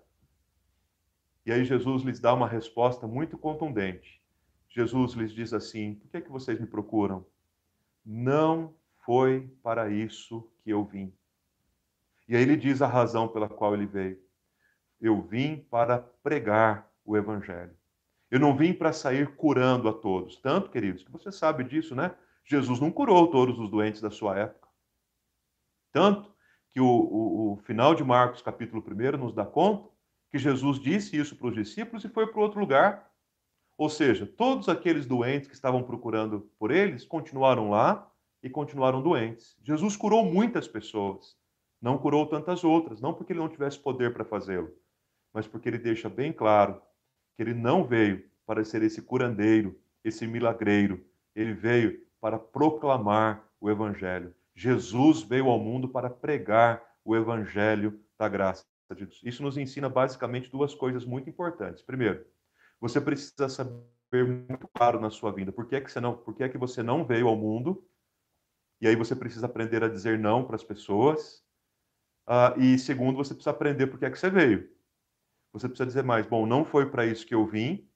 E 1.46 1.52
aí 1.52 1.64
Jesus 1.64 2.02
lhes 2.02 2.18
dá 2.18 2.34
uma 2.34 2.48
resposta 2.48 3.06
muito 3.06 3.38
contundente. 3.38 4.17
Jesus 4.68 5.14
lhes 5.14 5.32
diz 5.32 5.52
assim: 5.52 5.94
Por 5.94 6.10
que, 6.10 6.16
é 6.18 6.20
que 6.20 6.30
vocês 6.30 6.60
me 6.60 6.66
procuram? 6.66 7.24
Não 8.04 8.74
foi 9.04 9.48
para 9.62 9.90
isso 9.90 10.50
que 10.62 10.70
eu 10.70 10.84
vim. 10.84 11.12
E 12.28 12.36
aí 12.36 12.42
ele 12.42 12.56
diz 12.56 12.82
a 12.82 12.86
razão 12.86 13.26
pela 13.26 13.48
qual 13.48 13.74
ele 13.74 13.86
veio. 13.86 14.20
Eu 15.00 15.22
vim 15.22 15.64
para 15.70 15.98
pregar 15.98 16.90
o 17.04 17.16
evangelho. 17.16 17.74
Eu 18.30 18.38
não 18.38 18.54
vim 18.54 18.74
para 18.74 18.92
sair 18.92 19.34
curando 19.36 19.88
a 19.88 19.92
todos. 19.92 20.36
Tanto, 20.36 20.70
queridos, 20.70 21.02
que 21.02 21.10
você 21.10 21.32
sabe 21.32 21.64
disso, 21.64 21.94
né? 21.94 22.14
Jesus 22.44 22.80
não 22.80 22.90
curou 22.90 23.28
todos 23.28 23.58
os 23.58 23.70
doentes 23.70 24.00
da 24.00 24.10
sua 24.10 24.38
época. 24.38 24.68
Tanto 25.90 26.30
que 26.70 26.80
o, 26.80 26.86
o, 26.86 27.52
o 27.52 27.56
final 27.58 27.94
de 27.94 28.04
Marcos, 28.04 28.42
capítulo 28.42 28.84
1, 28.86 29.16
nos 29.16 29.34
dá 29.34 29.44
conta 29.44 29.88
que 30.30 30.38
Jesus 30.38 30.78
disse 30.78 31.16
isso 31.16 31.34
para 31.36 31.48
os 31.48 31.54
discípulos 31.54 32.04
e 32.04 32.08
foi 32.08 32.26
para 32.26 32.40
outro 32.40 32.60
lugar. 32.60 33.10
Ou 33.78 33.88
seja, 33.88 34.26
todos 34.26 34.68
aqueles 34.68 35.06
doentes 35.06 35.48
que 35.48 35.54
estavam 35.54 35.84
procurando 35.84 36.50
por 36.58 36.72
eles 36.72 37.04
continuaram 37.04 37.70
lá 37.70 38.10
e 38.42 38.50
continuaram 38.50 39.00
doentes. 39.00 39.56
Jesus 39.62 39.96
curou 39.96 40.24
muitas 40.24 40.66
pessoas, 40.66 41.36
não 41.80 41.96
curou 41.96 42.26
tantas 42.26 42.64
outras, 42.64 43.00
não 43.00 43.14
porque 43.14 43.32
ele 43.32 43.38
não 43.38 43.48
tivesse 43.48 43.78
poder 43.78 44.12
para 44.12 44.24
fazê-lo, 44.24 44.68
mas 45.32 45.46
porque 45.46 45.68
ele 45.68 45.78
deixa 45.78 46.08
bem 46.08 46.32
claro 46.32 46.82
que 47.36 47.42
ele 47.42 47.54
não 47.54 47.84
veio 47.84 48.28
para 48.44 48.64
ser 48.64 48.82
esse 48.82 49.00
curandeiro, 49.00 49.78
esse 50.02 50.26
milagreiro. 50.26 51.06
Ele 51.32 51.54
veio 51.54 52.04
para 52.20 52.36
proclamar 52.36 53.48
o 53.60 53.70
evangelho. 53.70 54.34
Jesus 54.56 55.22
veio 55.22 55.46
ao 55.46 55.58
mundo 55.60 55.88
para 55.88 56.10
pregar 56.10 56.82
o 57.04 57.14
evangelho 57.14 58.00
da 58.18 58.28
graça 58.28 58.64
de 58.96 59.06
Deus. 59.06 59.20
Isso 59.22 59.40
nos 59.40 59.56
ensina 59.56 59.88
basicamente 59.88 60.50
duas 60.50 60.74
coisas 60.74 61.04
muito 61.04 61.30
importantes. 61.30 61.80
Primeiro, 61.80 62.26
você 62.80 63.00
precisa 63.00 63.48
saber 63.48 64.24
muito 64.24 64.68
claro 64.68 65.00
na 65.00 65.10
sua 65.10 65.32
vida 65.32 65.52
por 65.52 65.66
que 65.66 65.76
é 65.76 65.80
que 65.80 65.90
você 65.90 66.00
não, 66.00 66.16
por 66.16 66.34
que 66.34 66.42
é 66.42 66.48
que 66.48 66.58
você 66.58 66.82
não 66.82 67.04
veio 67.04 67.28
ao 67.28 67.36
mundo. 67.36 67.84
E 68.80 68.86
aí 68.86 68.94
você 68.94 69.14
precisa 69.14 69.46
aprender 69.46 69.82
a 69.82 69.88
dizer 69.88 70.18
não 70.18 70.44
para 70.44 70.56
as 70.56 70.64
pessoas. 70.64 71.44
Uh, 72.28 72.60
e 72.60 72.78
segundo, 72.78 73.16
você 73.16 73.34
precisa 73.34 73.50
aprender 73.50 73.86
por 73.88 73.98
que 73.98 74.04
é 74.04 74.10
que 74.10 74.18
você 74.18 74.30
veio. 74.30 74.70
Você 75.52 75.68
precisa 75.68 75.86
dizer 75.86 76.04
mais, 76.04 76.26
bom, 76.26 76.46
não 76.46 76.64
foi 76.64 76.90
para 76.90 77.06
isso 77.06 77.26
que 77.26 77.34
eu 77.34 77.46
vim. 77.46 77.88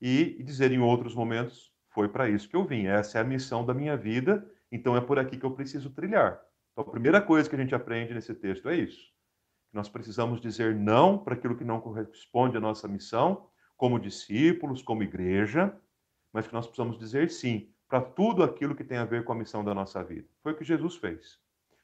E, 0.00 0.36
e 0.38 0.42
dizer 0.42 0.72
em 0.72 0.80
outros 0.80 1.14
momentos, 1.14 1.72
foi 1.90 2.08
para 2.08 2.28
isso 2.28 2.48
que 2.48 2.56
eu 2.56 2.64
vim. 2.64 2.86
Essa 2.86 3.18
é 3.18 3.20
a 3.20 3.24
missão 3.24 3.64
da 3.64 3.72
minha 3.72 3.96
vida 3.96 4.50
então 4.74 4.96
é 4.96 5.00
por 5.00 5.20
aqui 5.20 5.38
que 5.38 5.46
eu 5.46 5.52
preciso 5.52 5.88
trilhar. 5.90 6.40
Então 6.72 6.84
a 6.84 6.90
primeira 6.90 7.22
coisa 7.22 7.48
que 7.48 7.54
a 7.54 7.58
gente 7.58 7.76
aprende 7.76 8.12
nesse 8.12 8.34
texto 8.34 8.68
é 8.68 8.74
isso. 8.74 9.08
Nós 9.72 9.88
precisamos 9.88 10.40
dizer 10.40 10.74
não 10.74 11.16
para 11.16 11.34
aquilo 11.34 11.56
que 11.56 11.62
não 11.62 11.80
corresponde 11.80 12.56
à 12.56 12.60
nossa 12.60 12.88
missão, 12.88 13.48
como 13.76 13.98
discípulos, 13.98 14.82
como 14.82 15.02
igreja, 15.02 15.74
mas 16.32 16.46
que 16.46 16.52
nós 16.52 16.66
precisamos 16.66 16.98
dizer 16.98 17.30
sim 17.30 17.68
para 17.88 18.00
tudo 18.00 18.42
aquilo 18.42 18.74
que 18.74 18.84
tem 18.84 18.98
a 18.98 19.04
ver 19.04 19.24
com 19.24 19.32
a 19.32 19.36
missão 19.36 19.64
da 19.64 19.74
nossa 19.74 20.02
vida. 20.02 20.28
Foi 20.42 20.52
o 20.52 20.56
que 20.56 20.64
Jesus 20.64 20.96
fez. 20.96 21.38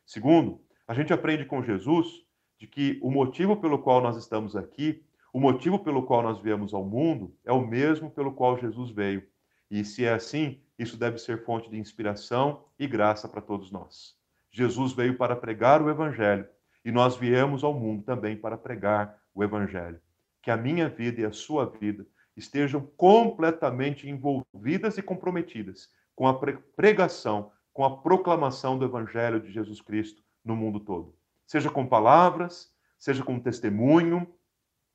Segundo, 0.04 0.60
a 0.88 0.94
gente 0.94 1.12
aprende 1.12 1.44
com 1.44 1.62
Jesus 1.62 2.24
de 2.58 2.66
que 2.66 2.98
o 3.02 3.10
motivo 3.10 3.56
pelo 3.56 3.78
qual 3.78 4.00
nós 4.00 4.16
estamos 4.16 4.56
aqui, 4.56 5.04
o 5.32 5.38
motivo 5.38 5.78
pelo 5.78 6.02
qual 6.02 6.22
nós 6.22 6.40
viemos 6.40 6.74
ao 6.74 6.84
mundo, 6.84 7.32
é 7.44 7.52
o 7.52 7.64
mesmo 7.64 8.10
pelo 8.10 8.32
qual 8.32 8.58
Jesus 8.58 8.90
veio. 8.90 9.22
E 9.70 9.84
se 9.84 10.04
é 10.04 10.12
assim, 10.12 10.60
isso 10.76 10.96
deve 10.96 11.18
ser 11.18 11.44
fonte 11.44 11.70
de 11.70 11.78
inspiração 11.78 12.64
e 12.78 12.86
graça 12.88 13.28
para 13.28 13.40
todos 13.40 13.70
nós. 13.70 14.16
Jesus 14.50 14.92
veio 14.92 15.16
para 15.16 15.36
pregar 15.36 15.80
o 15.80 15.88
Evangelho 15.88 16.48
e 16.84 16.90
nós 16.90 17.16
viemos 17.16 17.62
ao 17.62 17.72
mundo 17.72 18.02
também 18.02 18.36
para 18.36 18.58
pregar 18.58 19.16
o 19.32 19.44
Evangelho. 19.44 20.00
Que 20.42 20.50
a 20.50 20.56
minha 20.56 20.88
vida 20.88 21.20
e 21.20 21.24
a 21.24 21.32
sua 21.32 21.66
vida 21.66 22.06
estejam 22.36 22.80
completamente 22.96 24.08
envolvidas 24.08 24.96
e 24.98 25.02
comprometidas 25.02 25.88
com 26.14 26.26
a 26.26 26.34
pregação, 26.76 27.52
com 27.72 27.84
a 27.84 27.98
proclamação 27.98 28.78
do 28.78 28.84
Evangelho 28.84 29.40
de 29.40 29.52
Jesus 29.52 29.80
Cristo 29.80 30.22
no 30.44 30.56
mundo 30.56 30.80
todo. 30.80 31.14
Seja 31.46 31.70
com 31.70 31.86
palavras, 31.86 32.72
seja 32.98 33.22
com 33.22 33.38
testemunho, 33.38 34.26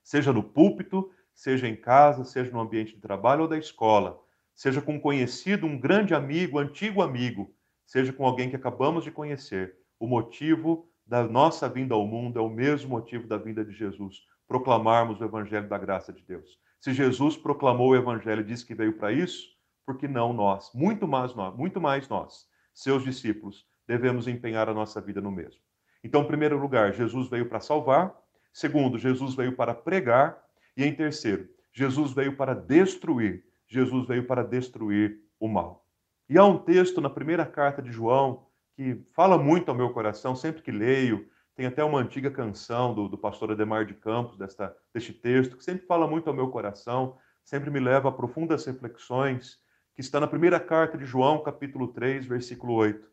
seja 0.03 0.31
no 0.31 0.43
púlpito, 0.43 1.11
seja 1.33 1.67
em 1.67 1.75
casa, 1.75 2.23
seja 2.23 2.51
no 2.51 2.59
ambiente 2.59 2.95
de 2.95 3.01
trabalho 3.01 3.43
ou 3.43 3.47
da 3.47 3.57
escola 3.57 4.23
seja 4.55 4.81
com 4.81 4.93
um 4.93 4.99
conhecido, 4.99 5.67
um 5.67 5.77
grande 5.77 6.15
amigo, 6.15 6.57
antigo 6.57 7.01
amigo, 7.01 7.53
seja 7.85 8.13
com 8.13 8.25
alguém 8.25 8.49
que 8.49 8.55
acabamos 8.55 9.03
de 9.03 9.11
conhecer. 9.11 9.75
O 9.99 10.07
motivo 10.07 10.89
da 11.05 11.23
nossa 11.23 11.67
vinda 11.67 11.93
ao 11.93 12.07
mundo 12.07 12.39
é 12.39 12.41
o 12.41 12.49
mesmo 12.49 12.89
motivo 12.89 13.27
da 13.27 13.37
vinda 13.37 13.63
de 13.63 13.73
Jesus 13.73 14.23
proclamarmos 14.47 15.19
o 15.19 15.23
evangelho 15.23 15.67
da 15.67 15.77
graça 15.77 16.13
de 16.13 16.23
Deus. 16.23 16.59
Se 16.79 16.93
Jesus 16.93 17.35
proclamou 17.35 17.89
o 17.89 17.95
evangelho 17.95 18.41
e 18.41 18.45
disse 18.45 18.65
que 18.65 18.75
veio 18.75 18.93
para 18.93 19.11
isso, 19.11 19.47
por 19.85 19.97
que 19.97 20.07
não 20.07 20.33
nós, 20.33 20.71
muito 20.73 21.07
mais 21.07 21.33
nós, 21.33 21.55
muito 21.55 21.79
mais 21.79 22.07
nós, 22.07 22.45
seus 22.73 23.03
discípulos, 23.03 23.65
devemos 23.87 24.27
empenhar 24.27 24.67
a 24.69 24.73
nossa 24.73 24.99
vida 24.99 25.21
no 25.21 25.31
mesmo. 25.31 25.61
Então, 26.03 26.21
em 26.21 26.27
primeiro 26.27 26.59
lugar, 26.59 26.93
Jesus 26.93 27.29
veio 27.29 27.47
para 27.47 27.59
salvar. 27.59 28.15
Segundo, 28.53 28.97
Jesus 28.97 29.35
veio 29.35 29.55
para 29.55 29.73
pregar. 29.73 30.43
E 30.77 30.83
em 30.83 30.93
terceiro, 30.93 31.47
Jesus 31.71 32.11
veio 32.13 32.35
para 32.35 32.53
destruir 32.53 33.43
Jesus 33.67 34.07
veio 34.07 34.25
para 34.25 34.43
destruir 34.43 35.19
o 35.39 35.47
mal. 35.47 35.85
E 36.29 36.37
há 36.37 36.45
um 36.45 36.57
texto 36.57 37.01
na 37.01 37.09
primeira 37.09 37.45
carta 37.45 37.81
de 37.81 37.91
João 37.91 38.47
que 38.75 39.01
fala 39.13 39.37
muito 39.37 39.69
ao 39.69 39.75
meu 39.75 39.91
coração, 39.91 40.35
sempre 40.35 40.61
que 40.61 40.71
leio. 40.71 41.27
Tem 41.55 41.65
até 41.65 41.83
uma 41.83 41.99
antiga 41.99 42.29
canção 42.29 42.93
do, 42.93 43.07
do 43.07 43.17
pastor 43.17 43.51
Ademar 43.51 43.85
de 43.85 43.93
Campos, 43.93 44.37
desta, 44.37 44.75
deste 44.93 45.13
texto, 45.13 45.55
que 45.55 45.63
sempre 45.63 45.85
fala 45.85 46.05
muito 46.05 46.29
ao 46.29 46.35
meu 46.35 46.49
coração, 46.49 47.17
sempre 47.43 47.69
me 47.69 47.79
leva 47.79 48.09
a 48.09 48.11
profundas 48.11 48.65
reflexões, 48.65 49.57
que 49.93 50.01
está 50.01 50.19
na 50.19 50.27
primeira 50.27 50.59
carta 50.59 50.97
de 50.97 51.05
João, 51.05 51.41
capítulo 51.41 51.87
3, 51.87 52.25
versículo 52.25 52.73
8. 52.73 53.09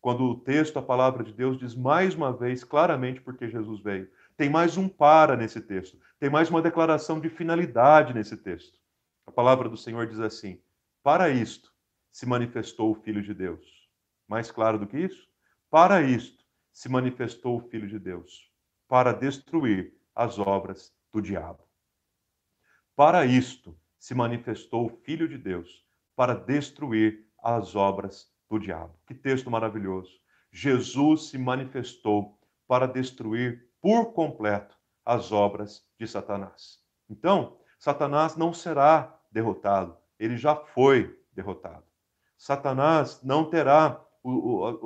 Quando 0.00 0.24
o 0.24 0.40
texto, 0.40 0.78
a 0.78 0.82
palavra 0.82 1.22
de 1.22 1.32
Deus, 1.32 1.56
diz 1.58 1.74
mais 1.76 2.14
uma 2.14 2.32
vez 2.32 2.64
claramente 2.64 3.20
porque 3.20 3.48
Jesus 3.48 3.80
veio. 3.80 4.10
Tem 4.36 4.50
mais 4.50 4.76
um 4.76 4.88
para 4.88 5.36
nesse 5.36 5.60
texto, 5.60 5.96
tem 6.18 6.28
mais 6.28 6.50
uma 6.50 6.60
declaração 6.60 7.20
de 7.20 7.28
finalidade 7.28 8.12
nesse 8.12 8.36
texto. 8.36 8.78
A 9.24 9.30
palavra 9.30 9.68
do 9.68 9.76
Senhor 9.76 10.06
diz 10.06 10.20
assim: 10.20 10.60
Para 11.02 11.30
isto 11.30 11.72
se 12.10 12.26
manifestou 12.26 12.90
o 12.90 12.94
Filho 12.94 13.22
de 13.22 13.32
Deus. 13.32 13.64
Mais 14.28 14.50
claro 14.50 14.78
do 14.78 14.86
que 14.86 14.98
isso? 14.98 15.28
Para 15.70 16.02
isto 16.02 16.35
se 16.76 16.90
manifestou 16.90 17.56
o 17.56 17.60
Filho 17.70 17.88
de 17.88 17.98
Deus, 17.98 18.52
para 18.86 19.10
destruir 19.10 19.94
as 20.14 20.38
obras 20.38 20.92
do 21.10 21.22
diabo. 21.22 21.66
Para 22.94 23.24
isto 23.24 23.74
se 23.98 24.14
manifestou 24.14 24.84
o 24.84 24.90
Filho 24.90 25.26
de 25.26 25.38
Deus, 25.38 25.86
para 26.14 26.34
destruir 26.34 27.26
as 27.42 27.74
obras 27.74 28.30
do 28.50 28.58
diabo. 28.58 28.94
Que 29.06 29.14
texto 29.14 29.50
maravilhoso! 29.50 30.20
Jesus 30.52 31.30
se 31.30 31.38
manifestou 31.38 32.38
para 32.68 32.86
destruir 32.86 33.70
por 33.80 34.12
completo 34.12 34.76
as 35.02 35.32
obras 35.32 35.82
de 35.98 36.06
Satanás. 36.06 36.78
Então, 37.08 37.56
Satanás 37.78 38.36
não 38.36 38.52
será 38.52 39.18
derrotado, 39.32 39.96
ele 40.18 40.36
já 40.36 40.54
foi 40.54 41.18
derrotado. 41.32 41.86
Satanás 42.36 43.22
não 43.22 43.48
terá 43.48 43.98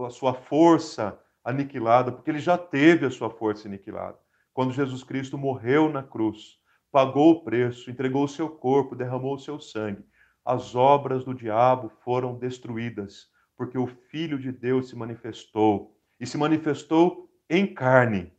a 0.07 0.11
sua 0.11 0.35
força 0.35 1.21
aniquilada, 1.51 2.11
porque 2.11 2.31
ele 2.31 2.39
já 2.39 2.57
teve 2.57 3.07
a 3.07 3.11
sua 3.11 3.31
força 3.31 3.69
aniquilada. 3.69 4.19
Quando 4.53 4.73
Jesus 4.73 5.03
Cristo 5.03 5.39
morreu 5.39 5.91
na 5.91 6.03
cruz, 6.03 6.59
pagou 6.91 7.31
o 7.31 7.45
preço, 7.45 7.91
entregou 7.91 8.25
o 8.25 8.29
seu 8.29 8.49
corpo, 8.49 8.97
derramou 8.97 9.35
o 9.35 9.39
seu 9.39 9.61
sangue, 9.61 10.05
as 10.45 10.75
obras 10.75 11.25
do 11.25 11.35
diabo 11.35 11.91
foram 12.03 12.37
destruídas, 12.37 13.29
porque 13.57 13.79
o 13.79 13.87
Filho 13.87 14.39
de 14.39 14.51
Deus 14.51 14.89
se 14.89 14.97
manifestou 14.97 15.97
e 16.19 16.27
se 16.27 16.39
manifestou 16.39 17.31
em 17.49 17.73
carne 17.73 18.33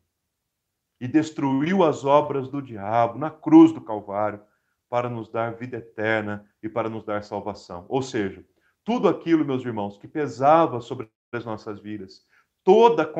e 1.00 1.08
destruiu 1.08 1.84
as 1.84 2.06
obras 2.06 2.48
do 2.48 2.62
diabo 2.62 3.18
na 3.18 3.32
cruz 3.32 3.72
do 3.72 3.82
Calvário 3.82 4.42
para 4.90 5.10
nos 5.10 5.30
dar 5.30 5.56
vida 5.56 5.78
eterna 5.78 6.46
e 6.62 6.68
para 6.68 6.90
nos 6.90 7.04
dar 7.04 7.24
salvação. 7.24 7.86
Ou 7.88 8.02
seja, 8.02 8.46
tudo 8.84 9.08
aquilo, 9.08 9.46
meus 9.46 9.64
irmãos, 9.64 9.98
que 9.98 10.08
pesava 10.08 10.82
sobre 10.82 11.10
as 11.32 11.46
nossas 11.46 11.80
vidas, 11.80 12.26
toda 12.64 13.12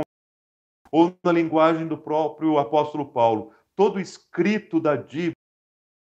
ou 0.92 1.18
na 1.24 1.32
linguagem 1.32 1.88
do 1.88 1.98
próprio 1.98 2.58
apóstolo 2.58 3.12
Paulo, 3.12 3.54
todo 3.76 4.00
escrito 4.00 4.80
da 4.80 4.96
dívida 4.96 5.36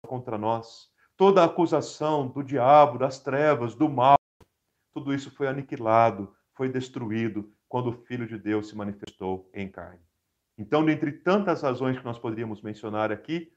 contra 0.06 0.36
nós, 0.36 0.90
toda 1.16 1.44
acusação 1.44 2.28
do 2.28 2.42
diabo, 2.42 2.98
das 2.98 3.20
trevas, 3.20 3.74
do 3.74 3.88
mal, 3.88 4.16
tudo 4.92 5.14
isso 5.14 5.30
foi 5.30 5.46
aniquilado, 5.46 6.34
foi 6.54 6.68
destruído 6.68 7.52
quando 7.68 7.90
o 7.90 8.04
Filho 8.04 8.26
de 8.26 8.36
Deus 8.36 8.68
se 8.68 8.76
manifestou 8.76 9.48
em 9.54 9.70
carne. 9.70 10.02
Então, 10.58 10.84
dentre 10.84 11.12
tantas 11.12 11.62
razões 11.62 11.96
que 11.98 12.04
nós 12.04 12.18
poderíamos 12.18 12.60
mencionar 12.60 13.10
aqui, 13.10 13.52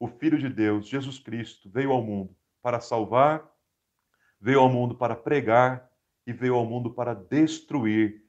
o 0.00 0.08
Filho 0.08 0.38
de 0.38 0.48
Deus, 0.48 0.88
Jesus 0.88 1.18
Cristo, 1.18 1.70
veio 1.70 1.92
ao 1.92 2.02
mundo 2.02 2.34
para 2.60 2.80
salvar, 2.80 3.48
veio 4.40 4.60
ao 4.60 4.68
mundo 4.68 4.96
para 4.96 5.14
pregar 5.14 5.88
e 6.26 6.32
veio 6.32 6.56
ao 6.56 6.66
mundo 6.66 6.92
para 6.92 7.14
destruir 7.14 8.23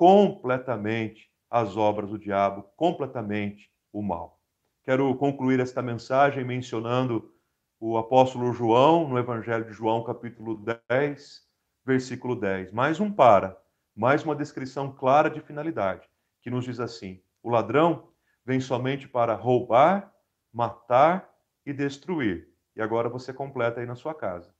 completamente 0.00 1.30
as 1.50 1.76
obras 1.76 2.08
do 2.08 2.18
diabo, 2.18 2.62
completamente 2.74 3.70
o 3.92 4.00
mal. 4.00 4.40
Quero 4.82 5.14
concluir 5.16 5.60
esta 5.60 5.82
mensagem 5.82 6.42
mencionando 6.42 7.30
o 7.78 7.98
apóstolo 7.98 8.50
João, 8.50 9.06
no 9.06 9.18
Evangelho 9.18 9.66
de 9.66 9.74
João, 9.74 10.02
capítulo 10.02 10.64
10, 10.88 11.46
versículo 11.84 12.34
10. 12.34 12.72
Mais 12.72 12.98
um 12.98 13.12
para, 13.12 13.62
mais 13.94 14.24
uma 14.24 14.34
descrição 14.34 14.90
clara 14.90 15.28
de 15.28 15.42
finalidade, 15.42 16.08
que 16.40 16.48
nos 16.48 16.64
diz 16.64 16.80
assim: 16.80 17.22
o 17.42 17.50
ladrão 17.50 18.10
vem 18.42 18.58
somente 18.58 19.06
para 19.06 19.34
roubar, 19.34 20.10
matar 20.50 21.30
e 21.66 21.74
destruir. 21.74 22.48
E 22.74 22.80
agora 22.80 23.10
você 23.10 23.34
completa 23.34 23.80
aí 23.80 23.86
na 23.86 23.96
sua 23.96 24.14
casa. 24.14 24.50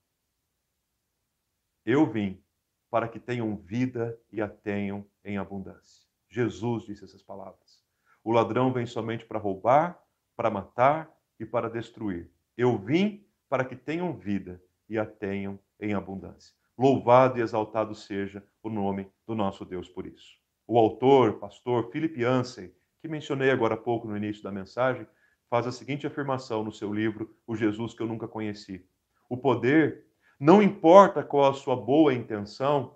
Eu 1.86 2.04
vim 2.04 2.44
para 2.90 3.08
que 3.08 3.18
tenham 3.18 3.56
vida 3.56 4.20
e 4.30 4.42
a 4.42 4.48
tenham 4.48 5.06
em 5.24 5.38
abundância. 5.38 6.06
Jesus 6.28 6.84
disse 6.84 7.04
essas 7.04 7.22
palavras. 7.22 7.82
O 8.22 8.32
ladrão 8.32 8.72
vem 8.72 8.86
somente 8.86 9.24
para 9.24 9.38
roubar, 9.38 10.00
para 10.36 10.50
matar 10.50 11.10
e 11.38 11.44
para 11.44 11.70
destruir. 11.70 12.30
Eu 12.56 12.78
vim 12.78 13.26
para 13.48 13.64
que 13.64 13.74
tenham 13.74 14.16
vida 14.16 14.62
e 14.88 14.98
a 14.98 15.06
tenham 15.06 15.58
em 15.80 15.94
abundância. 15.94 16.54
Louvado 16.76 17.38
e 17.38 17.42
exaltado 17.42 17.94
seja 17.94 18.42
o 18.62 18.70
nome 18.70 19.10
do 19.26 19.34
nosso 19.34 19.64
Deus 19.64 19.88
por 19.88 20.06
isso. 20.06 20.38
O 20.66 20.78
autor, 20.78 21.38
pastor 21.38 21.90
Philip 21.90 22.20
Yancey, 22.20 22.74
que 23.00 23.08
mencionei 23.08 23.50
agora 23.50 23.74
há 23.74 23.78
pouco 23.78 24.06
no 24.06 24.16
início 24.16 24.42
da 24.42 24.52
mensagem, 24.52 25.06
faz 25.48 25.66
a 25.66 25.72
seguinte 25.72 26.06
afirmação 26.06 26.62
no 26.62 26.72
seu 26.72 26.92
livro, 26.92 27.34
O 27.46 27.56
Jesus 27.56 27.92
que 27.92 28.02
eu 28.02 28.06
nunca 28.06 28.28
conheci. 28.28 28.86
O 29.28 29.36
poder, 29.36 30.06
não 30.38 30.62
importa 30.62 31.24
qual 31.24 31.50
a 31.50 31.54
sua 31.54 31.74
boa 31.74 32.14
intenção, 32.14 32.94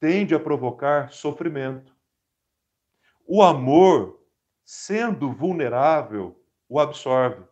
tende 0.00 0.34
a 0.34 0.40
provocar 0.40 1.12
sofrimento. 1.12 1.94
O 3.26 3.42
amor, 3.42 4.20
sendo 4.64 5.32
vulnerável, 5.32 6.40
o 6.68 6.78
absorve. 6.78 7.44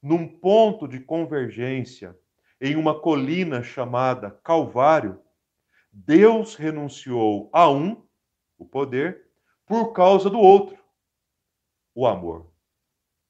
Num 0.00 0.26
ponto 0.26 0.88
de 0.88 0.98
convergência, 0.98 2.18
em 2.60 2.76
uma 2.76 2.98
colina 3.00 3.62
chamada 3.62 4.30
Calvário, 4.30 5.20
Deus 5.92 6.54
renunciou 6.54 7.50
a 7.52 7.68
um, 7.68 8.06
o 8.56 8.64
poder, 8.64 9.28
por 9.66 9.92
causa 9.92 10.30
do 10.30 10.38
outro, 10.38 10.82
o 11.94 12.06
amor. 12.06 12.50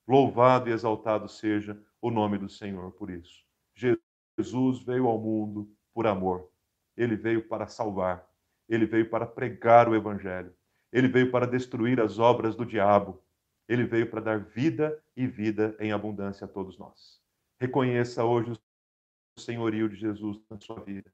Louvado 0.07 0.69
e 0.69 0.73
exaltado 0.73 1.29
seja 1.29 1.83
o 2.01 2.11
nome 2.11 2.39
do 2.39 2.49
Senhor 2.49 2.93
por 2.93 3.11
isso. 3.11 3.43
Jesus 3.75 4.83
veio 4.83 5.07
ao 5.07 5.19
mundo 5.19 5.75
por 5.95 6.07
amor. 6.07 6.52
Ele 6.97 7.17
veio 7.17 7.47
para 7.49 7.67
salvar. 7.67 8.27
Ele 8.69 8.87
veio 8.87 9.09
para 9.09 9.27
pregar 9.27 9.89
o 9.89 9.95
evangelho. 9.95 10.55
Ele 10.93 11.09
veio 11.09 11.31
para 11.31 11.47
destruir 11.47 12.01
as 12.01 12.19
obras 12.19 12.55
do 12.55 12.67
diabo. 12.67 13.23
Ele 13.69 13.85
veio 13.85 14.11
para 14.11 14.21
dar 14.21 14.39
vida 14.39 15.03
e 15.17 15.27
vida 15.27 15.77
em 15.81 15.93
abundância 15.93 16.45
a 16.45 16.49
todos 16.49 16.79
nós. 16.79 17.21
Reconheça 17.61 18.25
hoje 18.25 18.53
o 18.53 19.41
senhorio 19.41 19.89
de 19.89 19.97
Jesus 19.97 20.39
na 20.51 20.59
sua 20.59 20.81
vida. 20.81 21.13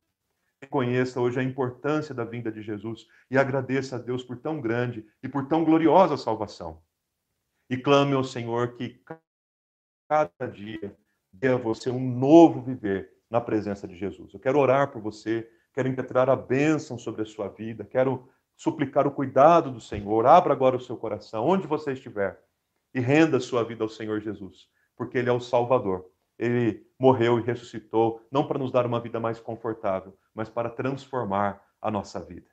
Reconheça 0.61 1.21
hoje 1.21 1.39
a 1.39 1.43
importância 1.43 2.15
da 2.15 2.25
vinda 2.25 2.51
de 2.51 2.63
Jesus 2.63 3.07
e 3.31 3.39
agradeça 3.39 3.97
a 3.97 3.99
Deus 3.99 4.25
por 4.25 4.39
tão 4.39 4.61
grande 4.61 5.07
e 5.23 5.29
por 5.29 5.47
tão 5.47 5.65
gloriosa 5.65 6.17
salvação. 6.17 6.83
E 7.71 7.77
clame 7.77 8.15
ao 8.15 8.25
Senhor 8.25 8.77
que 8.77 9.01
cada 10.09 10.47
dia 10.53 10.97
dê 11.33 11.49
a 11.49 11.57
você 11.57 11.91
um 11.91 12.01
novo 12.01 12.63
viver 12.63 13.13
na 13.31 13.41
presença 13.41 13.87
de 13.87 13.97
Jesus. 13.97 14.33
Eu 14.33 14.41
quero 14.41 14.59
orar 14.59 14.91
por 14.91 15.01
você, 15.01 15.49
quero 15.79 15.89
impetrar 15.89 16.29
a 16.29 16.35
bênção 16.35 16.99
sobre 16.99 17.23
a 17.23 17.25
sua 17.25 17.47
vida, 17.47 17.85
quero 17.85 18.29
suplicar 18.57 19.07
o 19.07 19.13
cuidado 19.13 19.71
do 19.71 19.81
Senhor. 19.81 20.27
Abra 20.27 20.53
agora 20.53 20.75
o 20.75 20.81
seu 20.81 20.97
coração, 20.97 21.47
onde 21.47 21.69
você 21.69 21.93
estiver, 21.93 22.43
e 22.93 22.99
renda 22.99 23.37
a 23.37 23.41
sua 23.41 23.63
vida 23.63 23.85
ao 23.85 23.89
Senhor 23.89 24.21
Jesus, 24.21 24.69
porque 24.97 25.17
Ele 25.19 25.31
é 25.31 25.33
o 25.33 25.39
Salvador. 25.39 26.11
Ele 26.37 26.85
morreu 26.99 27.39
e 27.39 27.43
ressuscitou, 27.43 28.27
não 28.29 28.45
para 28.45 28.59
nos 28.59 28.73
dar 28.73 28.87
uma 28.87 28.99
vida 28.99 29.21
mais 29.21 29.39
confortável, 29.39 30.19
mas 30.35 30.49
para 30.49 30.69
transformar 30.69 31.63
a 31.81 31.93
nossa 31.93 32.19
vida. 32.25 32.49